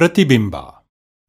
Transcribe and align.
ಪ್ರತಿಬಿಂಬ. 0.00 0.56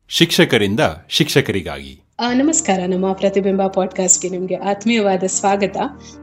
ಶಿಕ್ಷಕರಿಂದ 0.08 0.80
ಶಿಕ್ಷಕರಿಗಾಗಿ. 1.10 2.04
ಆ, 2.20 2.34
ನಮಸ್ಕಾರ. 2.34 2.80
ನಮ್ಮ 2.88 3.14
ಪ್ರತಿಬಿಂಬ 3.14 3.68
ಪಾಡ್ಕಾಸ್ಟ್ಗೆ 3.68 4.30
ನಿಮ್ಗೆ 4.30 4.56
ಆತ್ಮೀಯವಾದ 4.56 5.24
ಸ್ವಾಗತ. 5.28 5.78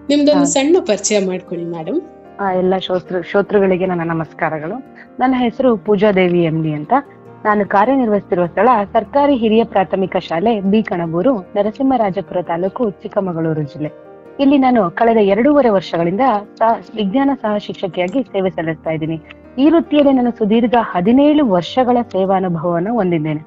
ನಿಮ್ದೊಂದು 0.09 0.47
ಸಣ್ಣ 0.47 0.77
ಪರಿಚಯ 0.81 1.27
ಮಾಡ್ಕೊಳ್ಳಿ 1.27 1.67
ಮೇಡಮ್ 1.67 2.01
ಆ, 2.41 2.53
ಎಲ್ಲ 2.53 2.75
ಶ್ರೋತೃ 2.79 3.23
ಶ್ರೋತೃಗಳಿಗೆ 3.23 3.87
ನನ್ನ 3.87 4.01
ನಮಸ್ಕಾರಗಳು. 4.05 4.79
ನನ್ನ 5.21 5.35
ಹೆಸರು 5.39 5.77
ಪೂಜಾ 5.77 6.13
ದೇವಿ 6.13 6.45
ಎಂ 6.45 6.63
ಡಿ 6.63 6.73
ಅಂತ. 6.73 6.93
ನಾನು 7.45 7.69
ಕಾರ್ಯನಿರ್ವಹಿಸುತ್ತಿರುವ 7.69 8.47
ಸ್ಥಳ 8.47 8.69
ಸರ್ಕಾರಿ 8.93 9.37
ಹಿರಿಯ 9.37 9.65
ಪ್ರಾಥಮಿಕ 9.65 10.17
ಶಾಲೆ 10.17 10.61
ಬಿ 10.61 10.83
ಕಣಬೂರು 10.83 11.41
ನರಸಿಂಹರಾಜಪುರ 11.41 12.43
ತಾಲೂಕು 12.43 12.91
ಚಿಕ್ಕಮಗಳೂರು 12.91 13.63
ಜಿಲ್ಲೆ. 13.63 13.91
ಇಲ್ಲಿ 14.41 14.59
ನಾನು 14.59 14.91
ಕಳೆದ 14.91 15.17
ಎರಡೂವರೆ 15.17 15.69
ವರ್ಷಗಳಿಂದ 15.69 16.21
ಸಹ- 16.59 16.97
ವಿಜ್ಞಾನ 16.97 17.31
ಸಹ 17.43 17.57
ಶಿಕ್ಷಕಿಯಾಗಿ 17.57 18.23
ಸೇವೆ 18.23 18.51
ಸಲ್ಲಿಸ್ತಾ 18.51 18.91
ಇದ್ದೀನಿ. 18.91 19.21
ಈ 19.63 19.65
ವೃತ್ತಿಯಲ್ಲಿ 19.69 20.13
ನಾನು 20.13 20.31
ಸುದೀರ್ಘ 20.31 20.77
ಹದಿನೇಳು 20.91 21.43
ವರ್ಷಗಳ 21.47 21.99
ಸೇವಾನುಭವವನ್ನು 22.13 22.95
ಹೊಂದಿದ್ದೇನೆ. 22.95 23.43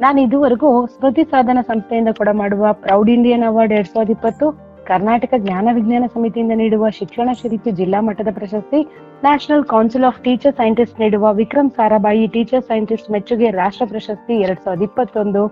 ನಾನು 0.00 0.18
ಇದುವರೆಗೂ 0.20 0.86
ಸ್ಮೃತಿ 0.86 1.24
ಸಾಧನ 1.24 1.58
ಸಂಸ್ಥೆಯಿಂದ 1.60 2.08
ಕೂಡ 2.18 2.28
ಮಾಡುವ 2.32 2.72
ಪ್ರೌಡ್ 2.72 3.10
ಇಂಡಿಯನ್ 3.10 3.42
ಅವಾರ್ಡ್ 3.42 3.72
ಎರಡ್ 3.72 3.88
ಸಾವಿರದ 3.88 4.10
ಇಪ್ಪತ್ತು, 4.10 4.46
ಕರ್ನಾಟಕ 4.84 5.34
ಜ್ಞಾನ 5.36 5.68
ವಿಜ್ಞಾನ 5.72 6.04
ಸಮಿತಿಯಿಂದ 6.14 6.52
ನೀಡುವ 6.52 6.90
ಶಿಕ್ಷಣ 6.90 7.28
ಶಿಲ್ಪಿ 7.40 7.70
ಜಿಲ್ಲಾ 7.70 8.00
ಮಟ್ಟದ 8.00 8.32
ಪ್ರಶಸ್ತಿ, 8.32 8.80
National 9.24 9.64
Council 9.64 10.04
of 10.04 10.20
Teacher 10.24 10.56
Scientist 10.56 11.00
ನೀಡುವ 11.00 11.32
ವಿಕ್ರಮ್ 11.32 11.70
ಸಾರಾಭಾಯಿ 11.70 12.26
ಟೀಚರ್ 12.26 12.64
ಸೈಂಟಿಸ್ಟ್ 12.64 13.10
ಮೆಚ್ಚುಗೆ 13.10 13.50
ರಾಷ್ಟ್ರ 13.50 13.86
ಪ್ರಶಸ್ತಿ 13.86 14.36
ಎರಡ್ 14.40 14.62
ಸಾವಿರದ 14.64 14.82
ಇಪ್ಪತ್ತೊಂದು. 14.82 15.44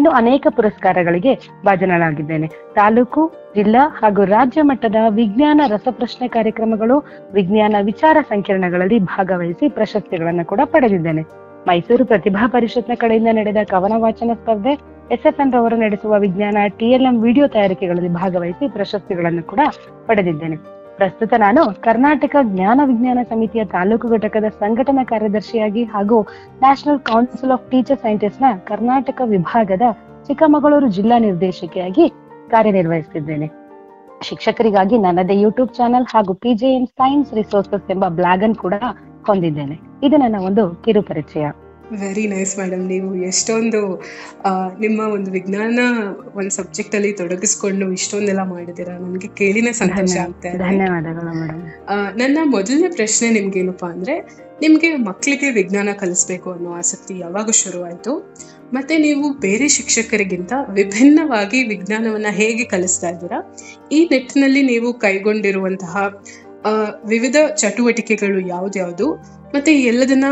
ಇನ್ನು 0.00 0.12
ಅನೇಕ 0.16 0.46
ಪುರಸ್ಕಾರಗಳಿಗೆ 0.56 1.32
ಭಾಜನರಾಗಿದ್ದೇನೆ 1.64 2.46
ತಾಲೂಕು, 2.74 3.22
ಜಿಲ್ಲಾ 3.54 3.82
ಹಾಗೂ 4.02 4.24
ರಾಜ್ಯ 4.24 4.62
ಮಟ್ಟದ 4.62 4.96
ವಿಜ್ಞಾನ 5.08 5.60
ರಸಪ್ರಶ್ನೆ 5.68 6.28
ಕಾರ್ಯಕ್ರಮಗಳು, 6.28 6.96
ವಿಜ್ಞಾನ 7.32 7.76
ವಿಚಾರ 7.82 8.16
ಸಂಕಿರಣಗಳಲ್ಲಿ 8.28 8.98
ಭಾಗವಹಿಸಿ 8.98 9.68
ಪ್ರಶಸ್ತಿಗಳನ್ನು 9.68 10.44
ಕೂಡ 10.44 10.60
ಪಡೆದಿದ್ದೇನೆ. 10.64 11.22
ಮೈಸೂರು 11.68 12.04
ಪ್ರತಿಭಾ 12.04 12.46
ಪರಿಷತ್ನ 12.46 12.92
ಕಡೆಯಿಂದ 12.94 13.28
ನಡೆದ 13.32 13.56
ಕವನ 13.70 13.92
ವಾಚನ 13.96 14.30
ಸ್ಪರ್ಧೆ 14.34 14.72
ಎಸ್ 15.10 15.26
ಎಫ್ 15.26 15.40
ಎನ್ 15.40 15.52
ರವರು 15.52 15.76
ನಡೆಸುವ 15.76 16.14
ವಿಜ್ಞಾನ 16.18 16.56
ಟಿಎಲ್ಎಂ 16.78 17.22
ವಿಡಿಯೋ 17.22 17.46
ತಯಾರಿಕೆಗಳಲ್ಲಿ 17.46 18.08
ಭಾಗವಹಿಸಿ 18.08 18.68
ಪ್ರಶಸ್ತಿಗಳನ್ನು 18.72 19.42
ಕೂಡ 19.42 19.60
ಪಡೆದಿದ್ದೇನೆ. 20.06 20.79
ಪ್ರಸ್ತುತ 21.00 21.34
ನಾನು 21.38 21.62
ಕರ್ನಾಟಕ 21.80 22.36
ಜ್ಞಾನ 22.42 22.80
ವಿಜ್ಞಾನ 22.84 23.20
ಸಮಿತಿಯ 23.28 23.62
ತಾಲೂಕು 23.74 24.06
ಘಟಕದ 24.08 24.46
ಸಂಘಟನಾ 24.58 25.02
ಕಾರ್ಯದರ್ಶಿಯಾಗಿ 25.04 25.82
ಹಾಗೂ 25.84 26.16
ನ್ಯಾಷನಲ್ 26.64 27.00
ಕೌನ್ಸಿಲ್ 27.00 27.54
ಆಫ್ 27.56 27.64
ಟೀಚರ್ 27.70 28.00
ಸೈಂಟಿಸ್ಟ್ನ 28.02 28.48
ಕರ್ನಾಟಕ 28.66 29.20
ವಿಭಾಗದ 29.24 29.86
ಚಿಕ್ಕಮಗಳೂರು 30.26 30.88
ಜಿಲ್ಲಾ 30.96 31.18
ನಿರ್ದೇಶಕಿಯಾಗಿ 31.18 32.06
ಕಾರ್ಯನಿರ್ವಹಿಸುತ್ತಿದ್ದೇನೆ. 32.50 33.48
ಶಿಕ್ಷಕರಿಗಾಗಿ 34.28 34.98
ನನ್ನದೇ 34.98 35.36
ಯೂಟ್ಯೂಬ್ 35.40 35.72
ಚಾನೆಲ್ 35.74 36.06
ಹಾಗೂ 36.14 36.34
ಪಿಜೆಎನ್ 36.44 36.86
ಸೈನ್ಸ್ 37.00 37.32
ರಿಸೋರ್ಸಸ್ 37.34 37.90
ಎಂಬ 37.90 38.04
ಬ್ಲಾಗ್ 38.18 38.42
ಅನ್ನು 38.42 38.58
ಕೂಡ 38.64 38.74
ಹೊಂದಿದ್ದೇನೆ. 39.28 39.78
ಇದು 40.06 40.16
ನನ್ನ 40.16 40.36
ಒಂದು 40.48 40.64
ಕಿರು 40.84 41.02
ಪರಿಚಯ 41.02 41.46
ವೆರಿ 41.98 42.26
ನೈಸ್ 42.26 42.58
ಮೇಡಮ್ 42.58 42.86
ನೀವು 42.88 43.14
ಎಷ್ಟೊಂದು 43.14 44.02
ನಿಮ್ಮ 44.80 45.00
ಒಂದು 45.00 45.30
ವಿಜ್ಞಾನ 45.30 45.78
ಒಂದು 46.34 46.50
ಸಬ್ಜೆಕ್ಟ್ 46.50 46.94
ಅಲ್ಲಿ 46.94 47.12
ತೊಡಗಿಸ್ಕೊಂಡು 47.12 47.92
ಇಷ್ಟೊಂದೆಲ್ಲ 47.92 48.42
ಮಾಡಿದ್ದೀರಾ? 48.42 48.98
ನನಗೆ 48.98 49.28
ಕೇಳಿನೇ 49.28 49.72
ಸಂತೋಷ 49.72 50.16
ಆಗ್ತಾ 50.16 50.48
ಇದೆ. 50.48 50.58
ನನ್ನ 52.18 52.38
ಮೊದಲನೇ 52.44 52.90
ಪ್ರಶ್ನೆ 52.90 53.30
ನಿಮ್ಗೇನಪ್ಪಾ 53.30 53.88
ಅಂದ್ರೆ 53.88 54.16
ನಿಮ್ಗೆ 54.60 54.96
ಮಕ್ಕಳಿಗೆ 54.96 55.50
ವಿಜ್ಞಾನ 55.50 55.88
ಕಲಿಸ್ಬೇಕು 55.98 56.52
ಅನ್ನೋ 56.52 56.72
ಆಸಕ್ತಿ 56.72 57.18
ಯಾವಾಗ 57.18 57.50
ಶುರುವಾಯ್ತು. 57.50 58.34
ಮತ್ತೆ 58.72 58.98
ನೀವು 58.98 59.38
ಬೇರೆ 59.38 59.68
ಶಿಕ್ಷಕರಿಗಿಂತ 59.68 60.52
ವಿಭಿನ್ನವಾಗಿ 60.70 61.62
ವಿಜ್ಞಾನವನ್ನ 61.62 62.26
ಹೇಗೆ 62.30 62.64
ಕಲಿಸ್ತಾ 62.64 63.08
ಇದ್ದೀರಾ? 63.08 63.56
ಈ 63.92 64.08
ನಿಟ್ಟಿನಲ್ಲಿ 64.12 64.62
ನೀವು 64.62 64.94
ಕೈಗೊಂಡಿರುವಂತಹ 64.94 66.22
ವಿವಿಧ 67.08 67.36
ಚಟುವಟಿಕೆಗಳು 67.56 68.48
ಯಾವ್ದ್ಯಾವ್ದು? 68.48 69.39
ಮತ್ತೆ 69.54 69.72
ಎಲ್ಲದನ್ನ 69.82 70.26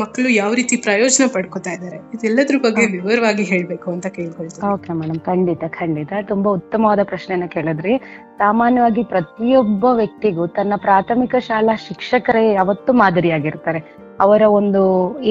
ಮಕ್ಕಳು 0.00 0.28
ಯಾವ 0.28 0.54
ರೀತಿ 0.54 0.76
ಪ್ರಯೋಜನ 0.76 1.24
ಪಡ್ಕೋತಾ 1.34 1.72
ಇದ್ದಾರೆ 1.72 1.98
ಇದೆಲ್ಲದ್ರ 2.14 2.56
ಬಗ್ಗೆ 2.64 2.84
ವಿವರವಾಗಿ 2.86 3.42
ಹೇಳ್ಬೇಕು 3.42 3.88
ಅಂತ 3.90 4.06
ಕೇಳ್ಕೊಳ್ತೀನಿ. 4.06 4.64
ಓಕೆ 4.72 4.92
ಮೇಡಮ್ 4.92 5.20
ಖಂಡಿತ 5.20 5.64
ಖಂಡಿತ. 5.78 6.12
ತುಂಬಾ 6.22 6.50
ಉತ್ತಮವಾದ 6.50 7.02
ಪ್ರಶ್ನೆನ 7.02 7.46
ಕೇಳಿದ್ರಿ. 7.46 7.94
ಸಾಮಾನ್ಯವಾಗಿ 8.38 9.04
ಪ್ರತಿಯೊಬ್ಬ 9.04 9.84
ವ್ಯಕ್ತಿಗೂ 9.84 10.46
ತನ್ನ 10.58 10.72
ಪ್ರಾಥಮಿಕ 10.76 11.34
ಶಾಲಾ 11.50 11.76
ಶಿಕ್ಷಕರೇ 11.88 12.44
ಯಾವತ್ತೂ 12.52 12.92
ಮಾದರಿಯಾಗಿರ್ತಾರೆ. 13.02 13.82
ಅವರ 14.20 14.42
ಒಂದು 14.58 14.82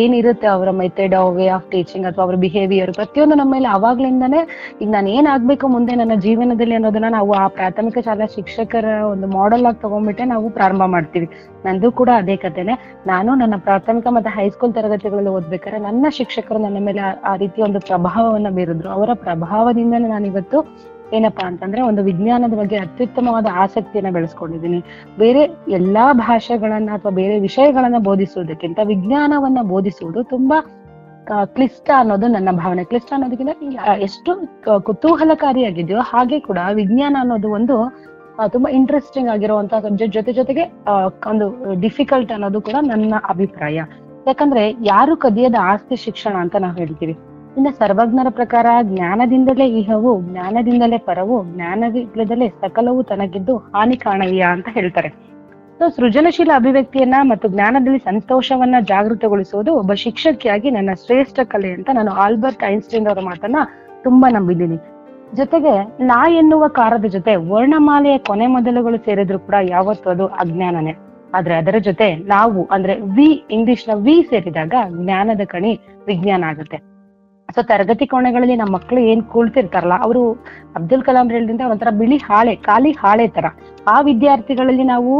ಏನಿರುತ್ತೆ 0.01 0.47
ಅವರ 0.47 0.69
ಮೆಥಡ್ 0.79 1.13
ವೇ 1.35 1.45
ಆಫ್ 1.47 1.69
ಟೀಚಿಂಗ್ 1.71 2.07
ಅಥವಾ 2.07 2.23
ಅವರ 2.25 2.35
ಬಿಹೇವಿಯರ್ 2.35 2.91
ಪ್ರತಿಯೊಂದು 2.93 3.35
ನಮ್ಮ 3.35 3.51
ಮೇಲೆ 3.51 3.67
ಅವಾಗ್ಲಿಂದಾನೇ 3.67 4.41
ಈಗ 4.81 4.89
ನಾನು 4.89 5.09
ಏನ್ 5.09 5.27
ಆಗ್ಬೇಕು 5.27 5.65
ಮುಂದೆ 5.67 5.93
ನನ್ನ 5.95 6.15
ಜೀವನದಲ್ಲಿ 6.19 6.75
ಅನ್ನೋದನ್ನ 6.75 7.09
ನಾವು 7.09 7.31
ಆ 7.33 7.45
ಪ್ರಾಥಮಿಕ 7.57 7.97
ಶಾಲಾ 8.05 8.25
ಶಿಕ್ಷಕರ 8.35 8.85
ಒಂದು 9.11 9.27
ಮಾಡೆಲ್ 9.27 9.65
ಆಗಿ 9.65 9.81
ತಗೊಂಡ್ಬಿಟ್ಟೆ 9.81 10.25
ನಾವು 10.33 10.49
ಪ್ರಾರಂಭ 10.49 10.85
ಮಾಡ್ತೀವಿ. 10.85 11.29
ನಂದು 11.65 11.89
ಕೂಡ 11.91 12.09
ಅದೇ 12.17 12.35
ಕಥೆನೆ. 12.35 12.75
ನಾನು 13.07 13.24
ನನ್ನ 13.33 13.53
ಪ್ರಾಥಮಿಕ 13.57 14.07
ಮತ್ತು 14.09 14.29
ಹೈಸ್ಕೂಲ್ 14.29 14.73
ತರಗತಿಗಳಲ್ಲಿ 14.73 15.29
ಓದ್ಬೇಕಾದ್ರೆ 15.29 15.79
ನನ್ನ 15.79 16.05
ಶಿಕ್ಷಕರು 16.09 16.59
ನನ್ನ 16.59 16.77
ಮೇಲೆ 16.79 16.99
ಆ- 16.99 17.35
ರೀತಿ 17.35 17.61
ಒಂದು 17.61 17.79
ಪ್ರಭಾವವನ್ನ 17.79 18.49
ಬೀರಿದ್ರು. 18.49 18.89
ಅವರ 18.89 19.09
ಪ್ರಭಾವದಿಂದಲೇ 19.13 20.07
ನಾನಿವತ್ತು 20.07 20.77
ಏನಪ್ಪಾ 21.13 21.47
ಅಂತಂದ್ರೆ 21.47 21.81
ಒಂದು 21.81 22.03
ವಿಜ್ಞಾನದ 22.03 22.53
ಬಗ್ಗೆ 22.53 22.77
ಅತ್ಯುತ್ತಮವಾದ 22.77 23.45
ಆಸಕ್ತಿಯನ್ನ 23.53 24.13
ಬೆಳೆಸ್ಕೊಂಡಿದ್ದೀನಿ. 24.13 24.83
ಬೇರೆ 25.19 25.39
ಎಲ್ಲಾ 25.67 26.13
ಭಾಷೆಗಳನ್ನ 26.13 26.89
ಅಥವಾ 26.93 27.11
ಬೇರೆ 27.11 27.39
ವಿಷಯಗಳನ್ನ 27.39 27.97
ಬೋಧಿಸುವುದಕ್ಕಿಂತ 27.97 28.79
ವಿಜ್ಞಾನವನ್ನ 28.83 29.57
ಬೋಧಿಸುವುದು 29.61 30.23
ತುಂಬಾ 30.23 30.61
ಕ್ಲಿಷ್ಟ 31.45 31.89
ಅನ್ನೋದು 31.97 32.27
ನನ್ನ 32.27 32.51
ಭಾವನೆ. 32.51 32.83
ಕ್ಲಿಷ್ಟ 32.83 33.13
ಅನ್ನೋದಕ್ಕಿಂತ 33.13 33.49
ಎಷ್ಟು 33.99 34.31
ಕುತೂಹಲಕಾರಿಯಾಗಿದೆಯೋ 34.83 35.99
ಹಾಗೆ 35.99 36.39
ಕೂಡ 36.39 36.57
ವಿಜ್ಞಾನ 36.73 37.17
ಅನ್ನೋದು 37.19 37.49
ಒಂದು 37.51 37.75
ತುಂಬಾ 38.47 38.69
ಇಂಟ್ರೆಸ್ಟಿಂಗ್ 38.71 39.29
ಆಗಿರುವಂತ 39.29 39.73
ಜೊತೆ 40.15 40.33
ಜೊತೆಗೆ 40.33 40.63
ಒಂದು 41.29 41.45
ಡಿಫಿಕಲ್ಟ್ 41.81 42.31
ಅನ್ನೋದು 42.31 42.61
ಕೂಡ 42.61 42.73
ನನ್ನ 42.81 43.13
ಅಭಿಪ್ರಾಯ. 43.29 43.77
ಯಾಕಂದ್ರೆ 44.27 44.63
ಯಾರು 44.83 45.17
ಕದಿಯದ 45.17 45.55
ಆಸ್ತಿ 45.61 45.95
ಶಿಕ್ಷಣ 45.95 46.35
ಅಂತ 46.35 46.55
ನಾವು 46.55 46.75
ಹೇಳ್ತೀವಿ. 46.75 47.15
ಇನ್ನು 47.57 47.71
ಸರ್ವಜ್ಞರ 47.71 48.29
ಪ್ರಕಾರ 48.29 48.65
ಜ್ಞಾನದಿಂದಲೇ 48.83 49.65
ಇಹವು 49.79 50.11
ಜ್ಞಾನದಿಂದಲೇ 50.31 50.97
ಪರವು, 50.97 51.37
ಜ್ಞಾನವಿಲ್ಲದಲೇ 51.53 52.47
ಸಕಲವು 52.49 53.03
ತನಗಿದ್ದು 53.03 53.57
ಹಾನಿ 53.57 53.97
ಕಾಣವೀಯ 53.97 54.41
ಅಂತ 54.41 54.67
ಹೇಳ್ತಾರೆ. 54.71 55.09
ಸೊ 55.79 55.89
ಸೃಜನಶೀಲ 55.89 56.51
ಅಭಿವ್ಯಕ್ತಿಯನ್ನ 56.55 57.15
ಮತ್ತು 57.21 57.47
ಜ್ಞಾನದಲ್ಲಿ 57.47 57.99
ಸಂತೋಷವನ್ನ 57.99 58.75
ಜಾಗೃತಗೊಳಿಸುವುದು 58.81 59.71
ಒಬ್ಬ 59.75 59.93
ಶಿಕ್ಷಕಿಯಾಗಿ 59.93 60.71
ನನ್ನ 60.71 60.89
ಶ್ರೇಷ್ಠ 61.05 61.39
ಕಲೆ 61.39 61.71
ಅಂತ 61.71 61.89
ನಾನು 61.93 62.11
ಆಲ್ಬರ್ಟ್ 62.11 62.63
ಐನ್ಸ್ಟೈನ್ 62.63 63.07
ಅವರ 63.07 63.19
ಮಾತನ್ನ 63.19 63.55
ತುಂಬಾ 64.03 64.29
ನಂಬಿದ್ದೀನಿ. 64.29 64.77
ಜೊತೆಗೆ 65.33 65.97
ನಾ 65.99 66.29
ಎನ್ನುವ 66.29 66.67
ಕಾರದ 66.67 67.05
ಜೊತೆ 67.05 67.35
ವರ್ಣಮಾಲೆಯ 67.35 68.17
ಕೊನೆ 68.17 68.47
ಮೊದಲುಗಳು 68.47 68.97
ಸೇರಿದ್ರು 68.97 69.39
ಕೂಡ 69.39 69.55
ಯಾವತ್ತೂ 69.61 70.09
ಅದು 70.09 70.27
ಅಜ್ಞಾನನೇ. 70.27 70.93
ಆದ್ರೆ 71.33 71.55
ಅದರ 71.55 71.75
ಜೊತೆ 71.79 72.15
ನಾವು, 72.15 72.65
ಅಂದ್ರೆ 72.65 73.01
ವಿ 73.01 73.45
ಇಂಗ್ಲಿಷ್ನ 73.51 73.91
ವಿ 73.95 74.27
ಸೇರಿದಾಗ 74.29 74.73
ಜ್ಞಾನದ 75.03 75.41
ಕಣಿ 75.45 75.79
ವಿಜ್ಞಾನ 76.07 76.43
ಆಗುತ್ತೆ. 76.43 76.94
ಸೊ 77.49 77.61
ತರಗತಿ 77.61 78.05
ಕೋಣೆಗಳಲ್ಲಿ 78.05 78.55
ನಮ್ಮ 78.55 78.71
ಮಕ್ಕಳು 78.71 78.99
ಏನ್ 78.99 79.23
ಕೂಳ್ತಿರ್ತಾರಲ್ಲ, 79.23 79.93
ಅವರು 80.01 80.31
ಅಬ್ದುಲ್ 80.75 81.03
ಕಲಾಂ 81.03 81.29
ಹೇಳಿದ್ರಿಂದ 81.29 81.61
ಒಂಥರ 81.61 81.87
ಬಿಳಿ 81.91 82.17
ಹಾಳೆ, 82.17 82.55
ಖಾಲಿ 82.55 82.91
ಹಾಳೆ 82.91 83.27
ತರ. 83.27 83.45
ಆ 83.87 84.01
ವಿದ್ಯಾರ್ಥಿಗಳಲ್ಲಿ 84.01 84.83
ನಾವು 84.83 85.11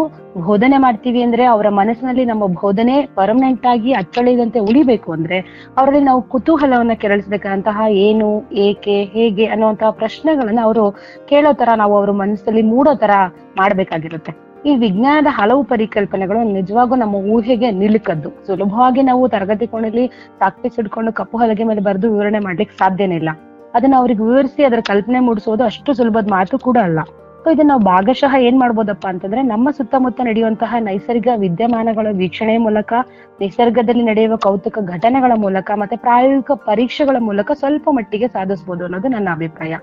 ಬೋಧನೆ 0.48 0.78
ಮಾಡ್ತೀವಿ 0.78 1.22
ಅಂದ್ರೆ 1.22 1.46
ಅವರ 1.46 1.70
ಮನಸ್ಸಿನಲ್ಲಿ 1.70 2.26
ನಮ್ಮ 2.26 2.46
ಬೋಧನೆ 2.46 3.06
ಪರ್ಮನೆಂಟ್ 3.06 3.66
ಆಗಿ 3.66 3.94
ಅಚ್ಚಳಿದಂತೆ 3.94 4.60
ಉಳಿಬೇಕು 4.60 5.12
ಅಂದ್ರೆ 5.12 5.40
ಅವರಲ್ಲಿ 5.78 6.04
ನಾವು 6.04 6.22
ಕುತೂಹಲವನ್ನ 6.22 6.94
ಕೆರಳಿಸ್ಬೇಕಂತಹ 6.94 7.80
ಏನು, 7.88 8.50
ಏಕೆ, 8.52 9.04
ಹೇಗೆ 9.04 9.46
ಅನ್ನುವಂತಹ 9.46 9.90
ಪ್ರಶ್ನೆಗಳನ್ನ 9.90 10.60
ಅವರು 10.64 10.92
ಕೇಳೋ 11.30 11.54
ತರ 11.54 11.70
ನಾವು 11.76 11.98
ಅವ್ರ 11.98 12.12
ಮನಸ್ಸಲ್ಲಿ 12.12 12.62
ಮೂಡೋ 12.62 12.94
ತರ 12.96 13.12
ಮಾಡ್ಬೇಕಾಗಿರುತ್ತೆ. 13.58 14.45
ಈ 14.66 14.76
ವಿಜ್ಞಾನದ 14.76 15.28
ಹಲವು 15.30 15.64
ಪರಿಕಲ್ಪನೆಗಳು 15.64 16.54
ನಿಜವಾಗೂ 16.54 16.96
ನಮ್ಮ 16.96 17.16
ಊಹೆಗೆ 17.16 17.72
ನಿಲುಕದ್ದು. 17.72 18.30
ಸುಲಭವಾಗಿ 18.48 19.02
ನಾವು 19.02 19.30
ತರಗತಿ 19.30 19.68
ಕೋಣೆಯಲ್ಲಿ 19.68 20.08
ಪ್ರಾಕ್ಟೀಸ್ 20.08 20.76
ಹಿಡ್ಕೊಂಡು 20.76 21.14
ಕಪ್ಪು 21.14 21.38
ಹಲಗೆ 21.38 21.64
ಮೇಲೆ 21.64 21.82
ಬರೆದು 21.82 22.14
ವಿವರಣೆ 22.14 22.40
ಮಾಡ್ಲಿಕ್ಕೆ 22.40 22.78
ಸಾಧ್ಯನೇ 22.78 23.16
ಇಲ್ಲ. 23.16 23.30
ಅದನ್ನ 23.76 23.94
ಅವ್ರಿಗೆ 23.98 24.24
ವಿವರಿಸಿ 24.24 24.64
ಅದರ 24.64 24.80
ಕಲ್ಪನೆ 24.80 25.20
ಮೂಡಿಸೋದು 25.20 25.64
ಅಷ್ಟು 25.64 25.94
ಸುಲಭದ 25.94 26.28
ಮಾತು 26.30 26.60
ಕೂಡ 26.60 26.78
ಅಲ್ಲ. 26.84 27.00
ಸೊ 27.44 27.52
ಇದನ್ನ 27.52 27.68
ನಾವು 27.68 27.82
ಭಾಗಶಃ 27.82 28.36
ಏನ್ 28.40 28.60
ಮಾಡ್ಬೋದಪ್ಪ 28.60 29.08
ಅಂತಂದ್ರೆ 29.08 29.42
ನಮ್ಮ 29.42 29.72
ಸುತ್ತಮುತ್ತ 29.72 30.22
ನಡೆಯುವಂತಹ 30.22 30.76
ನೈಸರ್ಗಿಕ 30.80 31.28
ವಿದ್ಯಮಾನಗಳ 31.36 32.08
ವೀಕ್ಷಣೆ 32.12 32.58
ಮೂಲಕ, 32.58 32.94
ನಿಸರ್ಗದಲ್ಲಿ 33.40 34.04
ನಡೆಯುವ 34.04 34.36
ಕೌತುಕ 34.36 34.80
ಘಟನೆಗಳ 34.80 35.32
ಮೂಲಕ 35.36 35.72
ಮತ್ತೆ 35.76 35.96
ಪ್ರಾಯೋಗಿಕ 35.96 36.52
ಪರೀಕ್ಷೆಗಳ 36.52 37.16
ಮೂಲಕ 37.20 37.52
ಸ್ವಲ್ಪ 37.52 37.90
ಮಟ್ಟಿಗೆ 37.92 38.28
ಸಾಧಿಸಬಹುದು 38.28 38.84
ಅನ್ನೋದು 38.86 39.08
ನನ್ನ 39.08 39.30
ಅಭಿಪ್ರಾಯ. 39.32 39.76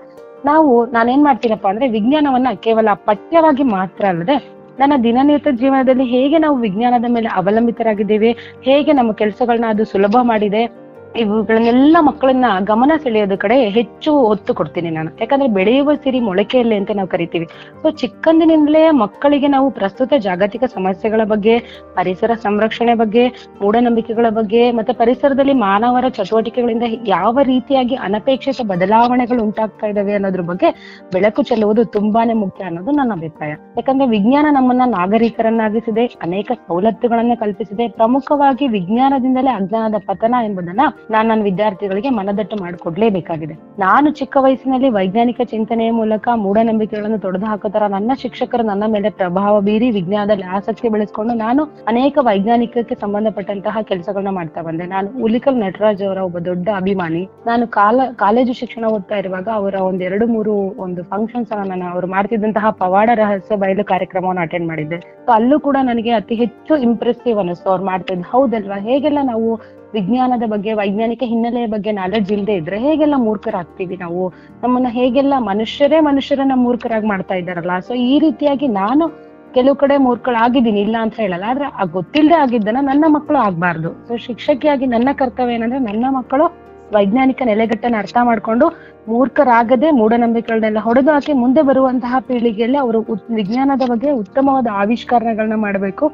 ನಾವು 0.45 0.85
ನಾನೇನ್ 0.85 1.23
ಮಾಡ್ತೀನಪ್ಪ 1.23 1.67
ಅಂದ್ರೆ 1.67 1.87
ವಿಜ್ಞಾನವನ್ನ 1.89 2.47
ಕೇವಲ 2.55 2.87
ಪಠ್ಯವಾಗಿ 2.93 3.63
ಮಾತ್ರ 3.63 4.05
ಅಲ್ಲದೆ 4.05 4.62
ನನ್ನ 4.79 4.93
ದಿನನಿತ್ಯ 5.03 5.51
ಜೀವನದಲ್ಲಿ 5.51 6.05
ಹೇಗೆ 6.05 6.37
ನಾವು 6.37 6.55
ವಿಜ್ಞಾನದ 6.57 7.05
ಮೇಲೆ 7.09 7.29
ಅವಲಂಬಿತರಾಗಿದ್ದೇವೆ 7.29 8.31
ಹೇಗೆ 8.61 8.93
ನಮ್ಮ 8.93 9.11
ಕೆಲಸಗಳನ್ನ 9.11 9.65
ಅದು 9.65 9.85
ಸುಲಭ 9.85 10.17
ಮಾಡಿದೆ 10.21 10.82
ಇವುಗಳನ್ನೆಲ್ಲ 11.17 11.97
ಮಕ್ಕಳನ್ನ 11.99 12.45
ಗಮನ 12.59 12.91
ಸೆಳೆಯೋದ 13.03 13.31
ಕಡೆ 13.37 13.69
ಹೆಚ್ಚು 13.69 14.13
ಒತ್ತು 14.13 14.53
ಕೊಡ್ತೀನಿ 14.53 14.89
ನಾನು. 14.89 15.11
ಯಾಕಂದ್ರೆ 15.19 15.49
ಬೆಳೆಯುವ 15.49 15.93
ಸಿರಿ 15.93 16.19
ಮೊಳಕೆಯಲ್ಲಿ 16.19 16.75
ಅಂತ 16.75 16.91
ನಾವು 16.95 17.07
ಕರಿತೀವಿ. 17.07 17.45
ಸೊ 17.81 17.89
ಚಿಕ್ಕಂದಿನಿಂದಲೇ 17.89 18.89
ಮಕ್ಕಳಿಗೆ 18.89 19.47
ನಾವು 19.47 19.71
ಪ್ರಸ್ತುತ 19.71 20.13
ಜಾಗತಿಕ 20.17 20.63
ಸಮಸ್ಯೆಗಳ 20.63 21.21
ಬಗ್ಗೆ, 21.23 21.59
ಪರಿಸರ 21.95 22.31
ಸಂರಕ್ಷಣೆ 22.33 22.93
ಬಗ್ಗೆ, 22.93 23.27
ಮೂಢನಂಬಿಕೆಗಳ 23.61 24.25
ಬಗ್ಗೆ, 24.29 24.71
ಮತ್ತೆ 24.71 24.93
ಪರಿಸರದಲ್ಲಿ 24.93 25.53
ಮಾನವರ 25.53 26.05
ಚಟುವಟಿಕೆಗಳಿಂದ 26.07 26.83
ಯಾವ 27.07 27.39
ರೀತಿಯಾಗಿ 27.43 27.95
ಅನಪೇಕ್ಷಿತ 27.95 28.61
ಬದಲಾವಣೆಗಳು 28.61 29.43
ಉಂಟಾಗ್ತಾ 29.43 29.87
ಇದಾವೆ 29.87 30.13
ಅನ್ನೋದ್ರ 30.13 30.41
ಬಗ್ಗೆ 30.41 30.99
ಬೆಳಕು 31.13 31.43
ಚೆಲ್ಲುವುದು 31.43 31.85
ತುಂಬಾನೇ 31.85 32.33
ಮುಖ್ಯ 32.33 32.63
ಅನ್ನೋದು 32.63 32.91
ನನ್ನ 32.91 33.11
ಅಭಿಪ್ರಾಯ. 33.11 33.49
ಯಾಕಂದ್ರೆ 33.49 34.09
ವಿಜ್ಞಾನ 34.09 34.45
ನಮ್ಮನ್ನ 34.49 34.81
ನಾಗರಿಕರನ್ನಾಗಿಸಿದೆ, 34.85 36.05
ಅನೇಕ 36.05 36.51
ಸವಲತ್ತುಗಳನ್ನ 36.67 37.31
ಕಲ್ಪಿಸಿದೆ. 37.39 37.87
ಪ್ರಮುಖವಾಗಿ 37.87 38.67
ವಿಜ್ಞಾನದಿಂದಲೇ 38.67 39.51
ಅಜ್ಞಾನದ 39.51 39.95
ಪತನ 40.07 40.35
ಎಂಬುದನ್ನ 40.45 40.81
ನಾನು 41.11 41.29
ನನ್ನ 41.29 41.43
ವಿದ್ಯಾರ್ಥಿಗಳಿಗೆ 41.43 42.09
ಮನದಟ್ಟು 42.09 42.55
ಮಾಡಿಕೊಡ್ಲೇಬೇಕಾಗಿದೆ. 42.55 43.53
ನಾನು 43.79 44.11
ಚಿಕ್ಕ 44.11 44.37
ವಯಸ್ಸಿನಲ್ಲಿ 44.39 44.89
ವೈಜ್ಞಾನಿಕ 44.89 45.41
ಚಿಂತನೆಯ 45.43 45.91
ಮೂಲಕ 45.91 46.27
ಮೂಢನಂಬಿಕೆಗಳನ್ನು 46.35 47.17
ತೊಡೆದು 47.17 47.45
ಹಾಕೋತರ 47.45 47.87
ನನ್ನ 47.87 48.11
ಶಿಕ್ಷಕರು 48.21 48.63
ನನ್ನ 48.63 48.83
ಮೇಲೆ 48.87 49.09
ಪ್ರಭಾವ 49.09 49.61
ಬೀರಿ 49.61 49.91
ವಿಜ್ಞಾನದಲ್ಲಿ 49.91 50.43
ಆಸಕ್ತಿ 50.43 50.89
ಬೆಳೆಸ್ಕೊಂಡು 50.89 51.33
ನಾನು 51.33 51.63
ಅನೇಕ 51.87 52.17
ವೈಜ್ಞಾನಿಕಕ್ಕೆ 52.21 52.95
ಸಂಬಂಧಪಟ್ಟಂತಹ 52.95 53.77
ಕೆಲಸಗಳನ್ನ 53.81 54.29
ಮಾಡ್ತಾ 54.29 54.61
ಬಂದೆ. 54.61 54.85
ನಾನು 54.85 55.23
ಉಲಿಕಲ್ 55.23 55.59
ನಟರಾಜ್ 55.59 56.03
ಅವರ 56.03 56.17
ಒಬ್ಬ 56.17 56.37
ದೊಡ್ಡ 56.39 56.69
ಅಭಿಮಾನಿ. 56.75 57.29
ನಾನು 57.45 57.67
ಕಾಲ, 57.67 58.01
ಕಾಲೇಜು 58.15 58.53
ಶಿಕ್ಷಣ 58.53 58.85
ಓದ್ತಾ 58.85 59.15
ಇರುವಾಗ 59.15 59.47
ಅವರ 59.53 59.75
ಒಂದ್ 59.75 60.03
ಎರಡು 60.03 60.27
ಮೂರು 60.27 60.53
ಒಂದು 60.53 61.03
ಫಂಕ್ಷನ್ಸ್ 61.03 61.67
ನಾನು 61.67 61.85
ಅವರು 61.85 62.07
ಮಾಡ್ತಿದ್ದಂತಹ 62.07 62.69
ಪವಾಡ 62.69 63.09
ರಹಸ್ಯ 63.15 63.55
ಬಯಲು 63.55 63.83
ಕಾರ್ಯಕ್ರಮವನ್ನು 63.83 64.41
ಅಟೆಂಡ್ 64.41 64.67
ಮಾಡಿದ್ದೆ. 64.67 64.99
ಸೊ 64.99 65.31
ಅಲ್ಲೂ 65.31 65.59
ಕೂಡ 65.59 65.77
ನನಗೆ 65.81 66.11
ಅತಿ 66.11 66.35
ಹೆಚ್ಚು 66.35 66.77
ಇಂಪ್ರೆಸಿವ್ 66.77 67.39
ಅನಿಸ್ತು 67.39 67.69
ಅವ್ರು 67.69 67.85
ಮಾಡ್ತಿದ್ದು 67.85 68.23
ಹೌದಲ್ವಾ? 68.23 68.79
ಹೇಗೆಲ್ಲ 68.79 69.17
ನಾವು 69.23 69.82
ವಿಜ್ಞಾನದ 69.93 70.45
ಬಗ್ಗೆ, 70.47 70.73
ವೈಜ್ಞಾನಿಕ 70.73 71.23
ಹಿನ್ನೆಲೆಯ 71.25 71.65
ಬಗ್ಗೆ 71.65 71.91
ನಾಲೆಡ್ಜ್ 71.91 72.31
ಇಲ್ಲದೆ 72.31 72.53
ಇದ್ರೆ 72.53 72.79
ಹೇಗೆಲ್ಲ 72.79 73.13
ಮೂರ್ಖರಾಗ್ತೀವಿ 73.17 73.97
ನಾವು? 73.97 74.33
ನಮ್ಮನ್ನ 74.63 74.87
ಹೇಗೆಲ್ಲ 74.89 75.33
ಮನುಷ್ಯರೇ 75.37 75.99
ಮನುಷ್ಯರನ್ನ 75.99 76.51
ಮೂರ್ಖರಾಗಿ 76.55 77.07
ಮಾಡ್ತಾ 77.07 77.35
ಇದ್ದಾರಲ್ಲ? 77.35 77.79
ಸೊ 77.79 77.93
ಈ 77.93 78.19
ರೀತಿಯಾಗಿ 78.19 78.67
ನಾನು 78.67 79.07
ಕೆಲವು 79.53 79.75
ಕಡೆ 79.75 79.97
ಮೂರ್ಖಳಾಗಿದ್ದೀನಿ, 79.97 80.81
ಇಲ್ಲ 80.81 80.95
ಅಂತ 81.01 81.15
ಹೇಳಲ್ಲ. 81.15 81.43
ಆದ್ರೆ 81.47 81.65
ಆ 81.65 81.83
ಗೊತ್ತಿಲ್ಲದೆ 81.83 82.35
ಆಗಿದ್ದನ್ನ 82.35 82.77
ನನ್ನ 82.81 83.05
ಮಕ್ಕಳು 83.07 83.37
ಆಗ್ಬಾರ್ದು. 83.37 84.07
ಸೊ 84.07 84.17
ಶಿಕ್ಷಕಿಯಾಗಿ 84.17 84.85
ನನ್ನ 84.85 85.09
ಕರ್ತವ್ಯ 85.13 85.53
ಏನಂದ್ರೆ 85.53 85.79
ನನ್ನ 85.79 86.05
ಮಕ್ಕಳು 86.09 86.45
ವೈಜ್ಞಾನಿಕ 86.93 87.41
ನೆಲೆಗಟ್ಟನ್ನ 87.45 87.95
ಅರ್ಥ 87.97 88.17
ಮಾಡ್ಕೊಂಡು 88.21 88.65
ಮೂರ್ಖರಾಗದೆ 89.07 89.91
ಮೂಢನಂಬಿಕೆಗಳನ್ನೆಲ್ಲ 89.91 90.79
ಹೊಡೆದು 90.79 91.11
ಹಾಕಿ 91.11 91.33
ಮುಂದೆ 91.33 91.61
ಬರುವಂತಹ 91.61 92.15
ಪೀಳಿಗೆಯಲ್ಲಿ 92.19 92.77
ಅವರು 92.77 92.99
ವಿಜ್ಞಾನದ 93.35 93.81
ಬಗ್ಗೆ 93.89 94.11
ಉತ್ತಮವಾದ 94.11 94.67
ಆವಿಷ್ಕಾರಗಳನ್ನ 94.73 95.55
ಮಾಡಬೇಕು. 95.55 96.07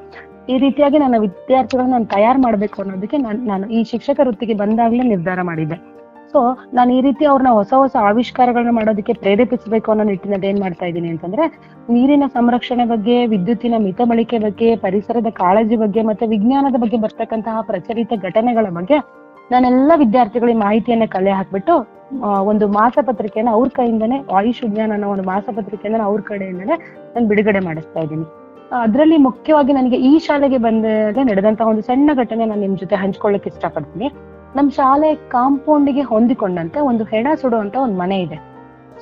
ಈ 0.50 0.58
ರೀತಿಯಾಗಿ 0.58 0.98
ನನ್ನ 0.98 1.18
ವಿದ್ಯಾರ್ಥಿಗಳನ್ನ 1.20 1.92
ನಾನು 1.92 2.06
ತಯಾರು 2.06 2.40
ಮಾಡ್ಬೇಕು 2.42 2.82
ಅನ್ನೋದಕ್ಕೆ 2.82 3.18
ನಾನು 3.18 3.40
ನಾನು 3.46 3.66
ಈ 3.68 3.84
ಶಿಕ್ಷಕ 3.84 4.20
ವೃತ್ತಿಗೆ 4.20 4.54
ಬಂದಾಗ್ಲೇ 4.54 5.04
ನಿರ್ಧಾರ 5.04 5.42
ಮಾಡಿದ್ದೆ 5.42 5.78
ಸೊ 6.34 6.40
ನಾನು 6.74 6.90
ಈ 6.94 7.02
ರೀತಿ 7.02 7.24
ಅವ್ರನ್ನ 7.26 7.50
ಹೊಸ 7.50 7.72
ಹೊಸ 7.74 7.96
ಆವಿಷ್ಕಾರಗಳನ್ನ 8.00 8.70
ಮಾಡೋದಕ್ಕೆ 8.70 9.14
ಪ್ರೇರೇಪಿಸಬೇಕು 9.14 9.92
ಅನ್ನೋ 9.92 10.04
ನಿಟ್ಟಿನಲ್ಲಿ 10.04 10.48
ಏನ್ 10.48 10.60
ಮಾಡ್ತಾ 10.60 10.86
ಇದ್ದೀನಿ 10.86 11.10
ಅಂತಂದ್ರೆ, 11.10 11.46
ನೀರಿನ 11.90 12.24
ಸಂರಕ್ಷಣೆ 12.34 12.86
ಬಗ್ಗೆ, 12.86 13.26
ವಿದ್ಯುತ್ತಿನ 13.26 13.78
ಮಿತ 13.78 14.02
ಬಳಕೆ 14.02 14.40
ಬಗ್ಗೆ, 14.40 14.76
ಪರಿಸರದ 14.76 15.30
ಕಾಳಜಿ 15.30 15.76
ಬಗ್ಗೆ 15.76 16.02
ಮತ್ತೆ 16.02 16.28
ವಿಜ್ಞಾನದ 16.28 16.80
ಬಗ್ಗೆ 16.80 16.98
ಬರ್ತಕ್ಕಂತಹ 16.98 17.62
ಪ್ರಚಲಿತ 17.62 18.14
ಘಟನೆಗಳ 18.22 18.66
ಬಗ್ಗೆ 18.70 19.00
ನಾನೆಲ್ಲ 19.52 19.92
ವಿದ್ಯಾರ್ಥಿಗಳಿಗೆ 19.96 20.60
ಮಾಹಿತಿಯನ್ನ 20.60 21.06
ಕಲೆ 21.06 21.32
ಹಾಕ್ಬಿಟ್ಟು 21.32 21.76
ಒಂದು 22.46 22.68
ಮಾಸಪತ್ರಿಕೆಯನ್ನ 22.68 23.50
ಅವ್ರ 23.50 23.70
ಕೈಯಿಂದನೇ, 23.70 24.20
ಆಯುಷ್ 24.32 24.62
ವಿಜ್ಞಾನ 24.64 24.92
ಅನ್ನೋ 24.92 25.10
ಒಂದು 25.10 25.24
ಮಾಸಪತ್ರಿಕೆಯನ್ನ 25.24 26.04
ಅವ್ರ 26.04 26.22
ನಾನು 27.16 27.28
ಬಿಡುಗಡೆ 27.28 27.60
ಮಾಡಿಸ್ತಾ 27.60 28.00
ಇದ್ದೀನಿ. 28.00 28.28
ಅದರಲ್ಲಿ 28.72 29.18
ಮುಖ್ಯವಾಗಿ 29.18 29.74
ನನಗೆ 29.74 29.96
ಈ 29.96 30.20
ಶಾಲೆಗೆ 30.20 30.58
ಬಂದಾಗ 30.58 31.18
ನಡೆದಂತಹ 31.24 31.68
ಒಂದು 31.68 31.82
ಸಣ್ಣ 31.82 32.10
ಘಟನೆ 32.14 32.46
ನಾನು 32.46 32.62
ನಿಮ್ 32.62 32.78
ಜೊತೆ 32.78 32.96
ಹಂಚ್ಕೊಳ್ಳಕ್ 32.96 33.48
ಇಷ್ಟಪಡ್ತೀನಿ. 33.48 34.10
ನಮ್ 34.56 34.72
ಶಾಲೆ 34.72 35.16
ಕಾಂಪೌಂಡಿಗೆ 35.16 36.02
ಹೊಂದಿಕೊಂಡಂತೆ 36.02 36.80
ಒಂದು 36.80 37.04
ಹೆಣ 37.04 37.28
ಸುಡುವಂತ 37.42 37.76
ಒಂದು 37.76 37.98
ಮನೆ 37.98 38.22
ಇದೆ. 38.22 38.36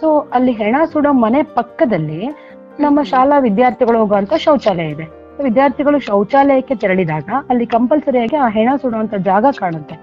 ಸೊ 0.01 0.19
ಅಲ್ಲಿ 0.19 0.51
ಹೆಣ 0.51 0.75
ಸುಡೋ 0.93 1.13
ಮನೆ 1.13 1.43
ಪಕ್ಕದಲ್ಲಿ 1.43 2.27
ನಮ್ಮ 2.79 3.01
ಶಾಲಾ 3.01 3.39
ವಿದ್ಯಾರ್ಥಿಗಳು 3.39 3.97
ಹೋಗುವಂತ 3.97 4.33
ಶೌಚಾಲಯ 4.33 4.89
ಇದೆ. 4.89 5.03
ವಿದ್ಯಾರ್ಥಿಗಳು 5.43 5.99
ಶೌಚಾಲಯಕ್ಕೆ 5.99 6.75
ತೆರಳಿದಾಗ 6.75 7.29
ಅಲ್ಲಿ 7.49 7.65
ಕಂಪಲ್ಸರಿಯಾಗಿ 7.65 8.35
ಆ 8.35 8.47
ಹೆಣ 8.47 8.69
ಸುಡುವಂತ 8.81 9.13
ಜಾಗ 9.15 9.45
ಕಾಣುತ್ತೆ. 9.59 9.95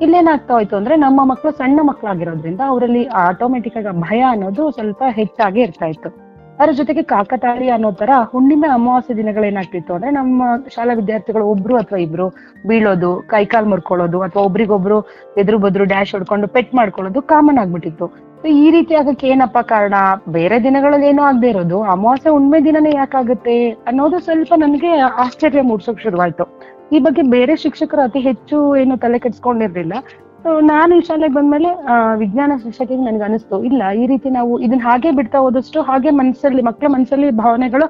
ಇಲ್ಲೇನಾಗ್ತಾ 0.00 0.54
ಹೋಯ್ತು 0.54 0.76
ಅಂದ್ರೆ 0.76 0.96
ನಮ್ಮ 0.96 1.24
ಮಕ್ಕಳು 1.24 1.52
ಸಣ್ಣ 1.52 1.80
ಮಕ್ಕಳಾಗಿರೋದ್ರಿಂದ 1.82 2.60
ಅವರಲ್ಲಿ 2.66 3.06
ಆಟೋಮೆಟಿಕ್ 3.06 3.76
ಆಗಿ 3.76 4.00
ಭಯ 4.00 4.20
ಅನ್ನೋದು 4.20 4.70
ಸ್ವಲ್ಪ 4.70 5.02
ಹೆಚ್ಚಾಗಿ 5.08 5.60
ಇರ್ತಾ 5.60 5.86
ಇತ್ತು. 5.86 6.21
ಅದ್ರ 6.58 6.72
ಜೊತೆಗೆ 6.72 7.02
ಕಾಕತಾಳಿ 7.02 7.68
ಅನ್ನೋ 7.68 7.90
ತರ 8.00 8.10
ಹುಣ್ಣಿಮೆ 8.32 8.68
ಅಮಾವಾಸ್ಯ 8.68 9.14
ದಿನಗಳೇನಾಗ್ತಿತ್ತು 9.14 9.92
ಅಂದ್ರೆ 9.94 10.10
ನಮ್ಮ 10.10 10.42
ಶಾಲಾ 10.74 10.94
ವಿದ್ಯಾರ್ಥಿಗಳು 10.94 11.44
ಒಬ್ರು 11.44 11.76
ಅಥವಾ 11.76 11.98
ಇಬ್ರು 11.98 12.26
ಬೀಳೋದು 12.66 13.10
ಕೈಕಾಲ್ 13.32 13.66
ಮುರ್ಕೊಳ್ಳೋದು 13.66 14.20
ಅಥವಾ 14.20 14.42
ಒಬ್ರಿಗೊಬ್ರು 14.42 14.98
ಎದುರು 15.38 15.58
ಬದ್ರು 15.58 15.84
ಡ್ಯಾಶ್ 15.84 16.12
ಹೊಡ್ಕೊಂಡು 16.14 16.48
ಪೆಟ್ 16.48 16.74
ಮಾಡ್ಕೊಳ್ಳೋದು 16.74 17.22
ಕಾಮನ್ 17.22 17.58
ಆಗ್ಬಿಟ್ಟಿತ್ತು. 17.58 18.08
ಈ 18.62 18.70
ರೀತಿ 18.70 18.94
ಆಗಕ್ಕೆ 18.94 19.26
ಏನಪ್ಪ 19.28 19.58
ಕಾರಣ? 19.58 19.94
ಬೇರೆ 20.28 20.56
ದಿನಗಳಲ್ಲಿ 20.64 21.06
ಏನೋ 21.06 21.22
ಆಗದೆ 21.22 21.48
ಇರೋದು. 21.50 21.82
ಅಮಾವಾಸ್ಯ 21.82 22.30
ಹುಣ್ಣಿಮೆ 22.30 22.60
ದಿನನೇ 22.64 22.92
ಯಾಕಾಗುತ್ತೆ 22.94 23.56
ಅನ್ನೋದು 23.70 24.18
ಸ್ವಲ್ಪ 24.18 24.52
ನನಗೆ 24.56 24.92
ಆಶ್ಚರ್ಯ 25.24 25.62
ಮೂಡ್ಸೋಕ್ 25.62 26.00
ಶುರುವಾಯ್ತು. 26.00 26.46
ಈ 26.92 26.98
ಬಗ್ಗೆ 26.98 27.22
ಬೇರೆ 27.36 27.56
ಶಿಕ್ಷಕರು 27.56 28.02
ಅತಿ 28.02 28.20
ಹೆಚ್ಚು 28.20 28.76
ಏನು 28.76 28.96
ತಲೆ 28.96 29.18
ಕೆಡ್ಸ್ಕೊಂಡಿರ್ಲಿಲ್ಲ. 29.18 29.94
ನಾನು 30.70 30.92
ಈ 30.98 31.02
ಶಾಲೆಗೆ 31.08 31.34
ಬಂದ್ಮೇಲೆ 31.34 31.70
ವಿಜ್ಞಾನ 32.22 32.52
ಶಿಕ್ಷಕಿಗೆ 32.62 33.02
ನನಗೆ 33.08 33.24
ಅನಿಸ್ತು. 33.26 33.56
ಇಲ್ಲ, 33.68 33.82
ಈ 34.02 34.04
ರೀತಿ 34.12 34.28
ನಾವು 34.36 34.52
ಇದನ್ನ 34.66 34.82
ಹಾಗೆ 34.88 35.10
ಬಿಡ್ತಾ 35.18 35.38
ಹೋದಷ್ಟು 35.44 35.82
ಹಾಗೆ 35.88 36.10
ಮನಸ್ಸಲ್ಲಿ 36.20 36.62
ಮಕ್ಕಳ 36.68 36.88
ಮನಸ್ಸಲ್ಲಿ 36.96 37.28
ಭಾವನೆಗಳು 37.42 37.86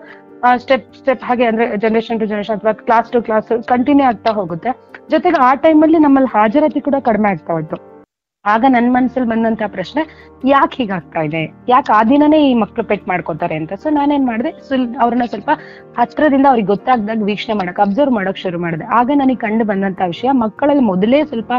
ಸ್ಟೆಪ್ 0.63 0.89
ಸ್ಟೆಪ್ 1.01 1.25
ಹಾಗೆ 1.29 1.45
ಅಂದ್ರೆ 1.51 1.67
ಜನರೇಷನ್ 1.85 2.21
ಟು 2.21 2.27
ಜನರೇಷನ್ 2.33 2.59
ಅಥವಾ 2.61 2.75
ಕ್ಲಾಸ್ 2.89 3.11
ಟು 3.15 3.21
ಕ್ಲಾಸ್ 3.29 3.51
ಕಂಟಿನ್ಯೂ 3.73 4.07
ಆಗ್ತಾ 4.11 4.31
ಹೋಗುತ್ತೆ. 4.39 4.71
ಜೊತೆಗೆ 5.15 5.39
ಆ 5.49 5.51
ಟೈಮಲ್ಲಿ 5.65 5.99
ನಮ್ಮಲ್ಲಿ 6.07 6.31
ಹಾಜರಾತಿ 6.37 6.81
ಕೂಡ 6.89 6.97
ಕಡಿಮೆ 7.09 7.29
ಆಗ್ತಾ 7.33 7.53
ಹೋಯ್ತು. 7.57 7.79
ಆಗ 8.51 8.65
ನನ್ 8.75 8.89
ಮನ್ಸಲ್ಲಿ 8.95 9.29
ಬಂದಂತ 9.31 9.65
ಪ್ರಶ್ನೆ, 9.75 10.03
ಯಾಕೆ 10.53 10.77
ಹೀಗಾಗ್ತಾ 10.79 11.21
ಇದೆ? 11.27 11.43
ಯಾಕೆ 11.73 11.91
ಆ 11.97 12.01
ದಿನನೇ 12.09 12.39
ಈ 12.47 12.55
ಮಕ್ಳು 12.63 12.83
ಪೆಟ್ 12.89 13.05
ಮಾಡ್ಕೋತಾರೆ 13.11 13.57
ಅಂತ? 13.61 13.73
ಸೊ 13.83 13.91
ನಾನೇನ್ 13.99 14.25
ಮಾಡಿದೆ 14.31 14.51
ಸುಲ್ 14.69 14.87
ಅವ್ರನ್ನ 15.03 15.27
ಸ್ವಲ್ಪ 15.33 15.51
ಹತ್ರದಿಂದ 15.99 16.47
ಅವ್ರಿಗೆ 16.53 16.69
ಗೊತ್ತಾಗ್ದಾಗ 16.73 17.23
ವೀಕ್ಷಣೆ 17.29 17.55
ಮಾಡಕ್ 17.61 17.79
ಅಬ್ಸರ್ವ್ 17.85 18.15
ಮಾಡಕ್ 18.17 18.41
ಶುರು 18.45 18.59
ಮಾಡಿದೆ. 18.65 18.85
ಆಗ 18.99 19.11
ನನಗೆ 19.21 19.41
ಕಂಡು 19.45 19.67
ಬಂದಂತ 19.71 20.01
ವಿಷಯ, 20.15 20.31
ಮಕ್ಕಳಲ್ಲಿ 20.43 20.85
ಮೊದಲೇ 20.91 21.21
ಸ್ವಲ್ಪ 21.31 21.53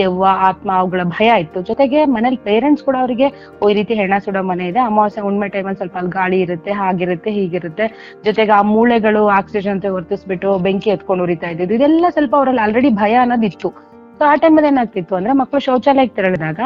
ದೆವ್ವ, 0.00 0.24
ಆತ್ಮ, 0.48 0.68
ಅವುಗಳ 0.80 1.04
ಭಯ 1.16 1.30
ಇತ್ತು. 1.44 1.62
ಜೊತೆಗೆ 1.70 2.02
ಮನೇಲಿ 2.16 2.40
ಪೇರೆಂಟ್ಸ್ 2.48 2.84
ಕೂಡ 2.88 2.96
ಅವರಿಗೆ 3.04 3.28
ಈ 3.70 3.72
ರೀತಿ 3.80 3.94
ಹೆಣ 4.02 4.18
ಸುಡೋ 4.26 4.42
ಮನೆ 4.50 4.66
ಇದೆ, 4.72 4.82
ಅಮಾವಾಸ್ಯೆ 4.90 5.50
ಟೈಮಲ್ಲಿ 5.56 5.80
ಸ್ವಲ್ಪ 5.82 5.96
ಅಲ್ಲಿ 6.02 6.14
ಗಾಳಿ 6.18 6.40
ಇರುತ್ತೆ, 6.40 6.72
ಹಾಗಿರುತ್ತೆ, 6.82 7.32
ಹೀಗಿರುತ್ತೆ. 7.38 7.88
ಜೊತೆಗೆ 8.28 8.54
ಆ 8.60 8.62
ಮೂಳೆಗಳು 8.74 9.24
ಆಕ್ಸಿಜನ್ 9.40 9.74
ಅಂತ 9.76 9.86
ವರ್ತಿಸ್ಬಿಟ್ಟು 9.98 10.58
ಬೆಂಕಿ 10.68 10.90
ಎತ್ಕೊಂಡು 10.90 11.24
ಉರಿತಾ 11.28 11.50
ಇದ್ದಿದ್ದು, 11.54 11.76
ಇದೆಲ್ಲ 11.80 12.06
ಸ್ವಲ್ಪ 12.18 12.34
ಅವರಲ್ಲಿ 12.42 12.64
ಆಲ್ರೆಡಿ 12.66 12.92
ಭಯ 13.02 13.14
ಅನ್ನೋದಿತ್ತು. 13.24 13.70
ಸೊ 14.18 14.24
ಆ 14.24 14.34
ಟೈಮಲ್ಲಿ 14.34 14.68
ಏನಾಗ್ತಿತ್ತು 14.68 15.14
ಅಂದ್ರೆ 15.16 15.32
ಮಕ್ಕಳು 15.32 15.60
ಶೌಚಾಲಯಕ್ಕೆ 15.60 16.16
ತೆರಳಿದಾಗ 16.16 16.60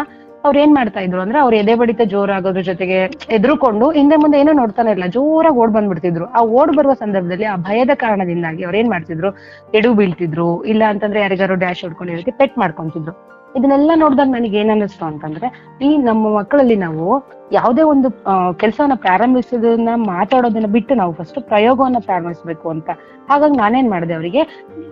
ಅವ್ರು 0.45 0.59
ಏನ್ 0.59 0.75
ಮಾಡ್ತಾ 0.75 1.01
ಇದ್ರು 1.01 1.21
ಅಂದ್ರೆ 1.21 1.39
ಅವ್ರ 1.39 1.55
ಎದೆ 1.55 1.75
ಬಡಿತ 1.75 2.01
ಜೋರಾಗೋದ್ರ 2.01 2.61
ಜೊತೆಗೆ 2.61 2.99
ಎದುರುಕೊಂಡು 3.31 3.91
ಹಿಂದೆ 3.91 4.17
ಮುಂದೆ 4.17 4.41
ಏನೋ 4.41 4.53
ನೋಡ್ತಾನೆ 4.53 4.91
ಇಲ್ಲ, 4.91 5.07
ಜೋರಾಗಿ 5.07 5.57
ಓಡ್ 5.57 5.73
ಬಂದ್ಬಿಡ್ತಿದ್ರು. 5.73 6.27
ಆ 6.27 6.43
ಓಡ್ 6.43 6.77
ಬರುವ 6.77 6.93
ಸಂದರ್ಭದಲ್ಲಿ 6.93 7.45
ಆ 7.45 7.57
ಭಯದ 7.57 7.91
ಕಾರಣದಿಂದಾಗಿ 7.95 8.63
ಅವ್ರು 8.65 8.79
ಏನ್ 8.79 8.91
ಮಾಡ್ತಿದ್ರು? 8.91 9.31
ಎಡು 9.75 9.95
ಬೀಳ್ತಿದ್ರು, 9.95 10.65
ಇಲ್ಲ 10.65 10.83
ಅಂತಂದ್ರೆ 10.89 11.21
ಯಾರಿಗಾರು 11.21 11.55
ಡ್ಯಾಶ್ 11.55 11.83
ಹೊಡ್ಕೊಂಡು 11.85 12.13
ಇರುತ್ತೆ 12.13 12.33
ಪೆಟ್ 12.33 12.57
ಮಾಡ್ಕೊಂತಿದ್ರು. 12.59 13.15
ಇದನ್ನೆಲ್ಲ 13.57 13.91
ನೋಡಿದಾಗ 13.95 14.27
ನನಗೆ 14.27 14.57
ಏನ್ 14.59 14.71
ಅನ್ನಿಸ್ತು 14.71 15.05
ಅಂತಂದ್ರೆ, 15.05 15.49
ಈ 15.83 15.97
ನಮ್ಮ 15.97 16.37
ಮಕ್ಕಳಲ್ಲಿ 16.37 16.77
ನಾವು 16.77 17.07
ಯಾವುದೇ 17.53 17.83
ಒಂದು 17.83 18.11
ಕೆಲಸವನ್ನ 18.57 18.95
ಪ್ರಾರಂಭಿಸೋದನ್ನ 18.95 19.89
ಮಾತಾಡೋದನ್ನ 19.95 20.67
ಬಿಟ್ಟು 20.67 20.95
ನಾವು 20.95 21.13
ಫಸ್ಟ್ 21.13 21.41
ಪ್ರಯೋಗವನ್ನ 21.43 22.01
ಪ್ರಾರಂಭಿಸ್ಬೇಕು 22.01 22.69
ಅಂತ. 22.71 22.91
ಹಾಗಾಗಿ 23.31 23.57
ನಾನೇನ್ 23.57 23.91
ಮಾಡಿದೆ 23.91 24.15
ಅವರಿಗೆ, 24.15 24.45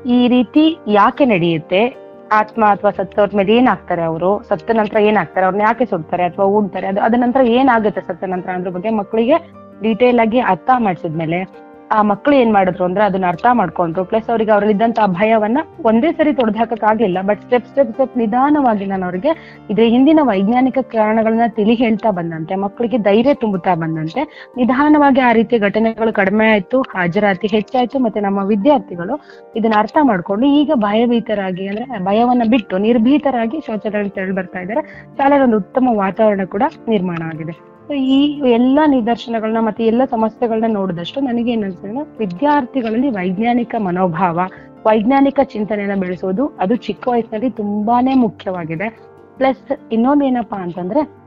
ಈ 0.06 0.28
ರೀತಿ 0.28 0.78
ಯಾಕೆ 0.86 1.24
ನಡೆಯುತ್ತೆ? 1.24 2.07
ಆತ್ಮ 2.32 2.64
ಅಥವಾ 2.64 2.90
ಸತ್ತವ್ರ 2.90 3.30
ಮೇಲೆ 3.37 3.52
ಏನಾಗ್ತಾರೆ 3.52 4.02
ಅವರು? 4.02 4.42
ಸತ್ತ 4.49 4.70
ನಂತರ 4.70 4.97
ಏನಾಗ್ತಾರೆ? 4.99 5.44
ಅವ್ರನ್ನ 5.47 5.62
ಯಾಕೆ 5.62 5.85
ಸುಡ್ತಾರೆ 5.85 6.25
ಅಥವಾ 6.25 6.44
ಊಡ್ತಾರೆ 6.44 6.87
ಅದು, 6.87 7.00
ಅದ 7.00 7.14
ನಂತರ 7.16 7.40
ಏನಾಗುತ್ತೆ 7.40 8.00
ಸತ್ತ 8.00 8.25
ನಂತರ 8.25 8.50
ಅದ್ರ 8.50 8.68
ಬಗ್ಗೆ 8.68 8.90
ಮಕ್ಕಳಿಗೆ 8.90 9.37
ಡೀಟೇಲ್ 9.82 10.20
ಆಗಿ 10.20 10.40
ಅರ್ಥ 10.40 10.70
ಮಾಡಿಸಿದ್ಮೇಲೆ. 10.78 11.67
ಆ 11.92 12.02
ಮಕ್ಳು 12.02 12.35
ಏನ್ 12.35 12.52
ಮಾಡಿದ್ರು 12.52 12.85
ಅಂದ್ರೆ 12.85 13.04
ಅದನ್ನ 13.04 13.26
ಅರ್ಥ 13.26 13.47
ಮಾಡ್ಕೊಂಡ್ರು. 13.52 14.04
ಪ್ಲಸ್ 14.04 14.30
ಅವ್ರಿಗೆ 14.30 14.50
ಅವ್ರಲ್ಲಿದ್ದಂತ 14.50 14.99
ಭಯವನ್ನ 15.07 15.59
ಒಂದೇ 15.85 16.12
ಸರಿ 16.12 16.33
ತೊಡೆದು 16.33 16.87
ಆಗ್ಲಿಲ್ಲ. 16.87 17.18
ಬಟ್ 17.23 17.40
ಸ್ಟೆಪ್ 17.40 17.66
ಸ್ಟೆಪ್ 17.66 17.92
ಸ್ಟೆಪ್ 17.92 18.18
ನಿಧಾನವಾಗಿ 18.18 18.87
ನಾನು 18.87 19.04
ಅವ್ರಿಗೆ 19.04 19.62
ಇದ್ರ 19.71 19.83
ಹಿಂದಿನ 19.83 20.18
ವೈಜ್ಞಾನಿಕ 20.23 20.78
ಕಾರಣಗಳನ್ನ 20.78 21.42
ತಿಳಿ 21.49 21.75
ಹೇಳ್ತಾ 21.75 22.11
ಬಂದಂತೆ 22.11 22.54
ಮಕ್ಕಳಿಗೆ 22.54 22.99
ಧೈರ್ಯ 22.99 23.35
ತುಂಬುತ್ತಾ 23.35 23.75
ಬಂದಂತೆ, 23.75 24.50
ನಿಧಾನವಾಗಿ 24.57 25.21
ಆ 25.21 25.33
ರೀತಿಯ 25.33 25.59
ಘಟನೆಗಳು 25.59 26.12
ಕಡಿಮೆ 26.12 26.50
ಆಯ್ತು, 26.50 26.80
ಹಾಜರಾತಿ 26.80 27.47
ಹೆಚ್ಚಾಯ್ತು, 27.47 27.99
ಮತ್ತೆ 27.99 28.21
ನಮ್ಮ 28.21 28.38
ವಿದ್ಯಾರ್ಥಿಗಳು 28.38 29.21
ಇದನ್ನ 29.57 29.75
ಅರ್ಥ 29.76 29.99
ಮಾಡ್ಕೊಂಡು 30.02 30.47
ಈಗ 30.47 30.71
ಭಯಭೀತರಾಗಿ 30.75 31.66
ಅಂದ್ರೆ 31.66 32.04
ಭಯವನ್ನ 32.04 32.42
ಬಿಟ್ಟು 32.50 32.78
ನಿರ್ಭೀತರಾಗಿ 32.78 33.61
ಶೌಚಾಲಯ 33.66 34.09
ತೆರಳಿ 34.09 34.33
ಬರ್ತಾ 34.33 34.61
ಇದ್ದಾರೆ. 34.61 35.04
ಶಾಲೆಯಲ್ಲಿ 35.16 35.45
ಒಂದು 35.45 35.57
ಉತ್ತಮ 35.57 35.88
ವಾತಾವರಣ 35.92 36.45
ಕೂಡ 36.45 36.62
ನಿರ್ಮಾಣ 36.88 37.23
ಆಗಿದೆ. 37.26 37.77
So 37.88 37.95
ಈ 37.95 38.40
ಎಲ್ಲಾ 38.49 38.87
ನಿದರ್ಶನಗಳನ್ನ 38.87 39.59
ಮತ್ತೆ 39.61 39.85
ಎಲ್ಲ 39.85 40.04
ಸಮಸ್ಯೆಗಳನ್ನ 40.04 40.73
ನೋಡಿದಷ್ಟು 40.73 41.21
ನನಗೆ 41.21 41.52
ಏನನ್ಸುತ್ತೆ 41.52 42.18
ವಿದ್ಯಾರ್ಥಿಗಳಲ್ಲಿ 42.18 43.11
ವೈಜ್ಞಾನಿಕ 43.11 43.75
ಮನೋಭಾವ, 43.78 44.40
ವೈಜ್ಞಾನಿಕ 44.87 45.40
ಚಿಂತನೆಯನ್ನ 45.45 46.00
ಬೆಳೆಸೋದು 46.00 46.47
ಅದು 46.47 46.76
ಚಿಕ್ಕ 46.76 47.09
ವಯಸ್ಸಿನಲ್ಲಿ 47.09 47.50
ತುಂಬಾನೇ 47.50 48.14
ಮುಖ್ಯವಾಗಿದೆ. 48.14 48.88
ಪ್ಲಸ್ 49.37 49.92
ಇನ್ನೊಂದೇನಪ್ಪಾ 49.92 50.57
ಅಂತಂದ್ರೆ 50.57 51.17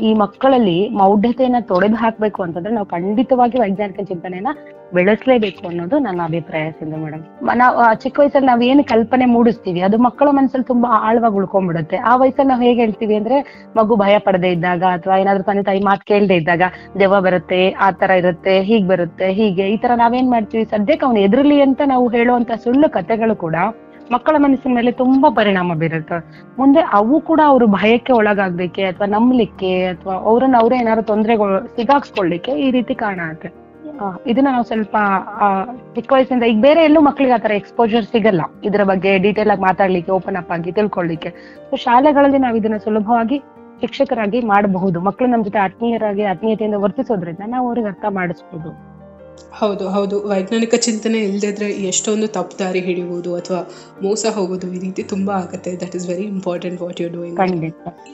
ಈ 0.00 0.14
ಮಕ್ಕಳಲ್ಲಿ 0.14 0.88
ಮೌಢ್ಯತೆಯನ್ನ 0.88 1.56
ತೊಡೆದು 1.60 1.94
ಹಾಕ್ಬೇಕು 1.94 2.42
ಅಂತಂದ್ರೆ 2.42 2.72
ನಾವು 2.72 2.86
ಖಂಡಿತವಾಗಿ 2.86 3.60
ವೈಜ್ಞಾನಿಕ 3.60 4.00
ಚಿಂತನೆಯನ್ನ 4.08 4.48
ಬೆಳೆಸಲೇಬೇಕು 4.94 5.68
ಅನ್ನೋದು 5.68 5.98
ನನ್ನ 5.98 6.20
ಅಭಿಪ್ರಾಯ 6.24 6.70
ಸಿಂಧು 6.70 6.96
ಮೇಡಮ್ 6.96 7.22
ನಾವು 7.56 7.94
ಚಿಕ್ಕ 7.94 8.18
ವಯಸ್ಸಲ್ಲಿ 8.18 8.46
ನಾವ್ 8.46 8.62
ಏನು 8.62 8.84
ಕಲ್ಪನೆ 8.84 9.24
ಮೂಡಿಸ್ತೀವಿ, 9.24 9.80
ಅದು 9.80 9.98
ಮಕ್ಕಳ 9.98 10.28
ಮನಸ್ಸಲ್ಲಿ 10.30 10.66
ತುಂಬಾ 10.66 10.88
ಆಳವಾಗಿ 10.88 11.34
ಉಳ್ಕೊಂಡ್ಬಿಡುತ್ತೆ. 11.34 11.96
ಆ 11.96 12.16
ವಯಸ್ಸಲ್ಲಿ 12.16 12.48
ನಾವು 12.48 12.62
ಹೇಗೆ 12.62 12.80
ಹೇಳ್ತೀವಿ 12.80 13.14
ಅಂದ್ರೆ, 13.14 13.66
ಮಗು 13.76 13.96
ಭಯ 13.96 14.18
ಪಡದೆ 14.18 14.50
ಇದ್ದಾಗ 14.50 14.82
ಅಥವಾ 14.92 15.16
ಏನಾದ್ರೂ 15.16 15.44
ತಂದೆ 15.44 15.62
ತಾಯಿ 15.62 15.80
ಮಾತು 15.80 16.04
ಕೇಳದೆ 16.04 16.36
ಇದ್ದಾಗ, 16.36 16.62
ದೆವ್ವ 16.98 17.20
ಬರುತ್ತೆ, 17.20 17.70
ಆ 17.70 17.90
ತರ 17.90 18.10
ಇರುತ್ತೆ, 18.10 18.60
ಹೀಗ್ 18.60 18.88
ಬರುತ್ತೆ, 18.88 19.32
ಹೀಗೆ, 19.32 19.66
ಈ 19.68 19.76
ತರ 19.76 19.90
ನಾವೇನ್ 19.94 20.30
ಮಾಡ್ತೀವಿ? 20.30 20.64
ಸದ್ಯಕ್ಕೆ 20.64 21.06
ಅವ್ನು 21.06 21.20
ಎದುರಲಿ 21.20 21.60
ಅಂತ 21.60 21.80
ನಾವು 21.86 22.08
ಹೇಳುವಂತ 22.08 22.52
ಸುಳ್ಳು 22.64 22.88
ಕಥೆಗಳು 22.90 23.36
ಕೂಡ 23.36 23.56
ಮಕ್ಕಳ 24.14 24.36
ಮನಸ್ಸಿನ 24.44 24.74
ಮೇಲೆ 24.78 24.90
ತುಂಬಾ 25.02 25.28
ಪರಿಣಾಮ 25.38 25.74
ಬೀರುತ್ತೆ. 25.82 26.18
ಮುಂದೆ 26.58 26.80
ಅವು 26.98 27.16
ಕೂಡ 27.28 27.40
ಅವರು 27.52 27.66
ಭಯಕ್ಕೆ 27.78 28.12
ಒಳಗಾಗ್ಲಿಕ್ಕೆ 28.20 28.84
ಅಥವಾ 28.90 29.06
ನಂಬಲಿಕ್ಕೆ 29.16 29.70
ಅಥವಾ 29.92 30.14
ಅವ್ರನ್ನ 30.30 30.56
ಅವರೇ 30.62 30.76
ಏನಾದ್ರು 30.82 31.04
ತೊಂದರೆಗಳು 31.12 31.56
ಸಿಗಾಕ್ಸ್ಕೊಳ್ಳಿಕ್ಕೆ 31.76 32.52
ಈ 32.64 32.68
ರೀತಿ 32.76 32.96
ಕಾರಣ 33.04 33.20
ಆಗುತ್ತೆ. 33.28 33.50
ಇದನ್ನ 34.30 34.48
ನಾವು 34.54 34.66
ಸ್ವಲ್ಪ 34.70 34.96
ಚಿಕ್ಕ 35.96 36.10
ವಯಸ್ಸಿಂದ 36.14 36.44
ಈಗ 36.52 36.58
ಬೇರೆ 36.68 36.80
ಎಲ್ಲೂ 36.88 37.00
ಮಕ್ಕಳಿಗೆ 37.08 37.34
ಆತರ 37.36 37.52
ಎಕ್ಸ್ಪೋಜರ್ 37.60 38.06
ಸಿಗಲ್ಲ. 38.14 38.42
ಇದರ 38.68 38.82
ಬಗ್ಗೆ 38.92 39.10
ಡೀಟೇಲ್ 39.26 39.50
ಆಗಿ 39.54 39.62
ಮಾತಾಡ್ಲಿಕ್ಕೆ 39.68 40.12
ಓಪನ್ 40.18 40.38
ಅಪ್ 40.40 40.52
ಆಗಿ 40.56 40.72
ತಿಳ್ಕೊಳ್ಳಿಕ್ಕೆ 40.78 41.30
ಸೊ 41.68 41.76
ಶಾಲೆಗಳಲ್ಲಿ 41.86 42.40
ನಾವು 42.46 42.56
ಇದನ್ನ 42.60 42.78
ಸುಲಭವಾಗಿ 42.86 43.38
ಶಿಕ್ಷಕರಾಗಿ 43.80 44.40
ಮಾಡಬಹುದು. 44.52 44.98
ಮಕ್ಕಳು 45.06 45.28
ನಮ್ಮ 45.32 45.44
ಜೊತೆ 45.48 45.60
ಆತ್ಮೀಯರಾಗಿ 45.68 46.24
ಆತ್ಮೀಯತೆಯಿಂದ 46.32 46.78
ವರ್ತಿಸೋದ್ರಿಂದ 46.84 47.42
ನಾವು 47.54 47.64
ಅವ್ರಿಗೆ 47.68 47.88
ಅರ್ಥ 47.92 48.04
ಮಾಡಿಸ್ಬೋದು. 48.18 48.70
ಹೌದು 49.58 49.84
ಹೌದು. 49.88 50.16
ವೈಜ್ಞಾನಿಕ 50.28 50.74
ಚಿಂತನೆ 50.86 51.18
ಇಲ್ಲದಿದ್ರೆ 51.20 51.68
ಎಷ್ಟೊಂದು 51.90 52.26
ತಪ್ಪು 52.28 52.54
ದಾರಿ 52.58 52.80
ಹಿಡಿಯುವುದು 52.80 53.34
ಅಥವಾ 53.34 53.60
ಮೋಸ 54.02 54.26
ಹೋಗೋದು 54.34 54.66
ಈ 54.74 54.78
ರೀತಿ 54.78 55.02
ತುಂಬಾ 55.04 55.34
ಆಗುತ್ತೆ. 55.34 55.70
That 55.82 55.94
is 55.96 56.06
very 56.08 56.24
important 56.34 56.78
what 56.82 57.00
you 57.00 57.08
doing 57.08 57.38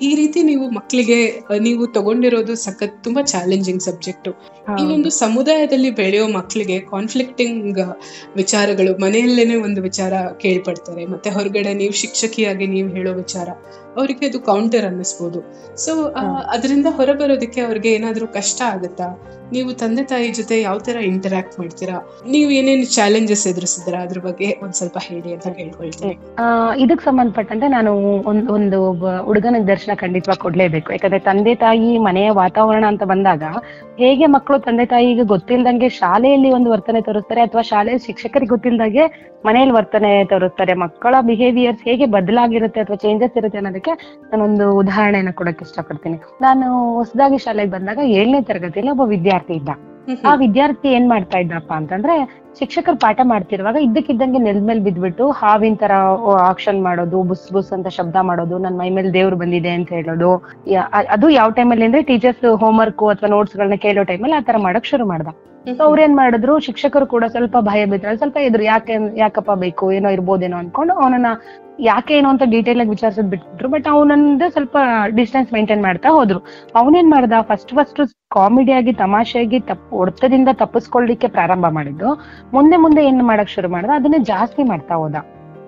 ಈ 0.01 0.15
ರೀತಿ 0.15 0.43
ನೀವು 0.43 0.67
ಮಕ್ಕಳಿಗೆ 0.71 1.19
ನೀವು 1.61 1.87
ತಗೊಂಡಿರೋದು 1.97 2.55
ಸಖತ್ 2.65 2.97
ತುಂಬಾ 3.05 3.23
ಚಾಲೆಂಜಿಂಗ್ 3.33 3.83
ಸಬ್ಜೆಕ್ಟ್ 3.83 4.31
ಈ 4.81 4.85
ಒಂದು 4.95 5.11
ಸಮುದಾಯದಲ್ಲಿ 5.19 5.91
ಬೆಳೆಯೋ 5.93 6.29
ಮಕ್ಕಳಿಗೆ 6.29 6.79
ಕಾನ್ಫ್ಲಿಕ್ಟಿಂಗ್ 6.91 7.81
ವಿಚಾರಗಳು 8.37 8.93
ಮನೆಯಲ್ಲೇನೆ 8.99 9.57
ಒಂದು 9.67 9.83
ವಿಚಾರ 9.83 10.13
ಕೇಳ್ಪಡ್ತಾರೆ. 10.39 11.05
ಮತ್ತೆ 11.07 11.31
ಹೊರಗಡೆ 11.31 11.75
ನೀವು 11.75 11.93
ಶಿಕ್ಷಕಿಯಾಗಿ 12.03 12.67
ನೀವು 12.67 12.89
ಹೇಳೋ 12.89 13.13
ವಿಚಾರ. 13.15 13.49
ಅವರಿಗೆ 13.97 14.25
ಅದು 14.31 14.41
ಕೌಂಟರ್ 14.41 14.87
ಅನ್ನಿಸ್ಬೋದು. 14.91 15.41
ಸೊ 15.85 15.93
ಅದರಿಂದ 16.55 16.89
ಹೊರಬರೋದಕ್ಕೆ 16.99 17.61
ಅವ್ರಿಗೆ 17.61 17.91
ಏನಾದ್ರೂ 17.99 18.27
ಕಷ್ಟ 18.39 18.63
ಆಗುತ್ತಾ? 18.73 19.09
ನೀವು 19.55 19.71
ತಂದೆ 19.81 20.03
ತಾಯಿ 20.11 20.29
ಜೊತೆ 20.33 20.57
ಯಾವ 20.61 20.79
ತರ 20.79 20.99
ಇಂಟರಾಕ್ಟ್ 21.09 21.61
ಮಾಡ್ತೀರಾ? 21.61 21.97
ನೀವು 22.35 22.51
ಏನೇನು 22.51 22.87
ಚಾಲೆಂಜಸ್ 22.95 23.45
ಎದುರಿಸಿದ್ರ 23.51 23.95
ಅದ್ರ 24.05 24.19
ಬಗ್ಗೆ 24.27 24.49
ಒಂದ್ 24.63 24.77
ಸ್ವಲ್ಪ 24.79 24.99
ಹೇಳಿ 25.09 25.31
ಅಂತ 25.37 25.49
ಕೇಳ್ಕೊಳ್ತೀನಿ 25.59 26.13
ಇದಕ್ಕೆ 26.13 26.83
ಇದಕ್ 26.85 27.03
ಸಂಬಂಧಪಟ್ಟಂತೆ 27.09 27.69
ನಾನು 27.69 27.91
ಒಂದ್ 28.31 28.47
ಒಂದು 28.57 28.79
ಹುಡುಗನ 29.27 29.59
ದರ್ಶನ 29.73 29.95
ಖಂಡಿತವಾಗಿ 29.95 30.41
ಕೊಡ್ಲೇಬೇಕು. 30.41 30.89
ಯಾಕಂದ್ರೆ 30.93 31.21
ತಂದೆ 31.29 31.55
ತಾಯಿ 31.55 31.91
ಮನೆಯ 32.07 32.29
ವಾತಾವರಣ 32.43 32.85
ಅಂತ 32.93 33.03
ಬಂದಾಗ 33.13 33.43
ಹೇಗೆ 34.03 34.27
ಮಕ್ಕಳು 34.27 34.59
ತಂದೆ 34.67 34.87
ತಾಯಿಗೆ 34.87 35.25
ಗೊತ್ತಿಲ್ದಂಗೆ 35.35 35.89
ಶಾಲೆಯಲ್ಲಿ 36.01 36.51
ಒಂದು 36.59 36.71
ವರ್ತನೆ 36.71 37.01
ತೋರಿಸ್ತಾರೆ 37.09 37.43
ಅಥವಾ 37.49 37.63
ಶಾಲೆಯಲ್ಲಿ 37.73 38.05
ಶಿಕ್ಷಕರಿಗೆ 38.07 38.53
ಗೊತ್ತಿಲ್ದಂಗೆ 38.55 39.05
ಮನೆಯಲ್ಲಿ 39.47 39.75
ವರ್ತನೆ 39.77 40.11
ತೋರಿಸ್ತಾರೆ. 40.33 40.73
ಮಕ್ಕಳ 40.85 41.15
ಬಿಹೇವಿಯರ್ಸ್ 41.29 41.83
ಹೇಗೆ 41.89 42.07
ಬದಲಾಗಿರುತ್ತೆ 42.17 42.81
ಅಥವಾ 42.85 42.99
ಚೇಂಜಸ್ 43.05 43.37
ಇರುತ್ತೆ 43.41 43.59
ಅನ್ನೋದಕ್ಕೆ 43.61 43.82
ನಾನೊಂದು 43.89 44.77
ಉದಾಹರಣೆನ 44.77 45.29
ಕೊಡಕ್ಕೆ 45.31 45.65
ಇಷ್ಟಪಡ್ತೀನಿ. 45.65 46.21
ನಾನು 46.41 46.95
ಹೊಸದಾಗಿ 46.95 47.39
ಶಾಲೆಗೆ 47.39 47.71
ಬಂದಾಗ 47.71 47.99
ಏಳನೇ 47.99 48.43
ತರಗತಿಯಲ್ಲಿ 48.43 48.91
ಒಬ್ಬ 48.91 49.03
ವಿದ್ಯಾರ್ಥಿ 49.03 49.55
ಇದ್ದ. 49.55 49.69
ಆ 50.25 50.35
ವಿದ್ಯಾರ್ಥಿ 50.35 50.89
ಏನ್ 50.89 51.09
ಮಾಡ್ತಾ 51.09 51.39
ಇದ್ದಪ್ಪ 51.39 51.73
ಅಂತಂದ್ರೆ 51.73 52.42
ಶಿಕ್ಷಕರು 52.59 52.99
ಪಾಠ 53.05 53.21
ಮಾಡ್ತಿರುವಾಗ 53.31 53.77
ಇದ್ದಕ್ಕಿದ್ದಂಗೆ 53.87 54.41
ನೆಲದ 54.47 54.65
ಮೇಲೆ 54.71 54.81
ಬಿದ್ಬಿಟ್ಟು 54.87 55.25
ಹಾವಿನ 55.41 55.77
ತರ 55.83 55.93
ಆಕ್ಷನ್ 56.51 56.81
ಮಾಡೋದು 56.83 57.19
ಬುಸ್ 57.31 57.47
ಬುಸ್ 57.55 57.71
ಅಂತ 57.77 57.89
ಶಬ್ದ 57.99 58.17
ಮಾಡೋದು 58.31 58.59
ನನ್ 58.65 58.77
ಮೈ 58.81 58.89
ಮೇಲೆ 58.97 59.11
ದೇವ್ರು 59.19 59.37
ಬಂದಿದೆ 59.43 59.73
ಅಂತ 59.79 59.91
ಹೇಳೋದು. 59.99 60.31
ಅದು 61.17 61.29
ಯಾವ 61.39 61.51
ಟೈಮಲ್ಲಿ 61.61 61.87
ಅಂದ್ರೆ 61.89 62.03
ಟೀಚರ್ಸ್ 62.11 62.45
ಹೋಮ್ವರ್ಕ್ 62.65 63.05
ಅಥವಾ 63.15 63.31
ನೋಟ್ಸ್ 63.37 63.57
ಗಳನ್ನ 63.57 63.79
ಕೇಳೋ 63.87 64.05
ಟೈಮಲ್ಲಿ 64.13 64.39
ಆ 64.41 64.45
ತರ 64.51 64.59
ಮಾಡಕ್ 64.67 64.91
ಶುರು 64.93 65.07
ಮಾಡ್ದ. 65.13 65.33
ಸೊ 65.79 65.83
ಅವ್ರೇನ್ 65.89 66.15
ಮಾಡಿದ್ರು 66.21 66.55
ಶಿಕ್ಷಕರು 66.67 67.07
ಕೂಡ 67.07 67.25
ಸ್ವಲ್ಪ 67.35 67.57
ಭಯ 67.71 67.83
ಬಿದ್ರೆ 67.91 68.17
ಸ್ವಲ್ಪ 68.21 68.39
ಇದ್ರು 68.47 68.63
ಯಾಕೆ 68.73 68.95
ಯಾಕಪ್ಪ 69.17 69.53
ಬೇಕು 69.65 69.85
ಏನೋ 69.97 70.09
ಇರ್ಬೋದೇನೋ 70.17 70.57
ಅನ್ಕೊಂಡು 70.63 70.95
ಅವನನ್ನ 71.03 71.29
ಯಾಕೆ 71.81 72.13
ಏನೋ 72.17 72.29
ಅಂತ 72.29 72.45
ಡೀಟೇಲ್ 72.55 72.81
ಆಗಿ 72.81 72.91
ವಿಚಾರಿಸೋದ್ 72.95 73.29
ಬಿಟ್ಬಿಟ್ರು 73.33 73.69
ಬಟ್ 73.75 73.87
ಅವನಂದ 73.93 74.43
ಸ್ವಲ್ಪ 74.55 74.77
ಡಿಸ್ಟೆನ್ಸ್ 75.19 75.53
ಮೇಂಟೈನ್ 75.53 75.83
ಮಾಡ್ತಾ 75.83 76.09
ಹೋದ್ರು. 76.17 76.41
ಅವನೇನ್ 76.81 77.09
ಮಾಡ್ದ 77.11 77.39
ಫಸ್ಟ್ 77.51 77.73
ಫಸ್ಟ್ 77.77 78.01
ಕಾಮಿಡಿಯಾಗಿ 78.37 78.93
ತಮಾಷೆಯಾಗಿ 78.93 79.61
ತಪ್ಪು 79.71 79.97
ಒಡ್ತದಿಂದ 79.97 80.51
ತಪ್ಪಿಸ್ಕೊಳ್ಳಿಕ್ಕೆ 80.63 81.29
ಪ್ರಾರಂಭ 81.37 81.67
ಮಾಡಿದ್ದು. 81.79 82.11
ಮುಂದೆ 82.53 82.77
ಮುಂದೆ 82.77 83.07
ಏನ್ 83.07 83.23
ಮಾಡಕ್ 83.23 83.49
ಶುರು 83.49 83.69
ಮಾಡ್ದ? 83.69 83.91
ಅದನ್ನೇ 83.95 84.19
ಜಾಸ್ತಿ 84.19 84.63
ಮಾಡ್ತಾ 84.63 84.95
ಹೋದ. 84.95 85.15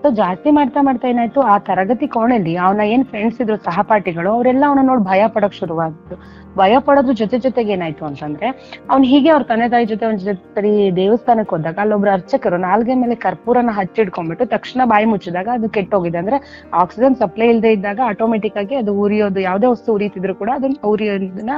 ಸೊ 0.02 0.10
ಜಾಸ್ತಿ 0.10 0.50
ಮಾಡ್ತಾ 0.50 0.80
ಮಾಡ್ತಾ 0.82 1.08
ಏನಾಯ್ತು? 1.08 1.40
ಆ 1.40 1.58
ತರಗತಿ 1.58 2.06
ಕೋಣೆಯಲ್ಲಿ 2.06 2.56
ಅವನ 2.56 2.80
ಏನ್ 2.80 3.04
ಫ್ರೆಂಡ್ಸ್ 3.04 3.40
ಇದ್ರು, 3.40 3.56
ಸಹಪಾಠಿಗಳು, 3.56 4.30
ಅವರೆಲ್ಲ 4.30 4.64
ಅವನ 4.68 4.78
ನೋಡಿ 4.82 5.04
ಭಯ 5.04 5.26
ಪಡಕ್ 5.26 5.54
ಶುರುವಾಗ್ತು 5.54 6.44
ಭಯ 6.56 6.78
ಪಡೋದ್ರ 6.78 7.12
ಜೊತೆ 7.12 7.38
ಜೊತೆಗೆ 7.38 7.72
ಏನಾಯ್ತು 7.72 8.04
ಅಂತಂದ್ರೆ, 8.04 8.48
ಅವ್ನ್ 8.90 9.04
ಹೀಗೆ 9.04 9.30
ಅವ್ರ 9.30 9.42
ತಂದೆ 9.42 9.68
ತಾಯಿ 9.68 9.86
ಜೊತೆ 9.86 10.06
ಒಂದ್ 10.06 10.18
ಸರಿ 10.54 10.96
ದೇವಸ್ಥಾನಕ್ಕೆ 10.96 11.56
ಹೋದಾಗ 11.56 11.78
ಅಲ್ಲೊಬ್ರು 11.78 12.10
ಅರ್ಚಕರು 12.10 12.56
ನಾಲ್ಗೆ 12.56 12.94
ಮೇಲೆ 12.94 13.14
ಕರ್ಪೂರನ 13.14 13.70
ಹಚ್ಚಿಡ್ಕೊಂಡ್ಬಿಟ್ಟು 13.72 14.44
ತಕ್ಷಣ 14.46 14.80
ಬಾಯಿ 14.84 15.04
ಮುಚ್ಚಿದಾಗ 15.04 15.48
ಅದು 15.52 15.68
ಕೆಟ್ಟೋಗಿದೆ. 15.68 16.18
ಅಂದ್ರೆ 16.18 16.68
ಆಕ್ಸಿಜನ್ 16.72 17.16
ಸಪ್ಲೈ 17.16 17.48
ಇಲ್ಲದೆ 17.48 17.72
ಇದ್ದಾಗ 17.72 18.00
ಆಟೋಮೆಟಿಕ್ 18.04 18.56
ಆಗಿ 18.56 18.74
ಅದು 18.74 18.94
ಉರಿಯೋದು, 18.94 19.40
ಯಾವ್ದೇ 19.40 19.66
ವಸ್ತು 19.66 19.92
ಉರಿತಿದ್ರು 19.94 20.34
ಕೂಡ 20.34 20.50
ಅದನ್ನ 20.54 20.74
ಉರಿಯೋದನ್ನ 20.84 21.50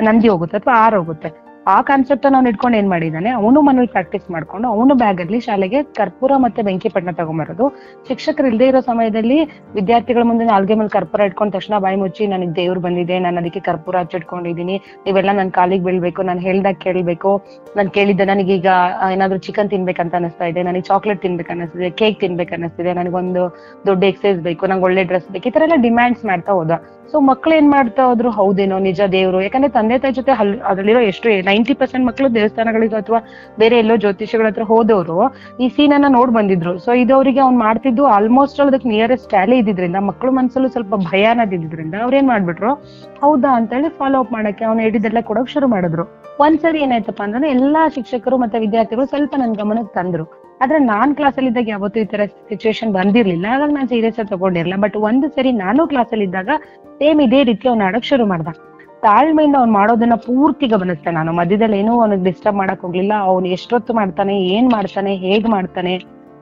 ನಂದಿ 0.00 0.28
ಹೋಗುತ್ತೆ 0.28 0.56
ಅಥವಾ 0.56 0.74
ಆರೋಗುತ್ತೆ 0.74 1.41
ಆ 1.66 1.76
ಕಾನ್ಸೆಪ್ಟ್ 1.88 2.24
ಅವ್ನು 2.28 2.48
ಇಟ್ಕೊಂಡು 2.52 2.76
ಏನ್ 2.78 2.88
ಮಾಡಿದಾನೆ 2.92 3.30
ಅವನು 3.40 3.58
ಮನೇಲಿ 3.66 3.90
ಪ್ರಾಕ್ಟೀಸ್ 3.94 4.24
ಮಾಡ್ಕೊಂಡು 4.34 4.66
ಅವನು 4.74 4.92
ಬ್ಯಾಗ್ 5.02 5.20
ಅಲ್ಲಿ 5.24 5.38
ಶಾಲೆಗೆ 5.46 5.78
ಕರ್ಪೂರ 5.98 6.32
ಮತ್ತೆ 6.44 6.60
ಬೆಂಕಿ 6.68 6.88
ಪಟ್ಟಣ 6.94 7.12
ತಗೊಂಬರೋದು. 7.20 7.66
ಶಿಕ್ಷಕರು 8.08 8.46
ಇಲ್ಲದೆ 8.50 8.66
ಇರೋ 8.70 8.80
ಸಮಯದಲ್ಲಿ 8.88 9.38
ವಿದ್ಯಾರ್ಥಿಗಳ 9.76 10.22
ಮುಂದೆ 10.30 10.44
ನಾಲ್ಗೆ 10.52 10.76
ಮೇಲೆ 10.80 10.92
ಕರ್ಪೂರ 10.96 11.28
ಇಟ್ಕೊಂಡ್ 11.28 11.54
ತಕ್ಷಣ 11.56 11.78
ಬಾಯಿ 11.84 11.98
ಮುಚ್ಚಿ, 12.02 12.26
ನನಗೆ 12.26 12.52
ದೇವ್ರು 12.60 12.80
ಬಂದಿದೆ, 12.86 13.18
ನಾನು 13.26 13.38
ಅದಕ್ಕೆ 13.42 13.60
ಕರ್ಪೂರ 13.68 13.94
ಹಚ್ಚಿಟ್ಕೊಂಡಿದೀನಿ 14.02 14.78
ನೀವೆಲ್ಲ 15.06 15.30
ನನ್ನ 15.40 15.52
ಕಾಲಿಗೆ 15.58 15.84
ಬೀಳ್ಬೇಕು, 15.88 16.22
ನಾನು 16.30 16.42
ಹೇಳ್ದಾಗ 16.48 16.78
ಕೇಳ್ಬೇಕು, 16.86 17.32
ನಾನು 17.76 17.90
ಕೇಳಿದ್ದೆ 17.90 18.26
ನನಗೀಗ 18.32 18.66
ಏನಾದ್ರು 19.14 19.38
ಚಿಕನ್ 19.48 19.70
ತಿನ್ಬೇಕಂತ 19.74 20.14
ಅನಿಸ್ತಾ 20.20 20.48
ಇದೆ, 20.52 20.62
ನನಗೆ 20.62 20.86
ಚಾಕ್ಲೇಟ್ 20.90 21.22
ತಿನ್ಬೇಕು 21.26 21.52
ಅನಿಸ್ತಿದೆ 21.56 21.90
ಕೇಕ್ 21.90 22.18
ತಿನ್ಬೇಕು 22.20 22.54
ಅನಿಸ್ತಿದೆ, 22.58 22.92
ನನಗೊಂದು 23.00 23.44
ದೊಡ್ಡ 23.86 24.02
ಎಕ್ಸೈಸ್ 24.12 24.40
ಬೇಕು, 24.48 24.66
ನಂಗೆ 24.72 24.86
ಒಳ್ಳೆ 24.90 25.04
ಡ್ರೆಸ್ 25.12 25.30
ಬೇಕು, 25.36 25.46
ಈ 25.48 25.54
ತರ 25.56 25.68
ಎಲ್ಲ 25.68 25.78
ಡಿಮ್ಯಾಂಡ್ಸ್ 25.88 26.24
ಮಾಡ್ತಾ 26.32 26.52
ಹೋದ. 26.52 26.72
ಸೊ 27.12 27.20
ಮಕ್ಳು 27.20 27.52
ಏನ್ 27.56 27.70
ಮಾಡ್ತಾ 27.70 28.02
ಹೋದ್ರು? 28.08 28.28
ಹೌದೇನೋ, 28.30 28.76
ನಿಜ 28.88 29.00
ದೇವ್ರು. 29.14 29.38
ಯಾಕಂದ್ರೆ 29.46 29.70
ತಂದೆ 29.72 29.96
ತಾಯಿ 30.02 30.14
ಜೊತೆ 30.18 30.32
ಹಲ್, 30.38 30.52
ಅದ್ರಲ್ಲಿರೋ 30.68 31.00
ಎಷ್ಟು 31.08 31.28
ನೈಂಟಿ 31.52 31.76
ಪರ್ಸೆಂಟ್ 31.80 32.06
ಮಕ್ಕಳು 32.08 32.28
ದೇವಸ್ಥಾನಗಳಿಗೆ 32.38 32.96
ಅಥವಾ 33.02 33.20
ಬೇರೆ 33.62 33.76
ಎಲ್ಲೋ 33.82 33.96
ಜ್ಯೋತಿಷಿಗಳ 34.04 34.46
ಹತ್ರ 34.50 34.66
ಹೋದವರು 34.72 35.18
ಈ 35.62 35.68
ಸೀನ್ 35.76 35.94
ಅನ್ನ 35.96 36.10
ನೋಡ್ 36.18 36.32
ಬಂದಿದ್ರು. 36.38 36.74
ಸೊ 36.84 36.90
ಇದು 37.02 37.12
ಅವರಿಗೆ 37.18 37.40
ಅವ್ನ್ 37.46 37.58
ಮಾಡ್ತಿದ್ದು 37.66 38.04
ಆಲ್ಮೋಸ್ಟ್ 38.16 38.60
ಅದಕ್ಕೆ 38.66 38.88
ನಿಯರೆಸ್ಟ್ 38.94 39.28
ಟ್ಯಾಲಿ 39.34 39.56
ಇದ್ದಿದ್ರಿಂದ 39.62 39.98
ಮಕ್ಳು 40.10 40.30
ಮನಸ್ಸಲ್ಲೂ 40.38 40.70
ಸ್ವಲ್ಪ 40.76 40.94
ಭಯ 41.10 41.24
ಅನ್ನೋದಿದ್ರಿಂದ 41.32 41.96
ಅವ್ರ 42.04 42.14
ಏನ್ 42.20 42.28
ಮಾಡ್ಬಿಟ್ರು, 42.32 42.70
ಹೌದಾ 43.24 43.50
ಅಂತೇಳಿ 43.58 43.90
ಫಾಲೋ 43.98 44.20
ಅಪ್ 44.24 44.32
ಮಾಡಕ್ಕೆ 44.36 44.64
ಅವ್ನು 44.68 44.82
ಹೇಳಿದ್ದೆಲ್ಲ 44.86 45.20
ಕೊಡಕ್ 45.30 45.50
ಶುರು 45.54 45.68
ಮಾಡಿದ್ರು. 45.74 46.04
ಒಂದ್ಸರಿ 46.44 46.78
ಏನಾಯ್ತಪ್ಪ 46.86 47.22
ಅಂದ್ರೆ 47.26 47.50
ಎಲ್ಲಾ 47.56 47.82
ಶಿಕ್ಷಕರು 47.96 48.36
ಮತ್ತೆ 48.42 48.58
ವಿದ್ಯಾರ್ಥಿಗಳು 48.64 49.06
ಸ್ವಲ್ಪ 49.12 49.34
ನನ್ 49.42 49.54
ಗಮನಕ್ಕೆ 49.62 49.92
ತಂದ್ರು. 49.98 50.26
ಆದ್ರೆ 50.62 50.78
ನಾನ್ 50.92 51.12
ಕ್ಲಾಸ್ 51.18 51.36
ಅಲ್ಲಿ 51.38 51.50
ಇದ್ದಾಗ 51.52 51.68
ಯಾವತ್ತೂ 51.74 51.98
ಈ 52.02 52.06
ತರ 52.12 52.24
ಸಿಚುವೇಶನ್ 52.50 52.90
ಬಂದಿರ್ಲಿಲ್ಲ. 52.98 53.46
ಹಾಗಾಗಿ 53.52 53.74
ನಾನು 53.78 53.88
ಸೀರಿಯಸ್ 53.94 54.20
ತಗೊಂಡಿರ್ಲಿಲ್ಲ. 54.34 54.78
ಬಟ್ 54.84 54.96
ಒಂದು 55.08 55.28
ಸರಿ 55.36 55.52
ನಾನು 55.64 55.88
ಕ್ಲಾಸಲ್ಲಿ 55.92 56.26
ಇದ್ದಾಗ 56.28 56.50
ಸೇಮ್ 57.00 57.20
ಇದೇ 57.26 57.40
ರೀತಿ 57.50 57.66
ಅವ್ನು 57.72 57.84
ಆಡಕ್ 57.88 58.06
ಶುರು 58.10 58.26
ಮಾಡ್ದ. 58.32 58.48
ತಾಳ್ಮೆಯಿಂದ 59.04 59.56
ಅವ್ನು 59.60 59.72
ಮಾಡೋದನ್ನ 59.78 60.16
ಪೂರ್ತಿ 60.26 60.66
ಗಮನಿಸ್ತೆ 60.72 61.10
ನಾನು. 61.18 61.30
ಮಧ್ಯದಲ್ಲಿ 61.38 61.76
ಏನೂ 61.82 61.92
ಅವನಿಗೆ 62.00 62.24
ಡಿಸ್ಟರ್ಬ್ 62.28 62.58
ಮಾಡಕ್ 62.60 62.82
ಹೋಗ್ಲಿಲ್ಲ. 62.84 63.14
ಅವ್ನು 63.30 63.48
ಎಷ್ಟೊತ್ತು 63.56 63.92
ಮಾಡ್ತಾನೆ, 63.98 64.34
ಏನ್ 64.56 64.68
ಮಾಡ್ತಾನೆ, 64.74 65.12
ಹೇಗ್ 65.24 65.46
ಮಾಡ್ತಾನೆ, 65.54 65.94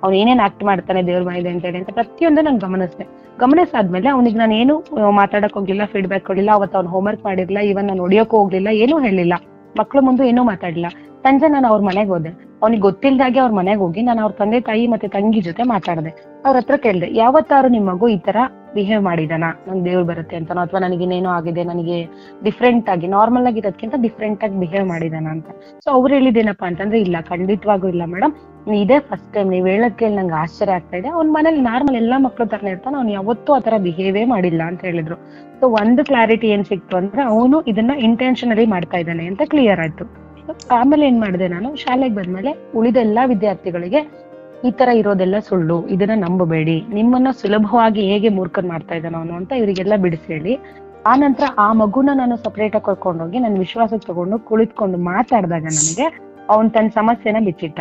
ಅವ್ನು 0.02 0.14
ಏನೇನ್ 0.20 0.42
ಆಕ್ಟ್ 0.46 0.62
ಮಾಡ್ತಾನೆ 0.68 1.00
ದೇವ್ರ 1.08 1.22
ಮನೆದೆ 1.28 1.50
ಅಂತ 1.54 1.64
ಹೇಳಿ 1.68 1.78
ಅಂತ 1.80 1.92
ಪ್ರತಿಯೊಂದು 1.98 2.42
ನಾನು 2.46 2.60
ಗಮನಿಸ್ದೆ. 2.66 3.04
ಗಮನಿಸಾದ್ಮೇಲೆ 3.42 4.08
ಅವನಿಗೆ 4.14 4.38
ನಾನು 4.42 4.54
ಏನು 4.62 4.74
ಮಾತಾಡಕ್ 5.20 5.56
ಹೋಗ್ಲಿಲ್ಲ 5.58 5.84
ಫೀಡ್ಬ್ಯಾಕ್ 5.92 6.24
ಕೊಡ್ಲಿಲ್ಲ, 6.28 6.50
ಅವತ್ತು 6.58 6.76
ಅವ್ನು 6.78 6.90
ಹೋಮ್ವರ್ಕ್ 6.94 7.24
ಮಾಡಿರ್ಲಿಲ್ಲ 7.28 7.62
ಇವನ್ 7.70 7.88
ನಾನು 7.90 8.02
ಹೊಡಿಯೋಕ್ 8.06 8.34
ಹೋಗ್ಲಿಲ್ಲ, 8.38 8.68
ಏನೂ 8.84 8.96
ಹೇಳಿಲ್ಲ. 9.06 9.34
ಮಕ್ಳ 9.80 9.98
ಮುಂದೆ 10.06 10.22
ಏನೂ 10.30 10.44
ಮಾತಾಡ್ಲಿಲ್ಲ. 10.52 10.90
ಸಂಜೆ 11.24 11.48
ನಾನು 11.54 11.66
ಅವ್ರ 11.72 11.80
ಮನೆಗೆ 11.90 12.10
ಹೋದೆ. 12.14 12.30
ಅವ್ನಿಗೆ 12.62 12.82
ಗೊತ್ತಿಲ್ದಾಗೆ 12.86 13.38
ಅವ್ರ 13.42 13.52
ಮನೆಗೆ 13.58 13.80
ಹೋಗಿ 13.84 14.00
ನಾನು 14.08 14.20
ಅವ್ರ 14.24 14.32
ತಂದೆ 14.40 14.58
ತಾಯಿ 14.68 14.84
ಮತ್ತೆ 14.92 15.08
ತಂಗಿ 15.16 15.40
ಜೊತೆ 15.48 15.62
ಮಾತಾಡ್ದೆ. 15.74 16.10
ಅವ್ರ 16.46 16.54
ಹತ್ರ 16.60 16.76
ಕೇಳ್ದೆ, 16.86 17.08
ಯಾವತ್ತಾರು 17.22 17.68
ನಿಮ್ಮ 17.74 17.86
ಮಗು 17.92 18.08
ಈ 18.16 18.18
ತರ 18.28 18.38
ಬಿಹೇವ್ 18.74 19.02
ಮಾಡಿದಾನ 19.02 19.44
ನಂಗೆ 19.68 19.90
ದೇವ್ರು 19.90 20.06
ಬರುತ್ತೆ 20.06 20.36
ಅಂತನೋ? 20.36 20.60
ಅಥವಾ 20.60 20.80
ನನಗೆ 20.80 21.02
ಇನ್ನೇನೋ 21.02 21.30
ಆಗಿದೆ, 21.30 21.64
ನನಗೆ 21.64 22.04
ಡಿಫ್ರೆಂಟ್ 22.44 22.90
ಆಗಿ 22.90 23.06
ನಾರ್ಮಲ್ 23.06 23.46
ಆಗಿ 23.46 23.58
ಇರೋದ್ಕಿಂತ 23.58 23.94
ಡಿಫ್ರೆಂಟ್ 24.02 24.44
ಆಗಿ 24.44 24.60
ಬಿಹೇವ್ 24.60 24.88
ಮಾಡಿದಾನ 24.88 25.26
ಅಂತ. 25.26 25.46
ಸೊ 25.84 25.90
ಅವ್ರು 25.90 26.14
ಹೇಳಿದೇನಪ್ಪಾ 26.14 26.66
ಅಂತಂದ್ರೆ, 26.66 27.00
ಇಲ್ಲ, 27.00 27.16
ಖಂಡಿತವಾಗೂ 27.20 27.88
ಇಲ್ಲ 27.88 28.04
ಮೇಡಮ್ 28.04 28.32
ಇದೇ 28.74 28.98
ಫಸ್ಟ್ 28.98 29.34
ಟೈಮ್ 29.34 29.50
ನೀವ್ 29.50 29.68
ಹೇಳಕ್ಕೆ 29.68 30.08
ನಂಗೆ 30.08 30.34
ಆಶ್ಚರ್ಯ 30.34 30.72
ಆಗ್ತಾ 30.72 30.96
ಇದೆ. 30.96 31.08
ಅವ್ನ 31.08 31.28
ಮನೇಲಿ 31.30 31.60
ನಾರ್ಮಲ್ 31.60 31.96
ಎಲ್ಲಾ 31.96 32.18
ಮಕ್ಳು 32.18 32.46
ತರನೇ 32.46 32.70
ಇರ್ತಾನೆ, 32.70 32.96
ಅವ್ನು 32.96 33.12
ಯಾವತ್ತೂ 33.12 33.52
ಆತರ 33.52 33.72
ಬಿಹೇವೇ 33.78 34.24
ಮಾಡಿಲ್ಲ 34.24 34.62
ಅಂತ 34.62 34.80
ಹೇಳಿದ್ರು. 34.80 35.14
ಸೊ 35.60 35.68
ಒಂದು 35.68 36.04
ಕ್ಲಾರಿಟಿ 36.04 36.46
ಏನ್ 36.46 36.64
ಸಿಕ್ತು 36.64 36.96
ಅಂದ್ರೆ, 36.96 37.22
ಅವನು 37.22 37.60
ಇದನ್ನ 37.60 37.90
ಇಂಟೆನ್ಷನಲಿ 37.98 38.66
ಮಾಡ್ತಾ 38.66 38.98
ಇದ್ದಾನೆ 38.98 39.26
ಅಂತ 39.26 39.42
ಕ್ಲಿಯರ್ 39.44 39.80
ಆಯ್ತು. 39.80 40.30
ಆಮೇಲೆ 40.70 41.06
ಏನ್ 41.06 41.20
ಮಾಡಿದೆ 41.20 41.48
ನಾನು? 41.48 41.76
ಶಾಲೆಗೆ 41.76 42.14
ಬಂದ್ಮೇಲೆ 42.14 42.72
ಉಳಿದ 42.76 42.96
ಎಲ್ಲಾ 42.96 43.24
ವಿದ್ಯಾರ್ಥಿಗಳಿಗೆ 43.24 44.29
ಈ 44.64 44.70
ತರ 44.70 44.88
ಇರೋದೆಲ್ಲ 44.88 45.38
ಸುಳ್ಳು. 45.38 45.86
ಇದನ್ನ 45.86 46.24
ನಂಬಬೇಡಿ. 46.24 46.86
ನಿಮ್ಮನ್ನ 46.94 47.28
ಸುಲಭವಾಗಿ 47.30 48.02
ಹೇಗೆ 48.02 48.28
ಮೂರ್ಖನ್ 48.28 48.68
ಮಾಡ್ತಾ 48.68 48.94
ಇದ್ದಾನ 48.94 49.16
ಅವನು 49.16 49.34
ಅಂತ 49.34 49.52
ಇವರಿಗೆಲ್ಲ 49.52 49.92
ಬಿಡಿಸಿ 49.96 50.32
ಹೇಳಿ. 50.32 50.58
ಆ 51.06 51.14
ನಂತರ 51.14 51.44
ಆ 51.58 51.72
ಮಗುನ 51.72 52.10
ನಾನು 52.14 52.36
ಸಪರೇಟ್ 52.36 52.76
ಆಗಿ 52.76 52.84
ಕರ್ಕೊಂಡೋಗಿ 52.84 53.38
ನನ್ನ 53.38 53.58
ವಿಶ್ವಾಸಕ್ಕೆ 53.58 54.06
ತಗೊಂಡು 54.06 54.38
ಕುಳಿತುಕೊಂಡು 54.38 54.98
ಮಾತಾಡಿದಾಗ 54.98 55.62
ನನಗೆ 55.62 56.22
ಅವ್ನ್ 56.48 56.70
ತನ್ನ 56.70 56.88
ಸಮಸ್ಯೆನ 56.88 57.36
ಬಿಚ್ಚಿಟ್ಟ. 57.44 57.80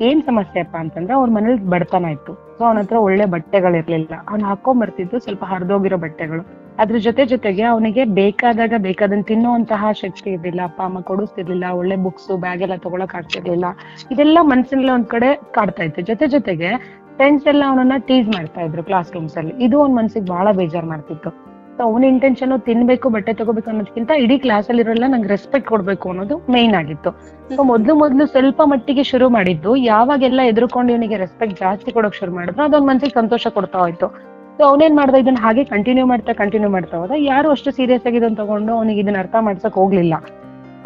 ಏನ್ 0.00 0.22
ಸಮಸ್ಯೆ 0.22 0.62
ಅಪ್ಪ 0.62 0.76
ಅಂತಂದ್ರೆ 0.76 1.14
ಅವ್ರ 1.14 1.30
ಮನೇಲಿ 1.30 1.64
ಬಡತನ 1.64 2.04
ಇತ್ತು. 2.04 2.34
ಸೊ 2.58 2.64
ಅವನ 2.64 2.78
ಹತ್ರ 2.78 2.96
ಒಳ್ಳೆ 2.96 3.24
ಬಟ್ಟೆಗಳಿರ್ಲಿಲ್ಲ. 3.24 4.12
ಅವ್ನು 4.28 4.46
ಹಾಕೊಂಡ್ 4.46 4.80
ಬರ್ತಿದ್ದು 4.80 5.18
ಸ್ವಲ್ಪ 5.18 5.44
ಹರಿದೋಗಿರೋ 5.44 5.96
ಬಟ್ಟೆಗಳು. 5.96 6.59
ಅದ್ರ 6.80 6.96
ಜೊತೆ 6.96 7.26
ಜೊತೆಗೆ 7.26 7.62
ಅವನಿಗೆ 7.62 8.04
ಬೇಕಾದಾಗ 8.04 8.74
ಬೇಕಾದನ್ 8.78 9.24
ತಿನ್ನುವಂತಹ 9.24 9.90
ಶಕ್ತಿ 9.92 10.30
ಇರ್ಲಿಲ್ಲ. 10.30 10.60
ಅಪ್ಪ 10.64 10.80
ಅಮ್ಮ 10.82 11.00
ಕೊಡಿಸ್ತಿರ್ಲಿಲ್ಲ. 11.00 11.64
ಒಳ್ಳೆ 11.70 11.96
ಬುಕ್ಸ್ 11.96 12.38
ಬ್ಯಾಗ್ 12.38 12.62
ಎಲ್ಲ 12.62 12.76
ತಗೊಳಕ್ 12.76 13.14
ಆಗ್ತಿರ್ಲಿಲ್ಲ. 13.14 13.64
ಇದೆಲ್ಲ 14.10 14.38
ಮನ್ಸಿನಲ್ಲಿ 14.42 14.92
ಒಂದ್ 14.92 15.06
ಕಡೆ 15.06 15.34
ಕಾಡ್ತಾ 15.52 15.82
ಇತ್ತು. 15.82 16.02
ಜೊತೆ 16.02 16.26
ಜೊತೆಗೆ 16.26 16.70
ಫ್ರೆಂಡ್ಸ್ 17.16 17.46
ಎಲ್ಲ 17.46 17.62
ಅವನನ್ನ 17.68 17.92
ಟೀಸ್ 17.98 18.28
ಮಾಡ್ತಾ 18.28 18.60
ಇದ್ರು 18.60 18.82
ಕ್ಲಾಸ್ 18.82 19.12
ರೂಮ್ಸ್ 19.12 19.36
ಅಲ್ಲಿ. 19.36 19.64
ಇದು 19.64 19.80
ಒಂದ್ 19.80 19.96
ಮನ್ಸಿಗೆ 19.96 20.26
ಬಹಳ 20.26 20.52
ಬೇಜಾರ್ 20.52 20.84
ಮಾಡ್ತಿತ್ತು. 20.84 21.50
ಸೊ 21.76 21.84
ಅವನ 21.84 22.04
ಇಂಟೆನ್ಷನ್ 22.04 22.60
ತಿನ್ಬೇಕು 22.60 23.08
ಬಟ್ಟೆ 23.08 23.32
ತಗೋಬೇಕು 23.32 23.70
ಅನ್ನೋದಕ್ಕಿಂತ 23.70 24.10
ಇಡೀ 24.16 24.38
ಕ್ಲಾಸ್ 24.38 24.68
ಅಲ್ಲಿ 24.68 24.82
ಇರೋಲ್ಲ 24.82 25.04
ನಂಗೆ 25.08 25.28
ರೆಸ್ಪೆಕ್ಟ್ 25.28 25.68
ಕೊಡ್ಬೇಕು 25.68 26.08
ಅನ್ನೋದು 26.08 26.36
ಮೇನ್ 26.38 26.74
ಆಗಿತ್ತು. 26.74 27.10
ಸೊ 27.56 27.62
ಮೊದ್ಲು 27.62 27.94
ಮೊದ್ಲು 27.94 28.26
ಸ್ವಲ್ಪ 28.26 28.60
ಮಟ್ಟಿಗೆ 28.64 29.02
ಶುರು 29.02 29.28
ಮಾಡಿದ್ದು 29.28 29.76
ಯಾವಾಗೆಲ್ಲ 29.76 30.40
ಎದುರ್ಕೊಂಡು 30.42 30.92
ಇವನಿಗೆ 30.92 31.16
ರೆಸ್ಪೆಕ್ಟ್ 31.16 31.60
ಜಾಸ್ತಿ 31.60 31.92
ಕೊಡೋಕ್ 31.92 32.14
ಶುರು 32.14 32.34
ಮಾಡಿದ್ರು 32.34 32.64
ಅದೊಂದ್ 32.64 32.86
ಮನ್ಸಿಗೆ 32.86 33.14
ಸಂತೋಷ 33.14 33.46
ಕೊಡ್ತಾ 33.46 33.78
ಹೋಯ್ತು. 33.78 34.29
ಸೊ 34.60 34.64
ಅವನೇನ್ 34.64 34.96
ಮಾಡ್ದ? 34.96 35.14
ಇದನ್ನ 35.14 35.38
ಹಾಗೆ 35.40 35.64
ಕಂಟಿನ್ಯೂ 35.64 36.06
ಮಾಡ್ತಾ 36.06 36.32
ಕಂಟಿನ್ಯೂ 36.32 36.70
ಮಾಡ್ತಾ 36.70 36.96
ಹೋದ. 36.96 37.10
ಯಾರು 37.16 37.50
ಅಷ್ಟು 37.50 37.70
ಸೀರಿಯಸ್ 37.70 38.06
ಆಗಿ 38.06 38.16
ಇದನ್ನ 38.16 38.34
ತಗೊಂಡು 38.34 38.72
ಅವನಿಗೆ 38.72 39.00
ಇದನ್ನ 39.00 39.18
ಅರ್ಥ 39.18 39.36
ಮಾಡ್ಸಕ್ 39.40 39.74
ಹೋಗ್ಲಿಲ್ಲ. 39.74 40.14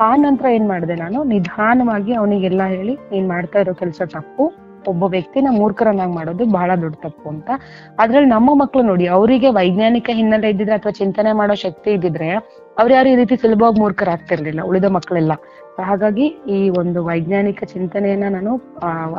ಆ 0.01 0.17
ನಂತರ 0.17 0.47
ಏನ್ 0.47 0.69
ಮಾಡ್ದೆ 0.69 0.95
ನಾನು? 0.95 1.25
ನಿಧಾನವಾಗಿ 1.25 2.13
ಅವನಿಗೆಲ್ಲ 2.15 2.63
ಹೇಳಿ, 2.67 2.95
ನೀನ್ 2.95 3.29
ಮಾಡ್ತಾ 3.29 3.59
ಇರೋ 3.59 3.75
ಕೆಲಸ 3.75 4.03
ತಪ್ಪು. 4.07 4.45
ಒಬ್ಬ 4.89 5.03
ವ್ಯಕ್ತಿನ 5.05 5.49
ಮೂರ್ಖರನ್ನಾಗಿ 5.51 6.13
ಮಾಡೋದು 6.13 6.45
ಬಹಳ 6.45 6.71
ದೊಡ್ಡ 6.81 6.97
ತಪ್ಪು 7.03 7.29
ಅಂತ. 7.29 7.51
ಅದ್ರಲ್ಲಿ 7.99 8.31
ನಮ್ಮ 8.31 8.51
ಮಕ್ಳು 8.55 8.83
ನೋಡಿ, 8.83 9.07
ಅವರಿಗೆ 9.07 9.49
ವೈಜ್ಞಾನಿಕ 9.49 10.11
ಹಿನ್ನೆಲೆ 10.13 10.51
ಇದ್ದಿದ್ರೆ 10.51 10.75
ಅಥವಾ 10.75 10.93
ಚಿಂತನೆ 10.93 11.33
ಮಾಡೋ 11.33 11.55
ಶಕ್ತಿ 11.55 11.91
ಇದ್ದಿದ್ರೆ, 11.91 12.31
ಅವ್ರು 12.79 12.95
ಯಾರು 12.95 13.09
ಈ 13.09 13.15
ರೀತಿ 13.15 13.37
ಸುಲಭವಾಗಿ 13.37 13.81
ಮೂರ್ಖರಾಗ್ತಿರ್ಲಿಲ್ಲ 13.81 14.61
ಉಳಿದ 14.61 14.85
ಮಕ್ಕಳೆಲ್ಲ. 14.85 15.33
ಹಾಗಾಗಿ 15.83 16.27
ಈ 16.27 16.71
ಒಂದು 16.71 17.05
ವೈಜ್ಞಾನಿಕ 17.05 17.65
ಚಿಂತನೆಯನ್ನ 17.65 18.25
ನಾನು 18.29 18.53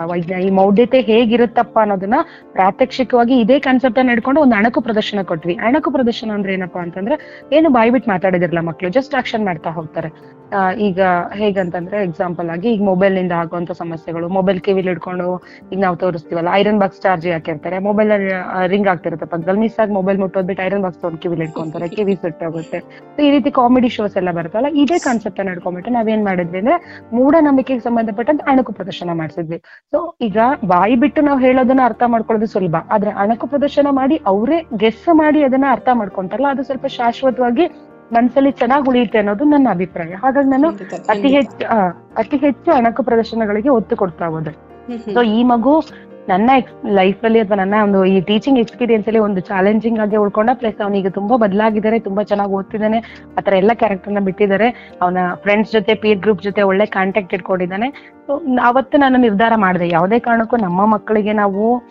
ವೈಜ್ಞಾ, 0.06 0.38
ಈ 0.38 0.50
ಮೌಢ್ಯತೆ 0.50 1.02
ಹೇಗಿರುತ್ತಪ್ಪ 1.02 1.80
ಅನ್ನೋದನ್ನ 1.80 2.14
ಪ್ರಾತ್ಯಕ್ಷಿಕವಾಗಿ 2.52 3.40
ಇದೇ 3.40 3.60
ಕಾನ್ಸೆಪ್ಟ್ 3.60 4.00
ಅನ್ನ 4.00 4.10
ಹಿಡ್ಕೊಂಡು 4.10 4.42
ಒಂದು 4.42 4.56
ಅಣಕು 4.56 4.82
ಪ್ರದರ್ಶನ 4.82 5.22
ಕೊಟ್ವಿ. 5.22 5.54
ಅಣಕು 5.54 5.92
ಪ್ರದರ್ಶನ 5.92 6.32
ಅಂದ್ರೆ 6.32 6.54
ಏನಪ್ಪಾ 6.54 6.82
ಅಂತಂದ್ರೆ, 6.82 7.46
ಏನು 7.52 7.70
ಬಾಯ್ಬಿಟ್ಟು 7.70 8.12
ಮಾತಾಡಿದಿರಲ್ಲ 8.12 8.60
ಮಕ್ಳು 8.60 8.90
ಜಸ್ಟ್ 8.90 9.16
ಆಕ್ಷನ್ 9.16 9.46
ಮಾಡ್ತಾ 9.46 9.70
ಹೋಗ್ತಾರೆ. 9.70 10.10
ಈಗ 10.88 11.02
ಹೇಗಂತಂದ್ರೆ 11.40 11.98
ಎಕ್ಸಾಂಪಲ್ 12.08 12.48
ಆಗಿ 12.54 12.68
ಈಗ 12.74 12.82
ಮೊಬೈಲ್ನಿಂದ 12.90 13.34
ಆಗುವಂತ 13.42 13.72
ಸಮಸ್ಯೆಗಳು 13.80 14.28
ಮೊಬೈಲ್ 14.38 14.60
ಕಿವಿಲಿ 14.66 14.90
ಇಟ್ಕೊಂಡು 14.94 15.28
ಈಗ 15.72 15.80
ನಾವು 15.86 15.96
ತೋರಿಸ್ತೀವಲ್ಲ 16.04 16.50
ಐರನ್ 16.60 16.80
ಬಾಕ್ಸ್ 16.82 17.02
ಚಾರ್ಜ್ 17.06 17.26
ಹಾಕಿರ್ತಾರೆ. 17.34 17.78
ಮೊಬೈಲ್ 17.88 18.12
ರಿಂಗ್ 18.74 18.90
ಆಗ್ತಿರುತ್ತೆ 18.92 19.28
ಪಕ್ಕದಲ್ಲಿ 19.32 19.62
ಮಿಸ್ 19.64 19.80
ಆಗಿ 19.84 19.94
ಮೊಬೈಲ್ 20.00 20.20
ಮುಟ್ಟೋದ್ಬಿಟ್ಟು 20.24 20.64
ಐರನ್ 20.68 20.84
ಬಾಕ್ಸ್ 20.86 21.00
ತೊಗೊಂಡು 21.02 21.22
ಕಿವಿಲಿ 21.24 21.44
ಇಟ್ಕೊಂತಾರೆ 21.48 21.88
ಕಿವಿ 21.96 22.16
ಸುಟ್ಟೋಗುತ್ತೆ. 22.24 22.80
ಸೊ 23.16 23.22
ಈ 23.28 23.30
ರೀತಿ 23.36 23.52
ಕಾಮಿಡಿ 23.60 23.90
ಶೋಸ್ 23.96 24.18
ಎಲ್ಲ 24.22 24.34
ಬರುತ್ತಲ್ಲ, 24.40 24.72
ಇದೇ 24.84 25.00
ಕಾನ್ಸೆಪ್ಟ್ 25.08 25.42
ಅನ್ನ 25.44 25.56
ಇಟ್ಕೊಂಡ್ಬಿಟ್ಟು 25.56 25.94
ನಾವೇನ್ 25.98 26.24
ಮಾಡಿದ್ವಿ 26.30 26.60
ಅಂದ್ರೆ 26.64 26.78
ಮೂಢನಂಬಿಕೆಗೆ 27.18 27.84
ಸಂಬಂಧಪಟ್ಟಂತ 27.88 28.44
ಅಣಕು 28.54 28.74
ಪ್ರದರ್ಶನ 28.80 29.18
ಮಾಡಿಸಿದ್ವಿ. 29.22 29.60
ಸೊ 29.94 30.00
ಈಗ 30.30 30.38
ಬಾಯಿ 30.74 30.98
ಬಿಟ್ಟು 31.06 31.24
ನಾವು 31.30 31.42
ಹೇಳೋದನ್ನ 31.48 31.84
ಅರ್ಥ 31.90 32.04
ಮಾಡ್ಕೊಳ್ಳೋದು 32.16 32.50
ಸುಲಭ, 32.56 32.76
ಆದ್ರೆ 32.96 33.14
ಅಣಕು 33.26 33.48
ಪ್ರದರ್ಶನ 33.54 33.88
ಮಾಡಿ 34.02 34.18
ಅವರೇ 34.34 34.60
ಗೆಸ್ 34.86 35.10
ಮಾಡಿ 35.24 35.42
ಅದನ್ನ 35.50 35.68
ಅರ್ಥ 35.76 35.90
ಮಾಡ್ಕೊಂತಾರಲ್ಲ, 36.02 36.52
ಅದು 36.56 36.64
ಸ್ವಲ್ಪ 36.70 36.88
ಶಾಶ್ವತವಾಗಿ 37.00 37.68
ಮನ್ಸಲ್ಲಿ 38.14 38.52
ಚೆನ್ನಾಗಿ 38.52 38.90
ಉಳಿಯುತ್ತೆ 38.90 39.18
ಅನ್ನೋದು 39.18 39.44
ನನ್ನ 39.44 39.68
ಅಭಿಪ್ರಾಯ. 39.72 40.14
ಹಾಗಾಗಿ 40.14 40.50
ನಾನು 40.50 40.68
ಅತಿ. 41.10 41.28
ಹೆಚ್ಚು 41.28 41.66
ಅತಿ 42.18 42.38
ಹೆಚ್ಚು 42.38 42.72
ಅಣಕು 42.72 43.04
ಪ್ರದರ್ಶನಗಳಿಗೆ 43.04 43.70
ಒತ್ತು 43.70 43.96
ಕೊಡ್ತಾ 43.96 44.26
ಹೋದೆ. 44.26 44.54
ಸೊ 45.14 45.22
ಈ 45.22 45.44
ಮಗು 45.44 45.84
ನನ್ನ 46.30 46.50
ಲೈಫ್ 46.86 47.26
ಅಲ್ಲಿ 47.26 47.40
ಅಥವಾ 47.40 47.58
ನನ್ನ 47.58 47.74
ಒಂದು 47.84 48.06
ಈ 48.06 48.22
ಟೀಚಿಂಗ್ 48.22 48.60
ಎಕ್ಸ್ಪೀರಿಯನ್ಸ್ 48.60 49.08
ಅಲ್ಲಿ 49.08 49.20
ಒಂದು 49.20 49.42
ಚಾಲೆಂಜಿಂಗ್ 49.42 50.00
ಆಗಿ 50.00 50.16
ಉಳ್ಕೊಂಡ 50.16 50.50
ಪ್ಲಸ್ 50.54 50.82
ಅವನಿಗೆ 50.82 51.10
ತುಂಬಾ 51.10 51.38
ಬದಲಾಗಿದ್ದಾರೆ 51.38 52.00
ತುಂಬಾ 52.00 52.24
ಚೆನ್ನಾಗಿ 52.24 52.52
ಓದ್ತಿದ್ದಾನೆ 52.52 53.00
ಆತರ 53.38 53.54
ಎಲ್ಲ 53.54 53.72
ಕ್ಯಾರೆಕ್ಟರ್ನ 53.74 54.20
ಬಿಟ್ಟಿದ್ದಾರೆ. 54.20 54.98
ಅವನ 55.02 55.18
ಫ್ರೆಂಡ್ಸ್ 55.36 55.72
ಜೊತೆ 55.72 55.94
ಪೀರ್ 55.96 56.20
ಗ್ರೂಪ್ 56.20 56.44
ಜೊತೆ 56.44 56.62
ಒಳ್ಳೆ 56.62 56.86
ಕಾಂಟ್ಯಾಕ್ಟ್ 56.86 57.34
ಇಟ್ಕೊಂಡಿದ್ದಾನೆ. 57.34 57.90
ಸೊ 58.28 58.42
ಅವತ್ತು 58.64 58.98
ನಾನು 58.98 59.18
ನಿರ್ಧಾರ 59.18 59.54
ಮಾಡಿದೆ. 59.56 59.90
ಯಾವುದೇ 59.90 60.20
ಕಾರಣಕ್ಕೂ 60.20 60.58
ನಮ್ಮ 60.58 60.86
ಮಕ್ಕಳಿಗೆ 60.86 61.34
ನಾವು 61.34 61.84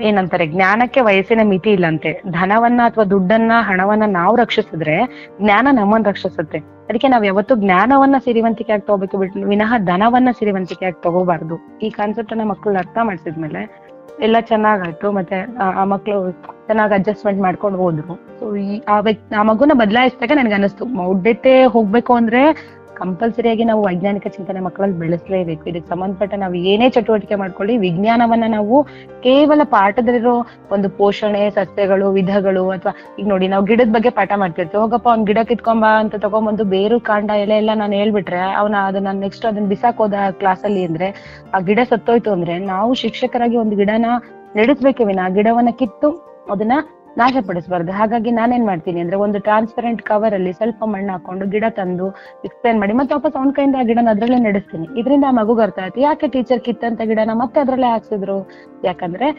ಏನಂತಾರೆ, 0.00 0.46
ಜ್ಞಾನಕ್ಕೆ 0.46 1.00
ವಯಸ್ಸಿನ 1.00 1.40
ಮಿತಿ 1.44 1.70
ಇಲ್ಲಂತೆ. 1.70 2.22
ಧನವನ್ನ 2.30 2.80
ಅಥವಾ 2.84 3.04
ದುಡ್ಡನ್ನ, 3.04 3.52
ಹಣವನ್ನ 3.58 4.02
ನಾವು 4.06 4.36
ರಕ್ಷಿಸಿದ್ರೆ 4.36 5.28
ಜ್ಞಾನ 5.42 5.68
ನಮ್ಮನ್ನ 5.72 6.08
ರಕ್ಷಿಸುತ್ತೆ. 6.08 6.58
ಅದಕ್ಕೆ 6.58 7.08
ನಾವ್ 7.08 7.26
ಯಾವತ್ತು 7.26 7.54
ಜ್ಞಾನವನ್ನ 7.54 8.14
ಸಿರಿವಂತಿಕೆ 8.24 8.72
ಆಗಿ 8.72 8.86
ತಗೋಬೇಕು 8.86 9.18
ಬಿಟ್ಟು 9.18 9.40
ವಿನಃ 9.40 9.78
ಧನವನ್ನ 9.78 10.28
ಸಿರಿವಂತಿಕೆ 10.38 10.86
ಆಗಿ 10.86 11.02
ತಗೋಬಾರ್ದು. 11.02 11.78
ಈ 11.82 11.90
ಕಾನ್ಸೆಪ್ಟ್ 11.90 12.32
ಅನ್ನ 12.32 12.48
ಮಕ್ಕಳು 12.48 12.78
ಅರ್ಥ 12.78 12.98
ಮಾಡಿಸಿದ್ಮೇಲೆ 13.02 13.90
ಎಲ್ಲ 14.20 14.36
ಚೆನ್ನಾಗಾಯ್ತು, 14.40 15.12
ಮತ್ತೆ 15.12 15.56
ಆ- 15.56 15.84
ಮಕ್ಳು 15.84 16.30
ಚೆನ್ನಾಗಿ 16.30 16.94
ಅಡ್ಜಸ್ಟ್ಮೆಂಟ್ 16.94 17.42
ಮಾಡ್ಕೊಂಡು 17.42 17.78
ಹೋದ್ರು. 17.78 18.14
ಸೊ 18.40 18.56
ಈ 18.56 18.80
ಆ 18.88 19.00
ವ್ಯಕ್ತಿ, 19.00 19.34
ಆ 19.34 19.42
ಮಗುನ 19.42 19.72
ಬದಲಾಯಿಸಿದಾಗ 19.74 20.38
ನನಗೆ 20.38 20.54
ಅನಿಸ್ತು 20.54 20.84
ಮೌಢ್ಯತೆ 20.84 21.64
ಹೋಗ್ಬೇಕು 21.64 22.14
ಅಂದ್ರೆ 22.14 22.72
ಕಂಪಲ್ಸರಿಯಾಗಿ 23.02 23.64
ನಾವು 23.70 23.80
ವೈಜ್ಞಾನಿಕ 23.86 24.26
ಚಿಂತನೆ 24.36 24.60
ಮಕ್ಕಳಲ್ಲಿ 24.66 24.96
ಬೆಳೆಸಲೇಬೇಕು. 25.02 25.64
ಇದಕ್ಕೆ 25.70 25.88
ಸಂಬಂಧಪಟ್ಟ 25.88 26.34
ನಾವು 26.44 26.54
ಏನೇ 26.72 26.88
ಚಟುವಟಿಕೆ 26.90 27.36
ಮಾಡ್ಕೊಳ್ಳಿ, 27.42 27.74
ವಿಜ್ಞಾನವನ್ನ 27.86 28.48
ನಾವು 28.56 28.76
ಕೇವಲ 29.26 29.60
ಪಾಠದಲ್ಲಿರೋ 29.74 30.34
ಒಂದು 30.72 30.90
ಪೋಷಣೆ, 31.00 31.42
ಸಸ್ಯಗಳು, 31.50 32.08
ವಿಧಗಳು 32.18 32.64
ಅಥವಾ 32.76 32.92
ಈಗ 33.18 33.26
ನೋಡಿ 33.28 33.48
ನಾವು 33.54 33.64
ಗಿಡದ 33.70 33.90
ಬಗ್ಗೆ 33.96 34.10
ಪಾಠ 34.10 34.32
ಮಾಡ್ತಿರ್ತೀವಿ. 34.36 34.80
ಹೋಗಪ್ಪ, 34.82 35.08
ಅವ್ನ್ 35.08 35.26
ಗಿಡ 35.26 35.38
ಕಿತ್ಕೊಂಬ 35.50 35.86
ಅಂತ 36.02 36.14
ತಗೊಂಬಂದು 36.26 36.64
ಬೇರು, 36.74 36.98
ಕಾಂಡ, 37.00 37.30
ಎಲೆ 37.44 37.56
ಎಲ್ಲ 37.56 37.70
ನಾನು 37.74 37.96
ಹೇಳ್ಬಿಟ್ರೆ 38.00 38.42
ಅವನ 38.60 38.76
ಅದನ್ನ 38.90 39.12
ನೆಕ್ಸ್ಟ್ 39.24 39.46
ಅದನ್ನ 39.46 39.68
ಬಿಸಾಕ್ 39.74 40.00
ಹೋದ 40.04 40.14
ಕ್ಲಾಸಲ್ಲಿ 40.40 40.84
ಅಂದ್ರೆ 40.84 41.08
ಆ 41.54 41.60
ಗಿಡ 41.68 41.80
ಸತ್ತೋಯ್ತು 41.90 42.32
ಅಂದ್ರೆ 42.32 42.56
ನಾವು 42.72 42.90
ಶಿಕ್ಷಕರಾಗಿ 42.94 43.56
ಒಂದು 43.56 43.76
ಗಿಡನ 43.76 44.06
ನಡೆಸ್ಬೇಕೇವಿನ 44.56 45.20
ಆ 45.24 45.28
ಗಿಡವನ್ನ 45.28 45.72
ಕಿತ್ತು 45.78 46.08
ಅದನ್ನ 46.50 46.76
ನಾಶಪಡಿಸಬಾರ್ದು. 47.18 47.92
ಹಾಗಾಗಿ 47.92 48.30
ನಾನೇನ್ 48.30 48.66
ಮಾಡ್ತೀನಿ 48.66 49.00
ಅಂದ್ರೆ 49.00 49.16
ಒಂದು 49.16 49.38
ಟ್ರಾನ್ಸ್ಪರೆಂಟ್ 49.38 50.02
ಕವರ್ 50.02 50.34
ಅಲ್ಲಿ 50.34 50.52
ಸ್ವಲ್ಪ 50.52 50.84
ಮಣ್ಣು 50.84 51.12
ಹಾಕೊಂಡು 51.12 51.46
ಗಿಡ 51.46 51.64
ತಂದು 51.70 52.06
ಎಕ್ಸ್ಪ್ಲೇನ್ 52.44 52.80
ಮಾಡಿ. 52.80 52.92
ಮತ್ತೆ 52.92 53.14
ವಾಪಸ್ 53.14 53.36
ಅವ್ನ 53.36 53.50
ಕೈಯಿಂದ 53.50 53.76
ಆ 53.80 53.82
ಗಿಡನ 53.82 54.08
ಅದ್ರಲ್ಲೇ 54.10 54.38
ನಡೆಸ್ತೀನಿ. 54.38 55.00
ಇದರಿಂದ 55.00 55.24
ಆ 55.28 55.30
ಮಗು 55.30 55.58
ಅರ್ಥ 55.60 55.78
ಆಯ್ತು. 55.78 56.00
ಯಾಕೆ 56.00 56.28
ಟೀಚರ್ 56.28 56.60
ಕಿತ್ತಂತ 56.60 57.00
ಗಿಡನ 57.00 57.30
ಮತ್ತೆ 57.34 57.60
ಅದ್ರಲ್ಲೇ 57.60 57.86
ಹಾಕ್ಸಿದ್ರು? 57.86 58.50
ಯಾಕಂದ್ರೆ 58.84 59.30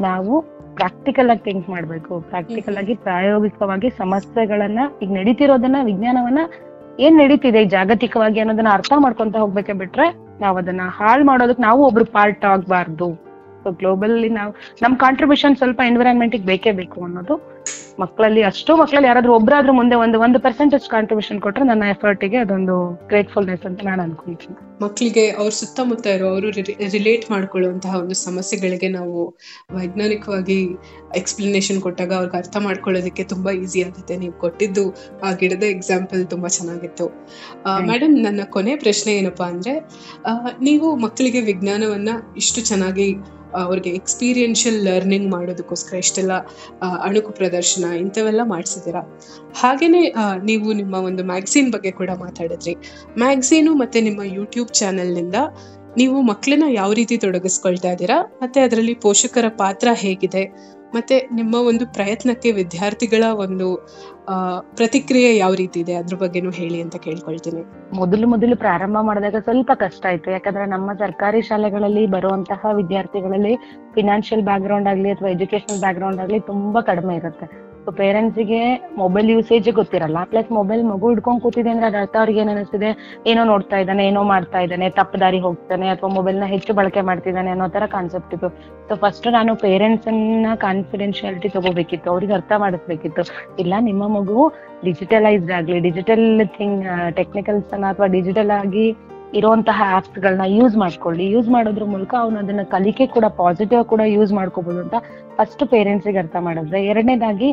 ನಾವು 0.00 0.40
ಪ್ರಾಕ್ಟಿಕಲ್ 0.74 1.30
ಆಗಿ 1.30 1.38
ಥಿಂಕ್ 1.38 1.70
ಮಾಡ್ಬೇಕು. 1.70 2.20
ಪ್ರಾಕ್ಟಿಕಲ್ 2.20 2.76
ಆಗಿ 2.76 2.94
ಪ್ರಾಯೋಗಿಕವಾಗಿ 2.94 3.90
ಸಮಸ್ಯೆಗಳನ್ನ 3.90 4.80
ಈಗ 5.02 5.10
ನಡೀತಿರೋದನ್ನ, 5.12 5.76
ವಿಜ್ಞಾನವನ್ನ 5.82 6.38
ಏನ್ 7.00 7.18
ನಡೀತಿದೆ 7.18 7.64
ಜಾಗತಿಕವಾಗಿ 7.64 8.40
ಅನ್ನೋದನ್ನ 8.40 8.68
ಅರ್ಥ 8.72 8.92
ಮಾಡ್ಕೊಂತ 8.96 9.36
ಹೋಗ್ಬೇಕೆ 9.36 9.72
ಬಿಟ್ರೆ 9.72 10.06
ನಾವ್ 10.40 10.58
ಅದನ್ನ 10.58 10.80
ಹಾಳ್ 10.98 11.24
ಮಾಡೋದಕ್ಕೆ 11.24 11.62
ನಾವು 11.62 11.86
ಒಬ್ರು 11.86 12.04
ಪಾರ್ಟ್ 12.04 12.44
ಆಗ್ಬಾರ್ದು. 12.44 13.21
ಸೊ 13.64 13.70
ಗ್ಲೋಬಲಿ 13.72 14.30
ನಾವು 14.38 14.52
ನಮ್ 14.82 14.96
ಕಾಂಟ್ರಿಬ್ಯೂಷನ್ 14.96 15.56
ಸ್ವಲ್ಪ 15.56 15.80
ಎನ್ವಿರಾನ್ಮೆಂಟ್ 15.86 16.36
ಬೇಕೇ 16.50 16.72
ಬೇಕು 16.72 16.98
ಅನ್ನೋದು 17.04 17.36
ಮಕ್ಕಳಲ್ಲಿ 18.00 18.42
ಅಷ್ಟು 18.42 18.72
ಮಕ್ಕಳಲ್ಲಿ 18.76 19.08
ಯಾರಾದ್ರೂ 19.08 19.32
ಒಬ್ರಾದ್ರೂ 19.34 19.72
ಮುಂದೆ 19.72 19.96
ಒಂದು 19.96 20.16
ಒಂದು 20.20 20.38
ಪರ್ಸೆಂಟೇಜ್ 20.40 20.86
ಕಾಂಟ್ರಿಬ್ಯೂಷನ್ 20.88 21.40
ಕೊಟ್ರೆ 21.40 21.64
ನನ್ನ 21.64 21.84
ಎಫರ್ಟಿಗೆ 21.90 22.38
ಅದೊಂದು 22.38 22.76
ಗ್ರೇಟ್ಫುಲ್ನೆಸ್ 23.08 23.64
ಅಂತ 23.66 23.80
ನಾನು 23.84 24.02
ಅನ್ಕೊಂತೀನಿ. 24.02 24.54
ಮಕ್ಕಳಿಗೆ 24.82 25.24
ಅವ್ರ 25.30 25.50
ಸುತ್ತಮುತ್ತ 25.50 26.06
ಇರೋ 26.16 26.26
ಅವರು 26.28 26.48
ರಿಲೇಟ್ 26.94 27.30
ಮಾಡ್ಕೊಳ್ಳುವಂತಹ 27.30 27.92
ಒಂದು 28.02 28.16
ಸಮಸ್ಯೆಗಳಿಗೆ 28.22 28.88
ನಾವು 28.88 29.18
ವೈಜ್ಞಾನಿಕವಾಗಿ 29.76 30.58
ಎಕ್ಸ್ಪ್ಲನೇಷನ್ 31.16 31.80
ಕೊಟ್ಟಾಗ 31.82 32.12
ಅವ್ರಿಗೆ 32.12 32.36
ಅರ್ಥ 32.36 32.56
ಮಾಡ್ಕೊಳ್ಳೋದಕ್ಕೆ 32.60 33.24
ತುಂಬಾ 33.24 33.52
ಈಸಿ 33.60 33.82
ಆಗುತ್ತೆ. 33.88 34.16
ನೀವು 34.16 34.34
ಕೊಟ್ಟಿದ್ದು 34.44 34.84
ಆ 35.22 35.32
ಗಿಡದ 35.32 35.66
ಎಕ್ಸಾಂಪಲ್ 35.76 36.24
ತುಂಬಾ 36.24 36.48
ಚೆನ್ನಾಗಿತ್ತು. 36.48 37.06
ಮೇಡಮ್ 37.90 38.16
ನನ್ನ 38.18 38.40
ಕೊನೆ 38.50 38.74
ಪ್ರಶ್ನೆ 38.76 39.12
ಏನಪ್ಪಾ 39.12 39.46
ಅಂದ್ರೆ 39.46 39.74
ನೀವು 40.60 40.88
ಮಕ್ಕಳಿಗೆ 40.96 41.42
ವಿಜ್ಞಾನವನ್ನ 41.42 42.10
ಇಷ್ಟು 42.36 42.60
ಚೆನ್ನಾಗಿ 42.62 43.08
ಅವ್ರಿಗೆ 43.54 43.90
ಎಕ್ಸ್ಪೀರಿಯನ್ಷಿಯಲ್ 43.90 44.78
ಲರ್ನಿಂಗ್ 44.84 45.28
ಮಾಡೋದಕ್ಕೋಸ್ಕರ 45.30 45.96
ಇಷ್ಟೆಲ್ಲ 45.96 46.34
ಅಣುಕು 47.08 47.32
ಪ್ರದರ್ಶನ 47.32 47.84
ಇಂಥವೆಲ್ಲ 47.92 48.40
ಮಾಡಿಸಿದ್ದೀರಾ? 48.44 49.02
ಹಾಗೇನೆ 49.60 50.02
ನೀವು 50.44 50.72
ನಿಮ್ಮ 50.72 50.94
ಒಂದು 50.94 51.24
ಮ್ಯಾಗ್ಝಿನ್ 51.24 51.70
ಬಗ್ಗೆ 51.72 51.90
ಕೂಡ 51.90 52.10
ಮಾತಾಡಿದ್ರಿ. 52.24 52.74
ಮ್ಯಾಗ್ಝೀನು 53.18 53.74
ಮತ್ತೆ 53.74 54.00
ನಿಮ್ಮ 54.00 54.20
ಯೂಟ್ಯೂಬ್ 54.38 54.72
ಚಾನೆಲ್ನಿಂದ 54.80 55.34
ನೀವು 55.96 56.22
ಮಕ್ಕಳನ್ನ 56.22 56.64
ಯಾವ 56.68 56.92
ರೀತಿ 56.92 57.18
ತೊಡಗಿಸ್ಕೊಳ್ತಾ 57.18 57.88
ಇದ್ದೀರಾ? 57.88 58.22
ಮತ್ತೆ 58.42 58.60
ಅದರಲ್ಲಿ 58.60 58.94
ಪೋಷಕರ 58.94 59.44
ಪಾತ್ರ 59.48 59.88
ಹೇಗಿದೆ? 59.92 60.44
ಮತ್ತೆ 60.94 61.28
ನಿಮ್ಮ 61.34 61.54
ಒಂದು 61.54 61.86
ಪ್ರಯತ್ನಕ್ಕೆ 61.86 62.52
ವಿದ್ಯಾರ್ಥಿಗಳ 62.52 63.24
ಒಂದು 63.24 63.66
ಪ್ರತಿಕ್ರಿಯೆ 64.76 65.36
ಯಾವ 65.36 65.54
ರೀತಿ 65.54 65.80
ಇದೆ? 65.80 65.94
ಅದ್ರ 65.94 66.16
ಬಗ್ಗೆನೂ 66.16 66.50
ಹೇಳಿ 66.50 66.80
ಅಂತ 66.80 66.96
ಕೇಳ್ಕೊಳ್ತೀನಿ. 66.96 67.62
ಮೊದಲು 67.96 68.28
ಮೊದಲು 68.28 68.56
ಪ್ರಾರಂಭ 68.56 68.96
ಮಾಡಿದಾಗ 69.00 69.36
ಸ್ವಲ್ಪ 69.38 69.70
ಕಷ್ಟ 69.74 70.06
ಆಯ್ತು. 70.06 70.30
ಯಾಕಂದ್ರೆ 70.30 70.66
ನಮ್ಮ 70.66 70.92
ಸರ್ಕಾರಿ 70.92 71.42
ಶಾಲೆಗಳಲ್ಲಿ 71.42 72.06
ಬರುವಂತಹ 72.06 72.66
ವಿದ್ಯಾರ್ಥಿಗಳಲ್ಲಿ 72.72 73.56
ಫಿನಾನ್ಷಿಯಲ್ 73.94 74.44
ಬ್ಯಾಕ್ 74.44 74.62
ಗ್ರೌಂಡ್ 74.62 74.88
ಆಗ್ಲಿ 74.88 75.10
ಅಥವಾ 75.10 75.28
ಎಜುಕೇಶನಲ್ 75.28 75.80
ಬ್ಯಾಕ್ 75.80 75.96
ಗ್ರೌಂಡ್ 75.96 76.20
ಆಗ್ಲಿ 76.20 76.40
ತುಂಬಾ 76.40 76.80
ಕಡಿಮೆ 76.80 77.14
ಇರುತ್ತೆ. 77.14 77.71
ಸೊ 77.84 77.90
ಗೆ 78.50 78.60
ಮೊಬೈಲ್ 79.00 79.28
ಯೂಸೇಜ್ 79.34 79.68
ಗೊತ್ತಿರಲ್ಲ. 79.78 80.18
ಪ್ಲಸ್ 80.30 80.50
ಮೊಬೈಲ್ 80.58 80.82
ಮಗು 80.90 81.06
ಹಿಡ್ಕೊಂಡ್ 81.12 81.40
ಕೂತಿದೆ 81.44 81.70
ಅಂದ್ರೆ 81.72 81.86
ಅದ್ರ 81.88 82.00
ಅರ್ಥ 82.04 82.16
ಅವ್ರಿಗೆ 82.22 82.40
ಏನ್ 82.42 82.50
ಅನಿಸ್ತಿದೆ 82.54 82.90
ಏನೋ 83.30 83.44
ನೋಡ್ತಾ 83.52 83.76
ಇದ್ದಾನೆ, 83.82 84.02
ಏನೋ 84.10 84.22
ಮಾಡ್ತಾ 84.32 84.60
ಇದ್ದಾನೆ, 84.60 84.88
ತಪ್ಪು 84.98 85.20
ದಾರಿ 85.22 85.40
ಹೋಗ್ತಾನೆ, 85.46 85.88
ಅಥವಾ 85.94 86.10
ಮೊಬೈಲ್ನ 86.18 86.48
ಹೆಚ್ಚು 86.54 86.74
ಬಳಕೆ 86.80 87.00
ಮಾಡ್ತಿದ್ದಾನೆ 87.10 87.50
ಅನ್ನೋ 87.54 87.68
ತರ 87.76 87.86
ಕಾನ್ಸೆಪ್ಟ್ 87.96 88.34
ಇತ್ತು. 88.34 88.50
ಸೊ 88.88 88.94
ಫಸ್ಟ್ 89.04 89.28
ನಾನು 89.38 89.54
ಪೇರೆಂಟ್ಸ್ 89.66 90.08
ಅನ್ನ 90.12 90.54
ಕಾನ್ಫಿಡೆನ್ಶಿಯಾಲಿಟಿ 90.66 91.50
ತಗೋಬೇಕಿತ್ತು. 91.56 92.10
ಅವ್ರಿಗೆ 92.10 92.34
ಅರ್ಥ 92.40 92.52
ಮಾಡಿಸ್ಬೇಕಿತ್ತು. 92.64 93.24
ಇಲ್ಲ, 93.64 93.74
ನಿಮ್ಮ 93.90 94.02
ಮಗು 94.18 94.38
ಡಿಜಿಟಲೈಸ್ಡ್ 94.84 95.52
ಆಗ್ಲಿ 95.60 95.80
ಡಿಜಿಟಲ್ 95.88 96.26
ಥಿಂಗ್ 96.58 96.84
ಟೆಕ್ನಿಕಲ್ಸ್ 97.20 97.72
ಅನ್ನ 97.74 97.86
ಅಥವಾ 97.94 98.06
ಡಿಜಿಟಲ್ 98.18 98.52
ಆಗಿ 98.60 98.86
ಇರುವಂತಹ 99.34 99.82
ಆಪ್ಸ್ 99.96 100.18
ಗಳನ್ನ 100.18 100.46
ಯೂಸ್ 100.46 100.76
ಮಾಡ್ಕೊಳ್ಳಿ. 100.76 101.24
ಯೂಸ್ 101.30 101.48
ಮಾಡೋದ್ರ 101.48 101.84
ಮೂಲಕ 101.84 102.14
ಅವ್ನು 102.20 102.38
ಅದನ್ನ 102.38 102.62
ಕಲಿಕೆ 102.62 103.06
ಕೂಡ 103.06 103.24
ಪಾಸಿಟಿವ್ 103.24 103.84
ಕೂಡ 103.84 104.02
ಯೂಸ್ 104.06 104.32
ಮಾಡ್ಕೋಬಹುದು 104.32 104.80
ಅಂತ 104.80 104.94
ಫಸ್ಟ್ 105.36 105.62
ಪೇರೆಂಟ್ಸ್ 105.68 106.08
ಅರ್ಥ 106.16 106.36
ಮಾಡಿದ್ರೆ. 106.40 106.80
ಎರಡನೇದಾಗಿ 106.86 107.50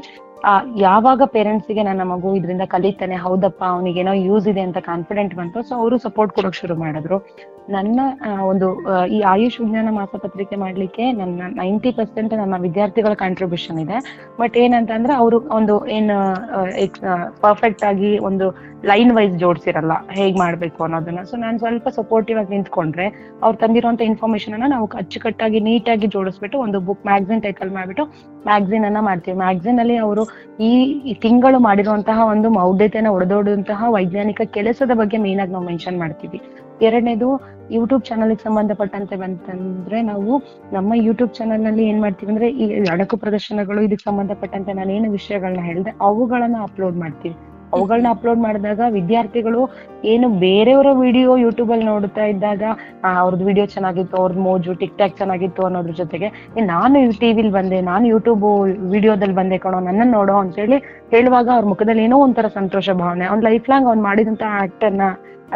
ಆ 0.51 0.53
ಯಾವಾಗ 0.77 1.21
ಪೇರೆಂಟ್ಸ್ಗೆ 1.35 1.83
ನನ್ನ 1.83 2.03
ಮಗು 2.11 2.29
ಇದರಿಂದ 2.39 2.65
ಕಲಿತಾನೆ 2.73 3.15
ಹೌದಪ್ಪ 3.15 3.61
ಅವನಿಗೆ 3.73 3.99
ಏನೋ 3.99 4.13
ಯೂಸ್ 4.13 4.47
ಇದೆ 4.51 4.61
ಅಂತ 4.67 4.79
ಕಾನ್ಫಿಡೆಂಟ್ 4.89 5.33
ಬಂತು. 5.39 5.61
ಸೊ 5.69 5.73
ಅವರು 5.75 5.95
ಸಪೋರ್ಟ್ 6.05 6.33
ಕೊಡೋಕ್ 6.35 6.59
ಶುರು 6.61 6.75
ಮಾಡಿದ್ರು. 6.83 7.17
ನನ್ನ 7.75 7.99
ಒಂದು 8.51 8.67
ಈ 9.15 9.17
ಆಯುಷ್ 9.31 9.57
ವಿಜ್ಞಾನ 9.61 9.89
ಮಾಸಪತ್ರಿಕೆ 9.97 10.55
ಮಾಡ್ಲಿಕ್ಕೆ 10.55 11.03
ನನ್ನ 11.19 11.49
ನೈಂಟಿ 11.59 11.91
ಪರ್ಸೆಂಟ್ 11.97 12.33
ನನ್ನ 12.41 12.55
ವಿದ್ಯಾರ್ಥಿಗಳ 12.65 13.13
ಕಾಂಟ್ರಿಬ್ಯೂಷನ್ 13.23 13.79
ಇದೆ. 13.83 13.97
ಬಟ್ 14.39 14.55
ಏನಂತಂದ್ರೆ 14.63 15.13
ಅವರು 15.13 15.39
ಒಂದು 15.57 15.75
ಏನು 15.97 16.17
ಪರ್ಫೆಕ್ಟ್ 17.45 17.85
ಆಗಿ 17.91 18.11
ಒಂದು 18.29 18.47
ಲೈನ್ 18.89 19.11
ವೈಸ್ 19.15 19.35
ಜೋಡಿಸಿರಲ್ಲ 19.37 19.93
ಹೇಗ್ 20.17 20.37
ಮಾಡ್ಬೇಕು 20.41 20.79
ಅನ್ನೋದನ್ನ. 20.85 21.21
ಸೊ 21.29 21.37
ನಾನು 21.37 21.57
ಸ್ವಲ್ಪ 21.63 21.87
ಸಪೋರ್ಟಿವ್ 21.99 22.37
ಆಗಿ 22.41 22.51
ನಿಂತ್ಕೊಂಡ್ರೆ 22.55 23.07
ಅವ್ರು 23.43 23.57
ತಂದಿರುವಂತ 23.63 24.01
ಇನ್ಫಾರ್ಮೇಶನ್ 24.11 24.53
ಅನ್ನ 24.57 24.67
ನಾವು 24.75 24.87
ಅಚ್ಚುಕಟ್ಟಾಗಿ 25.01 25.59
ನೀಟಾಗಿ 25.59 26.07
ಜೋಡಿಸ್ಬಿಟ್ಟು 26.15 26.59
ಒಂದು 26.65 26.79
ಬುಕ್ 26.89 27.05
ಮ್ಯಾಗ್ಝಿನ್ 27.09 27.43
ಟೈಟಲ್ 27.45 27.71
ಮಾಡ್ಬಿಟ್ಟು 27.77 28.05
ಮ್ಯಾಗ್ಝಿನ್ 28.47 28.85
ಅನ್ನ 28.85 28.99
ಮಾಡ್ತೀವಿ. 28.99 29.37
ಮ್ಯಾಗ್ಝಿನ್ 29.37 29.79
ಅಲ್ಲಿ 29.79 29.97
ಅವರು 29.97 30.23
ಈ 30.59 31.13
ತಿಂಗಳು 31.13 31.59
ಮಾಡಿರುವಂತಹ 31.59 32.19
ಒಂದು 32.25 32.49
ಮೌಢ್ಯತೆಯನ್ನ 32.49 33.07
ಒಡೆದೋಡುವಂತಹ 33.07 33.83
ವೈಜ್ಞಾನಿಕ 33.89 34.41
ಕೆಲಸದ 34.57 34.91
ಬಗ್ಗೆ 34.93 35.17
ಮೇನ್ 35.17 35.39
ಆಗಿ 35.39 35.51
ನಾವು 35.51 35.65
ಮೆನ್ಷನ್ 35.65 35.99
ಮಾಡ್ತೀವಿ. 35.99 36.41
ಎರಡನೇದು 36.81 37.29
ಯೂಟ್ಯೂಬ್ 37.71 38.03
ಚಾನಲ್ 38.05 38.37
ಸಂಬಂಧಪಟ್ಟಂತೆ 38.37 39.15
ಬಂತಂದ್ರೆ 39.15 40.01
ನಾವು 40.01 40.43
ನಮ್ಮ 40.73 40.93
ಯೂಟ್ಯೂಬ್ 40.95 41.33
ಚಾನಲ್ನಲ್ಲಿ 41.33 41.83
ಏನ್ 41.83 42.01
ಮಾಡ್ತೀವಿ 42.01 42.31
ಅಂದ್ರೆ 42.31 42.49
ಈ 42.49 42.85
ಅಡಕು 42.85 43.17
ಪ್ರದರ್ಶನಗಳು 43.17 43.81
ಇದಕ್ಕೆ 43.81 44.05
ಸಂಬಂಧಪಟ್ಟಂತೆ 44.09 44.73
ನಾನು 44.73 44.91
ಏನು 44.91 45.11
ವಿಷಯಗಳನ್ನ 45.11 45.61
ಹೇಳಿದೆ 45.61 45.93
ಅವುಗಳನ್ನ 46.01 46.55
ಅಪ್ಲೋಡ್ 46.61 46.95
ಮಾಡ್ತೀವಿ. 46.95 47.35
ಅವುಗಳನ್ನ 47.73 48.09
ಅಪ್ಲೋಡ್ 48.15 48.41
ಮಾಡಿದಾಗ 48.45 48.81
ವಿದ್ಯಾರ್ಥಿಗಳು 48.97 49.61
ಏನು 50.13 50.27
ಬೇರೆಯವರ 50.43 50.89
ವಿಡಿಯೋ 51.05 51.31
ಯೂಟ್ಯೂಬ್ 51.43 51.71
ಅಲ್ಲಿ 51.75 51.85
ನೋಡ್ತಾ 51.91 52.25
ಇದ್ದಾಗ 52.33 52.63
ಅವ್ರದ್ದು 53.21 53.45
ವಿಡಿಯೋ 53.49 53.65
ಚೆನ್ನಾಗಿತ್ತು, 53.75 54.15
ಅವ್ರದ್ 54.21 54.41
ಮೋಜು 54.47 54.73
ಟಿಕ್ 54.81 54.95
ಟಾಕ್ 54.99 55.15
ಚೆನ್ನಾಗಿತ್ತು 55.21 55.63
ಅನ್ನೋದ್ರ 55.67 55.93
ಜೊತೆಗೆ 56.01 56.29
ನಾನು 56.73 56.99
ಟಿವಿಲ್ 57.23 57.51
ಬಂದೆ, 57.57 57.79
ನಾನು 57.91 58.05
ಯೂಟ್ಯೂಬ್ 58.13 58.45
ವಿಡಿಯೋದಲ್ಲಿ 58.95 59.37
ಬಂದೆ 59.41 59.59
ಕಣೋ 59.65 59.79
ನನ್ನನ್ನು 59.87 60.13
ನೋಡೋ 60.19 60.37
ಅಂತೇಳಿ 60.43 60.79
ಹೇಳುವಾಗ 61.15 61.49
ಅವ್ರ 61.55 61.65
ಮುಖದಲ್ಲಿ 61.73 62.03
ಏನೋ 62.07 62.19
ಒಂಥರ 62.27 62.47
ಸಂತೋಷ 62.59 62.89
ಭಾವನೆ. 63.03 63.25
ಅವ್ನ 63.31 63.41
ಲೈಫ್ 63.49 63.67
ಲಾಂಗ್ 63.73 63.89
ಅವ್ನು 63.91 64.05
ಮಾಡಿದಂತ 64.09 64.43
ಆಕ್ಟರ್ನ 64.63 65.07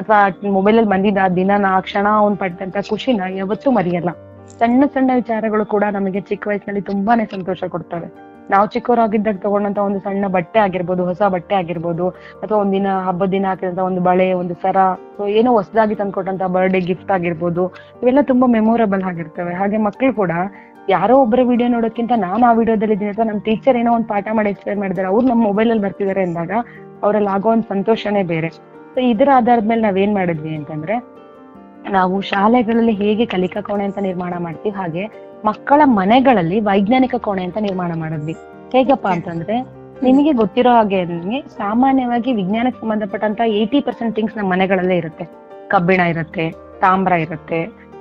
ಅಥವಾ 0.01 0.19
ಮೊಬೈಲ್ 0.57 0.77
ಅಲ್ಲಿ 0.79 0.91
ಬಂದಿದ್ದ 0.95 1.19
ಆ 1.25 1.27
ದಿನನ, 1.39 1.65
ಆ 1.77 1.79
ಕ್ಷಣ 1.87 2.05
ಅವ್ನ್ 2.21 2.37
ಪಟ್ಟಂತ 2.43 2.77
ಖುಷಿನ 2.91 3.21
ಯಾವತ್ತೂ 3.39 3.71
ಮರೆಯಲ್ಲ. 3.77 4.11
ಸಣ್ಣ 4.59 4.83
ಸಣ್ಣ 4.93 5.09
ವಿಚಾರಗಳು 5.19 5.65
ಕೂಡ 5.73 5.83
ನಮಗೆ 5.97 6.21
ಚಿಕ್ಕ 6.29 6.47
ವಯಸ್ಸಿನಲ್ಲಿ 6.49 6.81
ತುಂಬಾನೇ 6.89 7.25
ಸಂತೋಷ 7.35 7.63
ಕೊಡ್ತವೆ. 7.75 8.07
ನಾವು 8.51 8.65
ಚಿಕ್ಕವರಾಗಿದ್ದಾಗ 8.73 9.37
ತಗೊಂಡಂತ 9.43 9.79
ಒಂದು 9.87 9.99
ಸಣ್ಣ 10.05 10.25
ಬಟ್ಟೆ 10.35 10.59
ಆಗಿರ್ಬೋದು, 10.63 11.01
ಹೊಸ 11.09 11.21
ಬಟ್ಟೆ 11.35 11.55
ಆಗಿರ್ಬೋದು, 11.59 12.05
ಅಥವಾ 12.43 12.57
ಒಂದಿನ 12.63 12.87
ಹಬ್ಬದ 13.07 13.29
ದಿನ 13.35 13.45
ಹಾಕಿದಂತ 13.51 13.81
ಒಂದು 13.89 14.01
ಬಳೆ, 14.07 14.27
ಒಂದು 14.41 14.55
ಸರ 14.63 14.77
ಸೊ 15.17 15.23
ಏನೋ 15.39 15.51
ಹೊಸದಾಗಿ 15.57 15.95
ತಂದ್ಕೊಟ್ಟಂತ 16.01 16.43
ಬರ್ಡೇ 16.55 16.81
ಗಿಫ್ಟ್ 16.89 17.13
ಆಗಿರ್ಬೋದು, 17.17 17.65
ಇವೆಲ್ಲ 18.01 18.23
ತುಂಬಾ 18.31 18.47
ಮೆಮೊರಬಲ್ 18.57 19.05
ಆಗಿರ್ತವೆ. 19.11 19.53
ಹಾಗೆ 19.61 19.79
ಮಕ್ಕಳು 19.87 20.13
ಕೂಡ 20.21 20.31
ಯಾರೋ 20.89 21.15
ಒಬ್ಬರ 21.23 21.41
ವಿಡಿಯೋ 21.49 21.67
ನೋಡೋಕ್ಕಿಂತ 21.73 22.13
ನಾನು 22.25 22.43
ಆ 22.47 22.53
ವಿಡಿಯೋದಲ್ಲಿ 22.59 22.95
ಇದ್ದೀನಿ 22.97 23.11
ಅಥವಾ 23.13 23.27
ನಮ್ಮ 23.29 23.41
ಟೀಚರ್ 23.47 23.77
ಏನೋ 23.81 23.91
ಒಂದು 23.97 24.07
ಪಾಠ 24.13 24.27
ಮಾಡಿ 24.37 24.49
ಎಕ್ಸ್ಪ್ಲೈನ್ 24.53 24.81
ಮಾಡಿದಾರೆ, 24.83 25.07
ಅವ್ರು 25.13 25.25
ನಮ್ಮ 25.31 25.41
ಮೊಬೈಲ್ 25.49 25.69
ಅಲ್ಲಿ 25.73 25.83
ಬರ್ತಿದ್ದಾರೆ 25.87 26.23
ಅಂದಾಗ 26.27 26.51
ಅವರಲ್ಲಿ 27.03 27.31
ಆಗೋ 27.35 27.49
ಒಂದು 27.55 27.67
ಸಂತೋಷನೇ 27.73 28.23
ಬೇರೆ. 28.33 28.49
ಸೊ 28.93 28.99
ಇದರ 29.11 29.29
ಆಧಾರದ 29.39 29.67
ಮೇಲೆ 29.71 29.83
ನಾವೇನ್ 29.87 30.13
ಮಾಡಿದ್ವಿ 30.19 30.53
ಅಂತಂದ್ರೆ, 30.59 30.95
ನಾವು 31.97 32.15
ಶಾಲೆಗಳಲ್ಲಿ 32.31 32.93
ಹೇಗೆ 33.03 33.25
ಕಲಿಕಾ 33.33 33.61
ಕೋಣೆ 33.69 33.85
ಅಂತ 33.89 33.99
ನಿರ್ಮಾಣ 34.09 34.33
ಮಾಡ್ತೀವಿ, 34.47 34.75
ಹಾಗೆ 34.81 35.05
ಮಕ್ಕಳ 35.45 35.81
ಮನೆಗಳಲ್ಲಿ 35.99 36.57
ವೈಜ್ಞಾನಿಕ 36.59 37.15
ಕೋಣೆ 37.15 37.43
ಅಂತ 37.47 37.57
ನಿರ್ಮಾಣ 37.67 37.91
ಮಾಡಿದ್ವಿ. 38.01 38.35
ಹೇಗಪ್ಪ 38.73 39.07
ಅಂತಂದ್ರೆ 39.07 39.55
ನಿಮಗೆ 40.03 40.31
ಗೊತ್ತಿರೋ 40.41 40.71
ಹಾಗೆ 40.75 40.99
ನಿಮಗೆ 41.05 41.39
ಸಾಮಾನ್ಯವಾಗಿ 41.57 42.29
ವಿಜ್ಞಾನಕ್ಕೆ 42.33 42.79
ಸಂಬಂಧಪಟ್ಟಂತ 42.81 43.41
ಏಯ್ಟಿ 43.59 43.79
ಪರ್ಸೆಂಟ್ 43.81 44.15
ಥಿಂಗ್ಸ್ 44.15 44.37
ನಮ್ಮ 44.37 44.49
ಮನೆಗಳಲ್ಲೇ 44.53 44.95
ಇರುತ್ತೆ. 44.97 45.25
ಕಬ್ಬಿಣ 45.73 46.01
ಇರುತ್ತೆ 46.13 46.45
ತಾಮ್ರ 46.81 47.13
ಇರುತ್ತೆ 47.25 47.59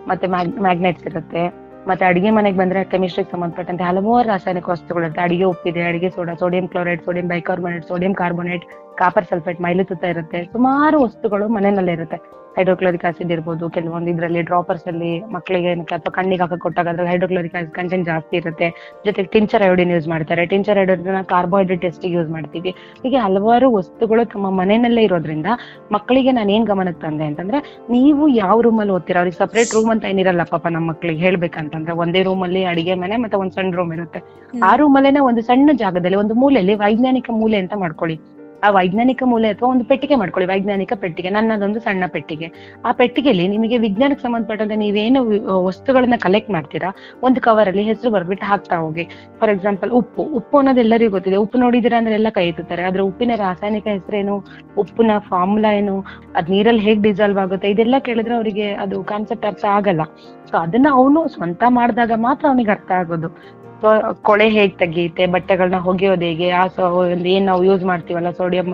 ಮತ್ತೆ 0.09 0.27
ಮ್ಯಾಗ್ನೆಟ್ಸ್ 0.67 1.07
ಇರುತ್ತೆ 1.11 1.43
ಮತ್ತೆ 1.89 2.05
ಅಡಿಗೆ 2.05 2.31
ಮನೆಗೆ 2.31 2.59
ಬಂದ್ರೆ 2.59 2.81
ಕೆಮಿಸ್ಟ್ರಿಗೆ 2.93 3.31
ಸಂಬಂಧಪಟ್ಟಂತೆ 3.31 3.85
ಹಲವಾರು 3.85 4.27
ರಾಸಾಯನಿಕ 4.29 4.69
ವಸ್ತುಗಳಿರುತ್ತೆ. 4.69 5.21
ಅಡಿಗೆ 5.21 5.45
ಉಪ್ಪಿದೆ 5.45 5.83
ಅಡಿಗೆ 5.83 6.11
soda 6.11 6.35
sodium 6.43 6.67
chloride 6.69 7.03
sodium 7.07 7.29
bicarbonate 7.29 7.89
sodium 7.89 8.15
carbonate 8.15 8.67
copper 9.01 9.27
sulphate 9.31 9.61
ಮೈಲುತುತ್ತ 9.61 10.05
ಇರುತ್ತೆ. 10.05 10.41
ಸುಮಾರು 10.53 10.99
ವಸ್ತುಗಳು 11.03 11.49
ಮನೆಯಲ್ಲೇ 11.57 11.93
ಇರುತ್ತೆ. 11.93 12.19
ಹೈಡ್ರೋಕ್ಲೋರಿಕ್ 12.57 13.05
ಆಸಿಡ್ 13.11 13.33
ಇರ್ಬೋದು 13.37 13.65
ಕೆಲವೊಂದು 13.77 14.11
ಇದರಲ್ಲಿ 14.13 14.43
ಡ್ರಾಪರ್ಸ್ 14.51 14.87
ಅಲ್ಲಿ 14.93 15.13
ಮಕ್ಕಳಿಗೆ 15.37 15.69
ಏನಕ್ಕೆ 15.75 15.95
ಅಥವಾ 15.99 16.13
ಕಣ್ಣಿಗೆ 16.19 16.43
ಹಾಕಕ್ 16.45 16.63
ಕೊಟ್ಟಾಗ 16.67 16.89
ಅದ್ರಲ್ಲಿ 16.93 17.11
ಹೈಡ್ರೋಕ್ಲೋರಿಕ್ 17.13 17.55
ಆಸಿಡ್ 17.59 17.73
ಕಂಟೆಂಟ್ 17.81 18.07
ಜಾಸ್ತಿ 18.13 18.37
ಇರುತ್ತೆ. 18.41 18.69
ಜೊತೆಗೆ 19.07 19.29
ಟಿಂಚರ್ 19.35 19.65
ಐಡಿನ್ 19.71 19.93
ಯೂಸ್ 19.97 20.09
ಮಾಡ್ತಾರೆ. 20.15 20.45
ಟಿಂಚರ್ 20.53 20.81
ಐಯೋಡಿನ್ 20.83 21.21
ಕಾರ್ಬೋಹೈಡ್ರೇಟ್ 21.35 21.83
ಟೆಸ್ಟಿಗೆ 21.87 22.17
ಯೂಸ್ 22.19 22.31
ಮಾಡ್ತೀವಿ. 22.37 22.73
ಹೀಗೆ 23.05 23.19
ಹಲವಾರು 23.27 23.69
ವಸ್ತುಗಳು 23.79 24.25
ತಮ್ಮ 24.35 24.51
ಮನೆಯಲ್ಲೇ 24.61 25.05
ಇರೋದ್ರಿಂದ 25.09 25.49
ಮಕ್ಕಳಿಗೆ 25.97 26.33
ನಾನು 26.39 26.53
ಏನ್ 26.57 26.67
ಗಮನಕ್ಕೆ 26.73 27.03
ತಂದೆ 27.07 27.27
ಅಂತಂದ್ರೆ 27.31 27.61
ನೀವು 27.97 28.23
ಯಾವ 28.43 28.57
ರೂಮ್ 28.67 28.81
ಅಲ್ಲಿ 28.83 28.95
ಓದ್ತೀರಾ? 28.97 29.21
ಅವ್ರಿಗೆ 29.23 29.39
ಸಪರೇಟ್ 29.45 29.73
ರೂಮ್ 29.77 29.91
ಅಂತ 29.95 30.05
ಏನಿರಲ್ಲ 30.13 30.45
ಪಾಪ 30.55 30.67
ನಮ್ಮ 30.77 30.87
ಮಕ್ಕಳಿಗೆ 30.93 31.21
ಹೇಳ್ಬೇಕಂತಂದ್ರೆ. 31.27 31.95
ಒಂದೇ 32.05 32.23
ರೂಮ್ 32.29 32.45
ಅಲ್ಲಿ 32.49 32.65
ಅಡಿಗೆ 32.73 32.95
ಮನೆ 33.05 33.17
ಮತ್ತೆ 33.25 33.37
ಒಂದ್ 33.43 33.55
ಸಣ್ಣ 33.59 33.75
ರೂಮ್ 33.81 33.93
ಇರುತ್ತೆ. 33.99 34.23
ಆ 34.71 34.73
ರೂಮ್ 34.83 34.97
ಅಲ್ಲೇನೆ 35.01 35.23
ಒಂದು 35.31 35.43
ಸಣ್ಣ 35.51 35.71
ಜಾಗದಲ್ಲಿ 35.85 36.21
ಒಂದು 36.25 36.35
ಮೂಲೆಯಲ್ಲಿ 36.43 36.75
ವೈಜ್ಞಾನಿಕ 36.85 37.31
ಮೂಲೆ 37.41 37.59
ಅಂತ 37.65 37.75
ಮಾಡ್ಕೊಳ್ಳಿ. 37.85 38.17
ಆ 38.63 38.71
ವೈಜ್ಞಾನಿಕ 38.71 39.23
ಮೂಲೆ 39.27 39.49
ಅಥವಾ 39.49 39.69
ಒಂದು 39.69 39.85
ಪೆಟ್ಟಿಗೆ 39.85 40.15
ಮಾಡ್ಕೊಳ್ಳಿ, 40.15 40.49
ವೈಜ್ಞಾನಿಕ 40.49 40.93
ಪೆಟ್ಟಿಗೆ, 40.97 41.31
ನನ್ನದೊಂದು 41.31 41.81
ಸಣ್ಣ 41.81 42.05
ಪೆಟ್ಟಿಗೆ. 42.07 42.53
ಆ 42.85 42.93
ಪೆಟ್ಟಿಗೆಯಲ್ಲಿ 42.93 43.49
ನಿಮಗೆ 43.49 43.79
ವಿಜ್ಞಾನಕ್ಕೆ 43.79 44.23
ಸಂಬಂಧಪಟ್ಟಂತೆ 44.23 44.77
ನೀವೇನು 44.77 45.21
ವಸ್ತುಗಳನ್ನ 45.65 46.15
ಕಲೆಕ್ಟ್ 46.21 46.51
ಮಾಡ್ತೀರಾ? 46.51 46.95
ಒಂದು 47.23 47.41
ಕವರ್ 47.41 47.69
ಅಲ್ಲಿ 47.69 47.83
ಹೆಸರು 47.83 48.11
ಬರ್ಬಿಟ್ಟು 48.11 48.47
ಹಾಕ್ತಾ 48.47 48.77
ಹೋಗಿ. 48.77 49.05
ಫಾರ್ 49.41 49.51
ಎಕ್ಸಾಂಪಲ್ 49.51 49.91
ಉಪ್ಪು. 49.91 50.23
ಉಪ್ಪು 50.23 50.59
ಅನ್ನೋದು 50.59 50.81
ಎಲ್ಲರಿಗೂ 50.81 51.11
ಗೊತ್ತಿದೆ. 51.11 51.37
ಉಪ್ಪು 51.37 51.59
ನೋಡಿದಿರ 51.59 51.95
ಅಂದ್ರೆ 51.97 52.15
ಎಲ್ಲ 52.15 52.27
ಕೈ 52.31 52.49
ಎತ್ತುತ್ತಾರೆ. 52.49 52.83
ಆದ್ರೆ 52.83 53.03
ಉಪ್ಪಿನ 53.03 53.31
ರಾಸಾಯನಿಕ 53.37 53.87
ಹೆಸರೇನು? 53.87 54.45
ಉಪ್ಪಿನ 54.79 55.11
ಫಾರ್ಮುಲಾ 55.19 55.73
ಏನು? 55.73 56.05
ಅದ್ 56.37 56.51
ನೀರಲ್ಲಿ 56.51 56.81
ಹೇಗ್ 56.81 57.03
ಡಿಸಾಲ್ವ್ 57.03 57.39
ಆಗುತ್ತೆ? 57.39 57.71
ಇದೆಲ್ಲ 57.71 57.95
ಕೇಳಿದ್ರೆ 57.99 58.35
ಅವರಿಗೆ 58.35 58.73
ಅದು 58.73 59.05
ಕಾನ್ಸೆಪ್ಟ್ 59.05 59.47
ಅರ್ಥ 59.47 59.65
ಆಗಲ್ಲ. 59.65 60.03
ಸೊ 60.51 60.57
ಅದನ್ನ 60.57 60.87
ಅವನು 60.93 61.29
ಸ್ವಂತ 61.29 61.63
ಮಾಡಿದಾಗ 61.69 62.13
ಮಾತ್ರ 62.17 62.49
ಅವನಿಗೆ 62.49 62.71
ಅರ್ಥ 62.71 62.93
ಆಗೋದು. 62.93 63.62
ಸೊ 63.83 63.91
ಕೊಳೆ 64.23 64.47
ಹೇಗ್ 64.49 64.79
ತೆಗೆಯುತ್ತೆ 64.79 65.27
ಬಟ್ಟೆಗಳನ್ನ 65.27 65.79
ಒಗೆಯೋದು 65.85 66.25
ಹೇಗೆ? 66.25 66.51
ಆ 66.53 66.65
ಸೊ 66.77 66.83
ಒಂದು 67.05 67.29
ಏನ್ 67.29 67.47
ನಾವು 67.47 67.63
ಯೂಸ್ 67.65 67.85
ಮಾಡ್ತೀವಲ್ಲ 67.85 68.31
ಸೋಡಿಯಂ 68.41 68.69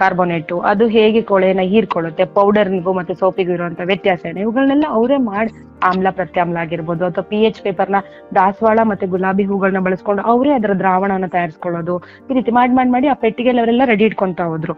ಕಾರ್ಬೋನೇಟ್ 0.00 0.52
ಅದು 0.72 0.84
ಹೇಗೆ 0.96 1.20
ಕೊಳೆನ 1.30 1.62
ಹೀರ್ಕೊಳ್ಳುತ್ತೆ 1.72 2.24
ಪೌಡರ್ಗೂ 2.38 2.92
ಮತ್ತೆ 2.98 3.14
ಸೋಪಿಗೂ 3.14 3.52
ಇರುವಂತ 3.52 3.80
ವ್ಯತ್ಯಾಸ 3.90 4.20
ಏನು? 4.30 4.40
ಇವುಗಳನ್ನೆಲ್ಲ 4.44 4.86
ಅವರೇ 4.98 5.16
ಮಾಡಿ, 5.30 5.52
ಆಮ್ಲ 5.88 6.10
ಪ್ರತ್ಯಾಮ್ಲ 6.10 6.56
ಆಗಿರ್ಬೋದು, 6.64 7.02
ಅಥವಾ 7.06 7.24
ಪಿ 7.30 7.38
ಎಚ್ 7.46 7.60
ಪೇಪರ್ನ 7.64 7.98
ದಾಸವಾಳ 8.38 8.78
ಮತ್ತೆ 8.90 9.06
ಗುಲಾಬಿ 9.14 9.44
ಹೂಗಳನ್ನ 9.50 9.80
ಬಳಸ್ಕೊಂಡು 9.86 10.22
ಅವರೇ 10.32 10.52
ಅದರ 10.58 10.74
ದ್ರಾವಣನ 10.82 11.28
ತಯಾರಿಸ್ಕೊಳ್ಳೋದು, 11.34 11.96
ಈ 12.30 12.34
ರೀತಿ 12.38 12.50
ಮಾಡಿ 12.58 12.74
ಮಾಡಿ 12.78 12.90
ಮಾಡಿ 12.94 13.08
ಆ 13.14 13.16
ಪೆಟ್ಟಿಗೆಯಲ್ಲಿ 13.24 13.62
ಅವರೆಲ್ಲ 13.62 13.84
ರೆಡಿ 13.92 14.04
ಇಟ್ಕೊಂತ 14.04 14.40
ಹೋದ್ರು. 14.52 14.76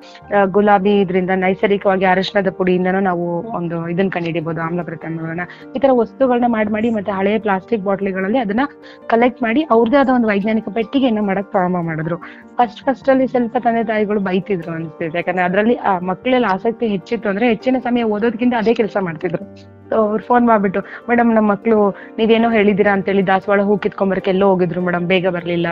ಗುಲಾಬಿ 0.57 0.95
ಇದರಿಂದ 1.01 1.33
ನೈಸರ್ಗಿಕವಾಗಿ 1.45 2.07
ಅರಿಶಿನದ 2.13 2.53
ಪುಡಿಯಿಂದನೂ 2.61 3.01
ನಾವು 3.11 3.27
ಒಂದು 3.61 3.77
ಇದನ್ನ 3.95 4.11
ಕಂಡುಹಿಡಿಬಹುದು 4.17 4.63
ಆಮ್ಲ 4.67 4.83
ಪ್ರತ್ಯಾಮ್ಲಗಳನ್ನ. 4.91 5.47
ಈ 5.77 5.81
ತರ 5.85 5.93
ವಸ್ತುಗಳನ್ನ 6.03 6.51
ಮಾಡಿ 6.57 6.73
ಮಾಡಿ 6.77 6.91
ಮತ್ತೆ 6.97 7.13
ಹಳೆಯ 7.19 7.39
ಪ್ಲಾಸ್ಟಿಕ್ 7.47 7.85
ಬಾಟ್ಲಿಗಳಲ್ಲಿ 7.89 8.41
ಅದನ್ನ 8.45 8.67
ಕಲೆಕ್ಟ್ 9.15 9.43
ಮಾಡಿ 9.49 9.63
ಅವ್ರದೇ 9.77 9.99
ಆದ 10.03 10.11
ಒಂದು 10.19 10.29
ವೈಜ್ಞಾನಿಕ 10.33 10.69
ಪೆಟ್ಟಿಗೆಯನ್ನ 10.81 11.25
ಮಾಡಕ್ 11.31 11.51
ಪ್ರಾರಂಭ 11.57 11.81
ಮಾಡಿದ್ರು. 11.91 12.19
ಫಸ್ಟ್ 12.59 12.83
ಫಸ್ಟ್ 12.87 13.09
ಅಲ್ಲಿ 13.13 13.27
ಸ್ವಲ್ಪ 13.35 13.57
ತಂದೆ 13.67 13.85
ತಾಯಿಗಳು 13.93 14.21
ಬೈತಿದ್ರು 14.31 14.78
ಅನ್ಸ್ತಿದೆ. 14.79 15.19
ಯಾಕಂದ್ರೆ 15.19 15.45
ಅದ್ರಲ್ಲಿ, 15.45 15.75
ಆ 15.75 15.99
ಮಕ್ಕಳಲ್ಲಿ 15.99 16.53
ಆಸಕ್ತಿ 16.53 16.87
ಹೆಚ್ಚಿತ್ತು 16.87 17.29
ಅಂದ್ರೆ 17.29 17.49
ಹೆಚ್ಚಿನ 17.49 17.77
ಸಮಯ 17.83 18.03
ಓದೋದ್ಕಿಂತ 18.03 18.55
ಅದೇ 18.59 18.75
ಕೆಲಸ 18.75 18.97
ಮಾಡ್ತಿದ್ರು. 19.01 19.79
ಸೊ 19.89 19.97
ಅವ್ರು 19.97 20.25
ಫೋನ್ 20.25 20.47
ಮಾಡ್ಬಿಟ್ಟು, 20.47 20.81
ಮೇಡಮ್ 20.81 21.35
ನಮ್ಮ 21.35 21.51
ಮಕ್ಳು 21.51 21.91
ನೀವೇನೋ 22.19 22.49
ಅಂತ 22.49 22.89
ಅಂತೇಳಿ 22.89 23.27
ದಾಸವಾಳ 23.27 23.63
ಹೂ 23.63 23.79
ಕಿತ್ಕೊಂಬರಕ್ಕೆ 23.79 24.31
ಎಲ್ಲೋ 24.31 24.49
ಹೋಗಿದ್ರು 24.49 24.81
ಮೇಡಮ್, 24.81 25.07
ಬೇಗ 25.07 25.29
ಬರ್ಲಿಲ್ಲ. 25.29 25.67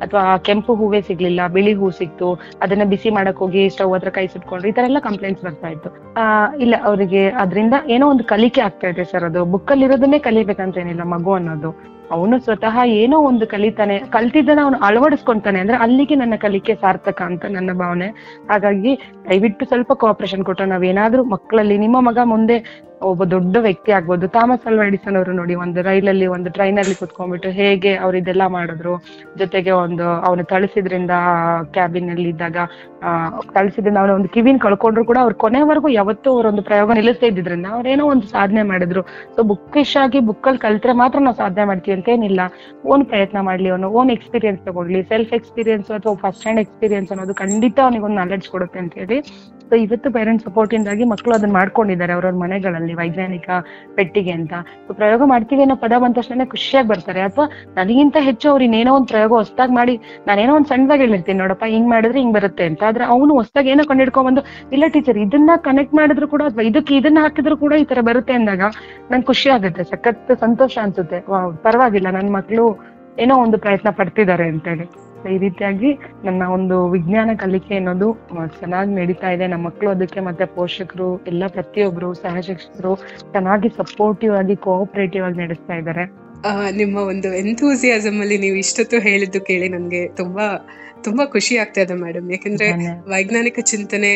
ಅಥವಾ 0.00 0.36
ಕೆಂಪು 0.38 0.74
ಹೂವೇ 0.74 1.00
ಸಿಗ್ಲಿಲ್ಲ, 1.00 1.40
ಬಿಳಿ 1.52 1.72
ಹೂ 1.72 1.90
ಸಿಕ್ತು. 1.90 2.40
ಅದನ್ನ 2.62 2.82
ಬಿಸಿ 2.84 3.10
ಮಾಡಕ್ 3.10 3.36
ಹೋಗಿ 3.36 3.68
ಸ್ಟವ್ 3.68 3.94
ಹತ್ರ 3.94 4.08
ಕೈ 4.08 4.26
ಸುಟ್ಕೊಂಡ್ರು. 4.26 4.68
ಈ 4.68 4.72
ತರ 4.72 4.84
ಎಲ್ಲ 4.84 4.98
ಕಂಪ್ಲೇಂಟ್ಸ್ 5.00 5.44
ಬರ್ತಾ 5.44 5.68
ಇತ್ತು. 5.68 6.14
ಆ, 6.14 6.54
ಇಲ್ಲ, 6.54 6.74
ಅವರಿಗೆ 6.84 7.28
ಅದರಿಂದ 7.28 7.74
ಏನೋ 7.88 8.10
ಒಂದು 8.10 8.24
ಕಲಿಕೆ 8.24 8.60
ಆಗ್ತಾ 8.60 8.88
ಇದೆ 8.88 9.04
ಸರ್ 9.04 9.24
ಅದು. 9.24 9.44
ಬುಕ್ 9.44 9.70
ಅಲ್ಲಿ 9.70 9.84
ಇರೋದನ್ನೇ 9.84 10.18
ಕಲಿಬೇಕಂತ 10.18 10.78
ಏನಿಲ್ಲ 10.78 11.02
ಮಗು 11.02 11.32
ಅನ್ನೋದು. 11.32 12.01
ಅವನು 12.12 12.38
ಸ್ವತಃ 12.38 12.76
ಏನೋ 12.84 13.18
ಒಂದು 13.18 13.46
ಕಲಿತಾನೆ. 13.46 13.98
ಕಲ್ತಿದ್ದನ್ನ 13.98 14.60
ಅವನು 14.64 14.78
ಅಳವಡಿಸ್ಕೊಂತಾನೆ. 14.78 15.58
ಅಂದ್ರೆ 15.60 15.76
ಅಲ್ಲಿಗೆ 15.76 16.14
ನನ್ನ 16.14 16.34
ಕಲಿಕೆ 16.36 16.74
ಸಾರ್ಥಕ 16.74 17.22
ಅಂತ 17.22 17.44
ನನ್ನ 17.50 17.72
ಭಾವನೆ. 17.72 18.08
ಹಾಗಾಗಿ 18.50 18.92
ದಯವಿಟ್ಟು 19.30 19.64
ಸ್ವಲ್ಪ 19.64 19.92
ಕೋಆಪರೇಷನ್ 19.92 20.44
ಕೊಟ್ಟು 20.44 20.64
ನಾವೇನಾದ್ರೂ 20.64 21.24
ಮಕ್ಕಳಲ್ಲಿ, 21.24 21.78
ನಿಮ್ಮ 21.78 22.00
ಮಗ 22.00 22.18
ಮುಂದೆ 22.24 22.56
ಒಬ್ಬ 23.10 23.24
ದೊಡ್ಡ 23.34 23.56
ವ್ಯಕ್ತಿ 23.66 23.90
ಆಗ್ಬೋದು. 23.96 24.26
ಥಾಮಸ್ 24.36 24.64
ಅಲ್ವಾ 24.68 24.84
ಎಡಿಸನ್ 24.90 25.16
ಅವರು 25.20 25.32
ನೋಡಿ, 25.40 25.54
ಒಂದು 25.64 25.80
ರೈಲಲ್ಲಿ, 25.88 26.26
ಒಂದು 26.36 26.48
ಟ್ರೈನ್ 26.56 26.78
ಅಲ್ಲಿ 26.82 26.94
ಕುತ್ಕೊಂಡ್ಬಿಟ್ಟು 27.00 27.50
ಹೇಗೆ 27.60 27.92
ಅವ್ರು 28.04 28.16
ಇದೆಲ್ಲ 28.20 28.46
ಮಾಡಿದ್ರು. 28.56 28.94
ಜೊತೆಗೆ 29.40 29.72
ಒಂದು 29.84 30.06
ಅವನು 30.28 30.44
ತಳಿಸಿದ್ರಿಂದ 30.52 31.14
ಕ್ಯಾಬಿನ್ 31.76 32.10
ಅಲ್ಲಿ 32.14 32.28
ಇದ್ದಾಗ, 32.34 32.56
ಆ 33.06 33.12
ತಳಿಸಿದ್ರಿಂದ 33.56 33.98
ಅವನ 34.02 34.12
ಒಂದು 34.18 34.30
ಕಿವಿನ 34.34 34.58
ಕಳ್ಕೊಂಡ್ರು 34.66 35.04
ಕೂಡ 35.10 35.18
ಅವ್ರ 35.24 35.34
ಕೊನೆವರೆಗೂ 35.44 35.88
ಯಾವತ್ತೂ 35.98 36.28
ಅವರೊಂದು 36.36 36.64
ಪ್ರಯೋಗ 36.70 36.88
ನಿಲ್ಲಿಸ್ತಾ 36.98 37.26
ಇದ್ದಿದ್ರಿಂದ 37.30 37.68
ಅವ್ರೇನೋ 37.76 38.04
ಒಂದು 38.14 38.26
ಸಾಧನೆ 38.34 38.64
ಮಾಡಿದ್ರು. 38.72 39.04
ಸೊ 39.36 39.42
ಬುಕ್ಕಿಶ್ 39.52 39.96
ಆಗಿ 40.02 40.20
ಬುಕ್ಕಲ್ಲಿ 40.30 40.62
ಕಲ್ತ್ರೆ 40.66 40.94
ಮಾತ್ರ 41.02 41.20
ನಾವು 41.26 41.38
ಸಾಧನೆ 41.42 41.66
ಮಾಡ್ತೀವಿ 41.70 41.96
ಅಂತ 41.98 42.08
ಏನಿಲ್ಲ. 42.16 42.40
ಓನ್ 42.92 43.04
ಪ್ರಯತ್ನ 43.12 43.40
ಮಾಡ್ಲಿ, 43.50 43.70
ಅವನು 43.74 43.90
ಓನ್ 44.00 44.12
ಎಕ್ಸ್ಪೀರಿಯನ್ಸ್ 44.16 44.62
ತಗೊಳ್ಳಿ. 44.68 45.00
ಸೆಲ್ಫ್ 45.12 45.34
ಎಕ್ಸ್ಪೀರಿಯನ್ಸ್ 45.40 45.90
ಅಥವಾ 45.98 46.16
ಫಸ್ಟ್ 46.24 46.44
ಹ್ಯಾಂಡ್ 46.46 46.62
ಎಕ್ಸ್ಪೀರಿಯನ್ಸ್ 46.64 47.12
ಅನ್ನೋದು 47.14 47.36
ಖಂಡಿತ 47.42 47.78
ಅವನಿಗೆ 47.86 48.06
ಒಂದು 48.10 48.20
ನಾಲೆಡ್ಜ್ 48.22 48.48
ಕೊಡುತ್ತೆ 48.54 48.80
ಅಂತ 48.84 48.94
ಹೇಳಿ. 49.02 49.18
ಸೊ 49.72 49.76
ಇವತ್ತು 49.82 50.08
ಪೇರೆಂಟ್ಸ್ 50.14 50.44
ಸಪೋರ್ಟ್ 50.46 50.72
ಇಂದಾಗಿ 50.76 51.04
ಮಕ್ಕಳು 51.10 51.32
ಅದನ್ನ 51.36 51.52
ಮಾಡ್ಕೊಂಡಿದ್ದಾರೆ 51.58 52.12
ಅವ್ರವ್ರ 52.14 52.36
ಮನೆಗಳಲ್ಲಿ 52.42 52.94
ವೈಜ್ಞಾನಿಕ 52.98 53.48
ಪೆಟ್ಟಿಗೆ 53.96 54.32
ಅಂತ. 54.38 54.54
ಸೊ 54.86 54.94
ಪ್ರಯೋಗ 54.98 55.20
ಮಾಡ್ತೀವಿ 55.30 55.62
ಅನ್ನೋ 55.64 55.76
ಪದ 55.84 55.98
ಬಂದ 56.02 56.14
ತಕ್ಷಣ 56.18 56.44
ಖುಷಿಯಾಗಿ 56.54 56.88
ಬರ್ತಾರೆ. 56.90 57.20
ಅಥವಾ 57.28 57.44
ನನಗಿಂತ 57.78 58.16
ಹೆಚ್ಚು 58.26 58.46
ಅವ್ರು 58.50 58.64
ಇನ್ನೇನೋ 58.66 58.92
ಒಂದು 58.98 59.08
ಪ್ರಯೋಗ 59.12 59.32
ಹೊಸದಾಗಿ 59.40 59.74
ಮಾಡಿ, 59.78 59.94
ನಾನೇನೋ 60.26 60.54
ಒಂದು 60.58 60.70
ಸಣ್ಣದಾಗಿ 60.72 61.02
ಹೇಳಿರ್ತೀನಿ, 61.04 61.38
ನೋಡಪ್ಪ, 61.42 61.66
ಹಿಂಗ್ 61.74 61.88
ಮಾಡಿದ್ರೆ 61.92 62.18
ಹಿಂಗ್ 62.22 62.34
ಬರುತ್ತೆ 62.38 62.64
ಅಂತ. 62.70 62.82
ಆದ್ರೆ 62.88 63.06
ಅವನು 63.14 63.34
ಹೊಸದಾಗಿ 63.38 63.70
ಏನೋ 63.74 63.86
ಕಂಡಿಡ್ಕೊಂಡ್ಬಂದು 63.92 64.42
ಇಲ್ಲ 64.76 64.84
ಟೀಚರ್ 64.96 65.20
ಇದನ್ನ 65.26 65.56
ಕನೆಕ್ಟ್ 65.68 65.94
ಮಾಡಿದ್ರು 66.00 66.28
ಕೂಡ, 66.34 66.42
ಅಥವಾ 66.50 66.66
ಇದಕ್ಕೆ 66.70 66.94
ಇದನ್ನ 67.00 67.22
ಹಾಕಿದ್ರು 67.26 67.56
ಕೂಡ 67.64 67.72
ಈ 67.84 67.86
ತರ 67.92 68.02
ಬರುತ್ತೆ 68.10 68.34
ಅಂದಾಗ 68.40 68.68
ನಂಗೆ 69.12 69.28
ಖುಷಿ 69.32 69.50
ಆಗುತ್ತೆ. 69.56 69.84
ಸಖತ್ 69.92 70.32
ಸಂತೋಷ 70.44 70.76
ಅನ್ಸುತ್ತೆ. 70.84 71.20
ಪರವಾಗಿಲ್ಲ 71.68 72.10
ನನ್ನ 72.18 72.32
ಮಕ್ಕಳು 72.38 72.66
ಏನೋ 73.24 73.36
ಒಂದು 73.46 73.58
ಪ್ರಯತ್ನ 73.66 73.92
ಪಡ್ತಿದ್ದಾರೆ 74.02 74.48
ಅಂತೇಳಿ. 74.52 74.86
ಈ 75.30 75.38
ರೀತಿಯಾಗಿ 75.38 75.90
ನನ್ನ 76.24 76.42
ಒಂದು 76.42 76.90
ವಿಜ್ಞಾನ 76.90 77.30
ಕಲಿಕೆ 77.36 77.74
ಅನ್ನೋದು 77.74 78.08
ಚೆನ್ನಾಗಿ 78.60 78.94
ನಡೀತಾ 78.94 79.30
ಇದೆ. 79.30 79.46
ನಮ್ಮ 79.46 79.66
ಮಕ್ಕಳು 79.66 79.90
ಅದಕ್ಕೆ 79.90 80.20
ಮತ್ತೆ 80.20 80.44
ಪೋಷಕರು 80.44 81.24
ಎಲ್ಲ 81.26 81.46
ಪ್ರತಿಯೊಬ್ರು 81.46 82.14
ಸಹ 82.14 82.40
ಶಿಕ್ಷಕರು 82.40 82.96
ಚೆನ್ನಾಗಿ 83.32 83.68
ಸಪೋರ್ಟಿವ್ 83.68 84.34
ಆಗಿ 84.34 84.56
ಕೋಆಪರೇಟಿವ್ 84.56 85.24
ಆಗಿ 85.24 85.38
ನಡೆಸ್ತಾ 85.38 85.74
ಇದ್ದಾರೆ. 85.74 86.04
ನಿಮ್ಮ 86.76 86.98
ಒಂದು 86.98 87.28
ಎಂಥೂಸಿಯಾಸಮ್ 87.34 88.20
ಅಲ್ಲಿ 88.20 88.38
ನೀವು 88.38 88.56
ಇಷ್ಟೊತ್ತು 88.56 88.98
ಹೇಳಿದ್ದು 88.98 89.40
ಕೇಳಿ 89.40 89.68
ನನಗೆ 89.68 90.08
ತುಂಬಾ 90.08 90.46
ತುಂಬಾ 91.04 91.24
ಖುಷಿ 91.24 91.56
ಆಗ್ತಾ 91.56 91.80
ಇದೆ 91.80 91.94
ಮೇಡಮ್ 91.94 92.30
ಯಾಕಂದ್ರೆ. 92.30 92.68
ವೈಜ್ಞಾನಿಕ 93.10 93.58
ಚಿಂತನೆ 93.62 94.12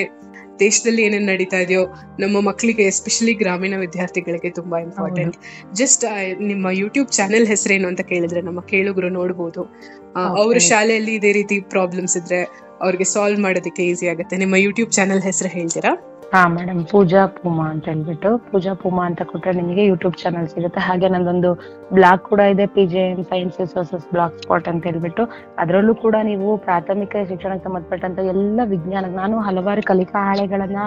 ದೇಶದಲ್ಲಿ 0.60 1.02
ಏನೇನು 1.02 1.26
ನಡೀತಾ 1.26 1.58
ಇದೆಯೋ 1.58 1.86
ನಮ್ಮ 2.20 2.40
ಮಕ್ಕಳಿಗೆ 2.40 2.82
ಎಸ್ಪೆಷಲಿ 2.82 3.34
ಗ್ರಾಮೀಣ 3.34 3.74
ವಿದ್ಯಾರ್ಥಿಗಳಿಗೆ 3.76 4.50
ತುಂಬಾ 4.50 4.78
ಇಂಪಾರ್ಟೆಂಟ್ 4.78 5.36
ಜಸ್ಟ್ 5.72 6.04
ನಿಮ್ಮ 6.40 6.66
ಯೂಟ್ಯೂಬ್ 6.72 7.08
ಚಾನೆಲ್ 7.08 7.46
ಹೆಸರೇನು 7.46 7.88
ಅಂತ 7.88 8.00
ಕೇಳಿದ್ರೆ 8.00 8.40
ನಮ್ಮ 8.40 8.60
ಕೇಳುಗರು 8.60 9.08
ನೋಡ್ಬೋದು. 9.08 9.60
Okay. 9.60 10.36
ಅವ್ರ 10.36 10.58
ಶಾಲೆಯಲ್ಲಿ 10.58 11.14
ಇದೇ 11.14 11.32
ರೀತಿ 11.32 11.60
ಪ್ರಾಬ್ಲಮ್ಸ್ 11.60 12.16
ಇದ್ರೆ 12.16 12.42
ಅವ್ರಿಗೆ 12.82 13.04
ಸಾಲ್ವ್ 13.04 13.40
ಮಾಡೋದಕ್ಕೆ 13.40 13.82
ಈಸಿ 13.82 14.08
ಆಗುತ್ತೆ. 14.08 14.36
ನಿಮ್ಮ 14.36 14.54
ಯೂಟ್ಯೂಬ್ 14.54 14.92
ಚಾನೆಲ್ 14.92 15.22
ಹೆಸರು 15.22 15.48
ಹೇಳ್ತೀರಾ? 15.48 16.15
ಹಾ 16.32 16.40
ಮೇಡಮ್ 16.54 16.78
ಪೂಜಾ 16.90 17.20
ಪೂಮಾ 17.34 17.64
ಅಂತ 17.72 17.84
ಹೇಳ್ಬಿಟ್ಟು 17.90 18.30
ಪೂಜಾ 18.46 18.72
ಪೂಮಾ 18.80 19.02
ಅಂತ 19.08 19.22
ಕೊಟ್ರೆ 19.30 19.52
ನಿಮಗೆ 19.58 19.82
ಯೂಟ್ಯೂಬ್ 19.88 20.16
ಚಾನಲ್ 20.22 20.48
ಸಿಗುತ್ತೆ. 20.52 20.80
ಹಾಗೆ 20.86 21.08
ನಂದೊಂದು 21.14 21.50
ಬ್ಲಾಗ್ 21.96 22.22
ಕೂಡ 22.30 22.40
ಇದೆ 22.52 22.64
P 22.74 22.84
J 22.92 23.02
N 23.10 23.22
science 23.30 23.56
resources 23.62 24.06
blog 24.14 24.34
spot 24.42 24.68
ಅಂತ 24.70 24.82
ಹೇಳ್ಬಿಟ್ಟು. 24.90 25.24
ಅದರಲ್ಲೂ 25.62 25.92
ಕೂಡ 26.04 26.14
ನೀವು 26.30 26.46
ಪ್ರಾಥಮಿಕ 26.64 27.12
ಶಿಕ್ಷಣಕ್ಕೆ 27.30 27.64
ಸಂಬಂಧಪಟ್ಟಂತ 27.68 28.18
ಎಲ್ಲ 28.32 28.58
ವಿಜ್ಞಾನ 28.72 29.10
ನಾನು 29.20 29.36
ಹಲವಾರು 29.48 29.84
ಕಲಿಕಾ 29.90 30.22
ಹಾಳೆಗಳನ್ನ 30.28 30.80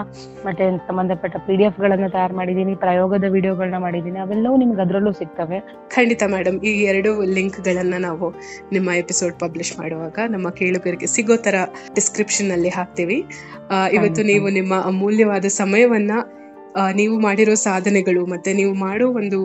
ಮತ್ತೆ 0.46 0.66
ಸಂಬಂಧಪಟ್ಟ 0.88 1.40
ಪಿ 1.46 1.56
ಡಿ 1.60 1.66
ಎಫ್ 1.68 1.80
ಗಳನ್ನ 1.84 2.08
ತಯಾರು 2.16 2.36
ಮಾಡಿದೀನಿ 2.40 2.74
ಪ್ರಯೋಗದ 2.84 3.30
ವಿಡಿಯೋಗಳನ್ನ 3.36 3.80
ಮಾಡಿದೀನಿ 3.86 4.20
ಅವೆಲ್ಲವೂ 4.26 4.58
ನಿಮ್ಗೆ 4.64 4.84
ಅದರಲ್ಲೂ 4.86 5.14
ಸಿಗ್ತವೆ. 5.22 5.60
ಖಂಡಿತ 5.96 6.22
ಮೇಡಮ್ 6.34 6.60
ಈ 6.72 6.74
ಎರಡು 6.92 7.12
ಲಿಂಕ್ 7.38 7.58
ಗಳನ್ನ 7.70 7.94
ನಾವು 8.08 8.28
ನಿಮ್ಮ 8.76 8.90
ಎಪಿಸೋಡ್ 9.04 9.36
ಪಬ್ಲಿಷ್ 9.44 9.72
ಮಾಡುವಾಗ 9.80 10.18
ನಮ್ಮ 10.36 10.46
ಕೇಳುಗರಿಗೆ 10.60 11.10
ಸಿಗೋ 11.16 11.38
ತರ 11.48 11.56
ಡಿಸ್ಕ್ರಿಪ್ಷನ್ 11.98 12.52
ಅಲ್ಲಿ 12.58 12.72
ಹಾಕ್ತೀವಿ. 12.78 13.18
ಇವತ್ತು 13.96 14.22
ನೀವು 14.30 14.46
ನಿಮ್ಮ 14.56 14.74
ಅಮೂಲ್ಯವಾದ 15.30 15.48
ಸಮಯವನ್ನ 15.48 16.12
ನೀವು 16.94 17.16
ಮಾಡಿರೋ 17.20 17.54
ಸಾಧನೆಗಳು 17.54 18.22
ಮತ್ತೆ 18.26 18.50
ನೀವು 18.52 18.72
ಮಾಡೋ 18.74 19.06
ಒಂದು 19.10 19.40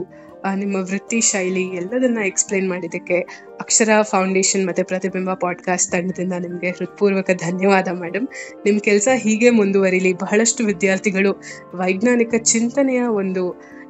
ನಿಮ್ಮ 0.55 0.75
ವೃತ್ತಿ 0.75 1.19
ಶೈಲಿ 1.21 1.63
ಎಲ್ಲದನ್ನ 1.75 2.19
ಎಕ್ಸ್ಪ್ಲೈನ್ 2.25 2.67
ಮಾಡಿದ್ದಕ್ಕೆ 2.69 3.17
ಅಕ್ಷರ 3.59 3.89
ಫೌಂಡೇಶನ್ 4.01 4.63
ಮತ್ತೆ 4.67 4.83
ಪ್ರತಿಬಿಂಬ 4.83 5.33
ಪಾಡ್ಕಾಸ್ಟ್ 5.33 5.91
ತಂಡದಿಂದ 5.91 6.33
ನಿಮಗೆ 6.39 6.69
ಹೃತ್ಪೂರ್ವಕ 6.69 7.29
ಧನ್ಯವಾದ 7.37 7.87
ಮೇಡಮ್ 7.87 8.27
ನಿಮ್ಮ 8.65 8.79
ಕೆಲಸ 8.79 9.07
ಹೀಗೆ 9.15 9.49
ಮುಂದುವರಿಲಿ. 9.49 10.13
ಬಹಳಷ್ಟು 10.13 10.65
ವಿದ್ಯಾರ್ಥಿಗಳು 10.65 11.31
ವೈಜ್ಞಾನಿಕ 11.73 12.33
ಚಿಂತನೆಯ 12.43 13.03
ಒಂದು 13.21 13.43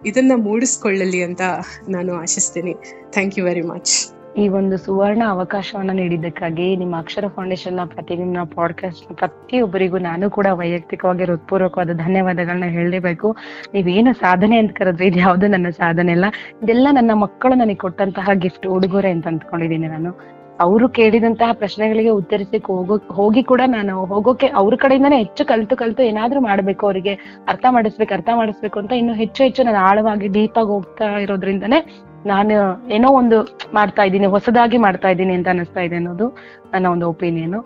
ಇದನ್ನ 0.05 0.31
ಮೂಡಿಸ್ಕೊಳ್ಳಲಿ 0.35 1.21
ಅಂತ 1.23 1.43
ನಾನು 1.89 2.13
ಆಶಿಸ್ತೀನಿ. 2.15 2.75
ಥ್ಯಾಂಕ್ 3.09 3.39
ಯು 3.39 3.45
ವೆರಿ 3.45 3.61
ಮಚ್ 3.61 3.93
ಈ 4.37 4.47
ಒಂದು 4.47 4.77
ಸುವರ್ಣ 4.77 5.23
ಅವಕಾಶವನ್ನ 5.27 5.91
ನೀಡಿದ್ದಕ್ಕಾಗಿ 5.91 6.75
ನಿಮ್ಮ 6.75 6.97
ಅಕ್ಷರ 6.97 7.27
ಫೌಂಡೇಶನ್ನ 7.27 7.79
ಪ್ರತಿದಿನ 7.85 8.37
ಪಾಡ್ಕಾಸ್ಟ್ 8.55 9.15
ಪ್ರತಿಯೊಬ್ಬರಿಗೂ 9.15 9.97
ನಾನು 9.97 10.29
ಕೂಡ 10.29 10.47
ವೈಯಕ್ತಿಕವಾಗಿ 10.51 11.23
ಹೃತ್ಪೂರ್ವಕವಾದ 11.23 11.93
ಧನ್ಯವಾದಗಳನ್ನ 11.93 12.63
ಹೇಳಲೇಬೇಕು. 12.63 13.35
ನೀವೇನು 13.73 14.13
ಸಾಧನೆ 14.13 14.57
ಅಂತ 14.57 14.71
ಕರೆದ್ರೆ 14.71 15.07
ಇದು 15.07 15.19
ಯಾವ್ದು 15.19 15.47
ನನ್ನ 15.47 15.69
ಸಾಧನೆ 15.69 16.11
ಅಲ್ಲ. 16.11 16.25
ಇದೆಲ್ಲ 16.63 16.87
ನನ್ನ 16.91 17.13
ಮಕ್ಕಳು 17.13 17.53
ನನಗೆ 17.53 17.75
ಕೊಟ್ಟಂತಹ 17.75 18.29
ಗಿಫ್ಟ್ 18.33 18.67
ಉಡುಗೊರೆ 18.67 19.09
ಅಂತ 19.09 19.27
ಅಂದ್ಕೊಂಡಿದ್ದೀನಿ 19.27 19.87
ನಾನು. 19.87 20.35
ಅವರು 20.59 20.89
ಕೇಳಿದಂತಹ 20.89 21.49
ಪ್ರಶ್ನೆಗಳಿಗೆ 21.53 22.09
ಉತ್ತರಿಸಕ್ಕೆ 22.09 22.73
ಹೋಗೋ, 22.73 22.97
ಹೋಗಿ 22.97 23.43
ಕೂಡ 23.43 23.61
ನಾನು 23.67 24.05
ಹೋಗೋಕೆ 24.05 24.47
ಅವ್ರ 24.47 24.75
ಕಡೆಯಿಂದಾನೇ 24.75 25.17
ಹೆಚ್ಚು 25.17 25.45
ಕಲ್ತು 25.45 25.75
ಕಲ್ತು 25.75 26.03
ಏನಾದ್ರೂ 26.03 26.39
ಮಾಡ್ಬೇಕು 26.39 26.85
ಅವರಿಗೆ. 26.85 27.13
ಅರ್ಥ 27.47 27.65
ಮಾಡಿಸ್ಬೇಕು 27.69 28.13
ಅರ್ಥ 28.13 28.29
ಮಾಡಿಸ್ಬೇಕು 28.35 28.79
ಅಂತ 28.79 28.91
ಇನ್ನು 28.91 29.13
ಹೆಚ್ಚು 29.13 29.43
ಹೆಚ್ಚು 29.43 29.63
ನಾನು 29.63 29.77
ಆಳವಾಗಿ 29.77 30.27
ಡೀಪ್ 30.27 30.57
ಆಗಿ 30.57 30.67
ಹೋಗ್ತಾ 30.67 31.05
ಇರೋದ್ರಿಂದನೇ 31.05 31.93
ನಾನು 32.31 32.55
ಏನೋ 32.95 33.09
ಒಂದು 33.19 33.37
ಮಾಡ್ತಾ 33.77 34.03
ಇದ್ದೀನಿ, 34.07 34.27
ಹೊಸದಾಗಿ 34.35 34.77
ಮಾಡ್ತಾ 34.85 35.09
ಇದ್ದೀನಿ 35.13 35.33
ಅಂತ 35.37 35.47
ಅನಿಸ್ತಾ 35.53 35.81
ಇದೆ 35.87 35.95
ಅನ್ನೋದು 35.99 36.27
ನನ್ನ 36.73 36.85
ಒಂದು 36.93 37.05
ಒಪಿನಿಯನ್ 37.13 37.57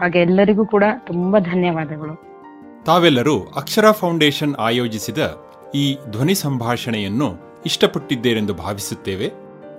ಹಾಗೆ 0.00 0.20
ಎಲ್ಲರಿಗೂ 0.26 0.64
ಕೂಡ 0.74 0.84
ತುಂಬಾ 1.10 1.38
ಧನ್ಯವಾದಗಳು. 1.52 2.14
ತಾವೆಲ್ಲರೂ 2.88 3.36
ಅಕ್ಷರ 3.60 3.86
ಫೌಂಡೇಶನ್ 4.00 4.54
ಆಯೋಜಿಸಿದ 4.68 5.20
ಈ 5.82 5.84
ಧ್ವನಿ 6.14 6.34
ಸಂಭಾಷಣೆಯನ್ನು 6.44 7.28
ಇಷ್ಟಪಟ್ಟಿದ್ದೇರೆಂದು 7.70 8.54
ಭಾವಿಸುತ್ತೇವೆ. 8.64 9.28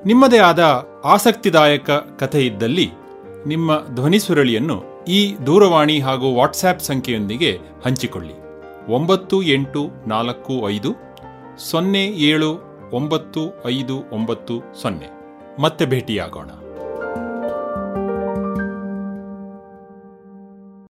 ನಿಮ್ಮದೇ 0.09 0.39
ಆದ 0.49 0.61
ಆಸಕ್ತಿದಾಯಕ 1.15 1.91
ಕಥೆ 2.21 2.41
ಇದ್ದಲ್ಲಿ 2.45 2.87
ನಿಮ್ಮ 3.51 3.71
ಧ್ವನಿ 3.97 4.19
ಸುರಳಿಯನ್ನು 4.25 4.77
ಈ 5.17 5.19
ದೂರವಾಣಿ 5.47 5.97
ಹಾಗೂ 5.99 6.27
ವಾಟ್ಸ್ಆ್ಯಪ್ 6.39 6.87
ಸಂಖ್ಯೆಯೊಂದಿಗೆ 6.89 7.51
ಹಂಚಿಕೊಳ್ಳಿ. 7.85 8.35
ಒಂಬತ್ತು 8.97 9.37
ಎಂಟು 9.55 9.81
ನಾಲ್ಕು 10.07 10.55
ಐದು 10.75 10.91
ಸೊನ್ನೆ 11.69 12.03
ಏಳು 12.31 12.49
ಒಂಬತ್ತು 12.93 13.63
ಐದು 13.65 14.03
ಒಂಬತ್ತು 14.11 14.61
ಸೊನ್ನೆ. 14.81 15.07
ಮತ್ತೆ 15.61 15.85
ಭೇಟಿಯಾಗೋಣ. 15.85 16.49